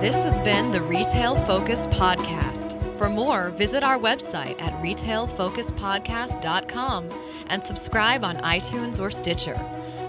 This 0.00 0.16
has 0.16 0.40
been 0.40 0.72
the 0.72 0.82
Retail 0.82 1.36
Focus 1.46 1.86
Podcast. 1.86 2.76
For 2.98 3.08
more, 3.08 3.50
visit 3.50 3.84
our 3.84 3.98
website 3.98 4.60
at 4.60 4.72
retailfocuspodcast.com 4.82 7.08
and 7.52 7.64
subscribe 7.64 8.24
on 8.24 8.36
iTunes 8.38 8.98
or 8.98 9.10
Stitcher. 9.10 9.60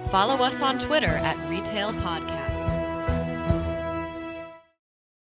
Follow 0.10 0.36
us 0.36 0.62
on 0.62 0.80
Twitter 0.80 1.08
at 1.08 1.38
Retail 1.50 1.91
Podcast. 1.91 2.43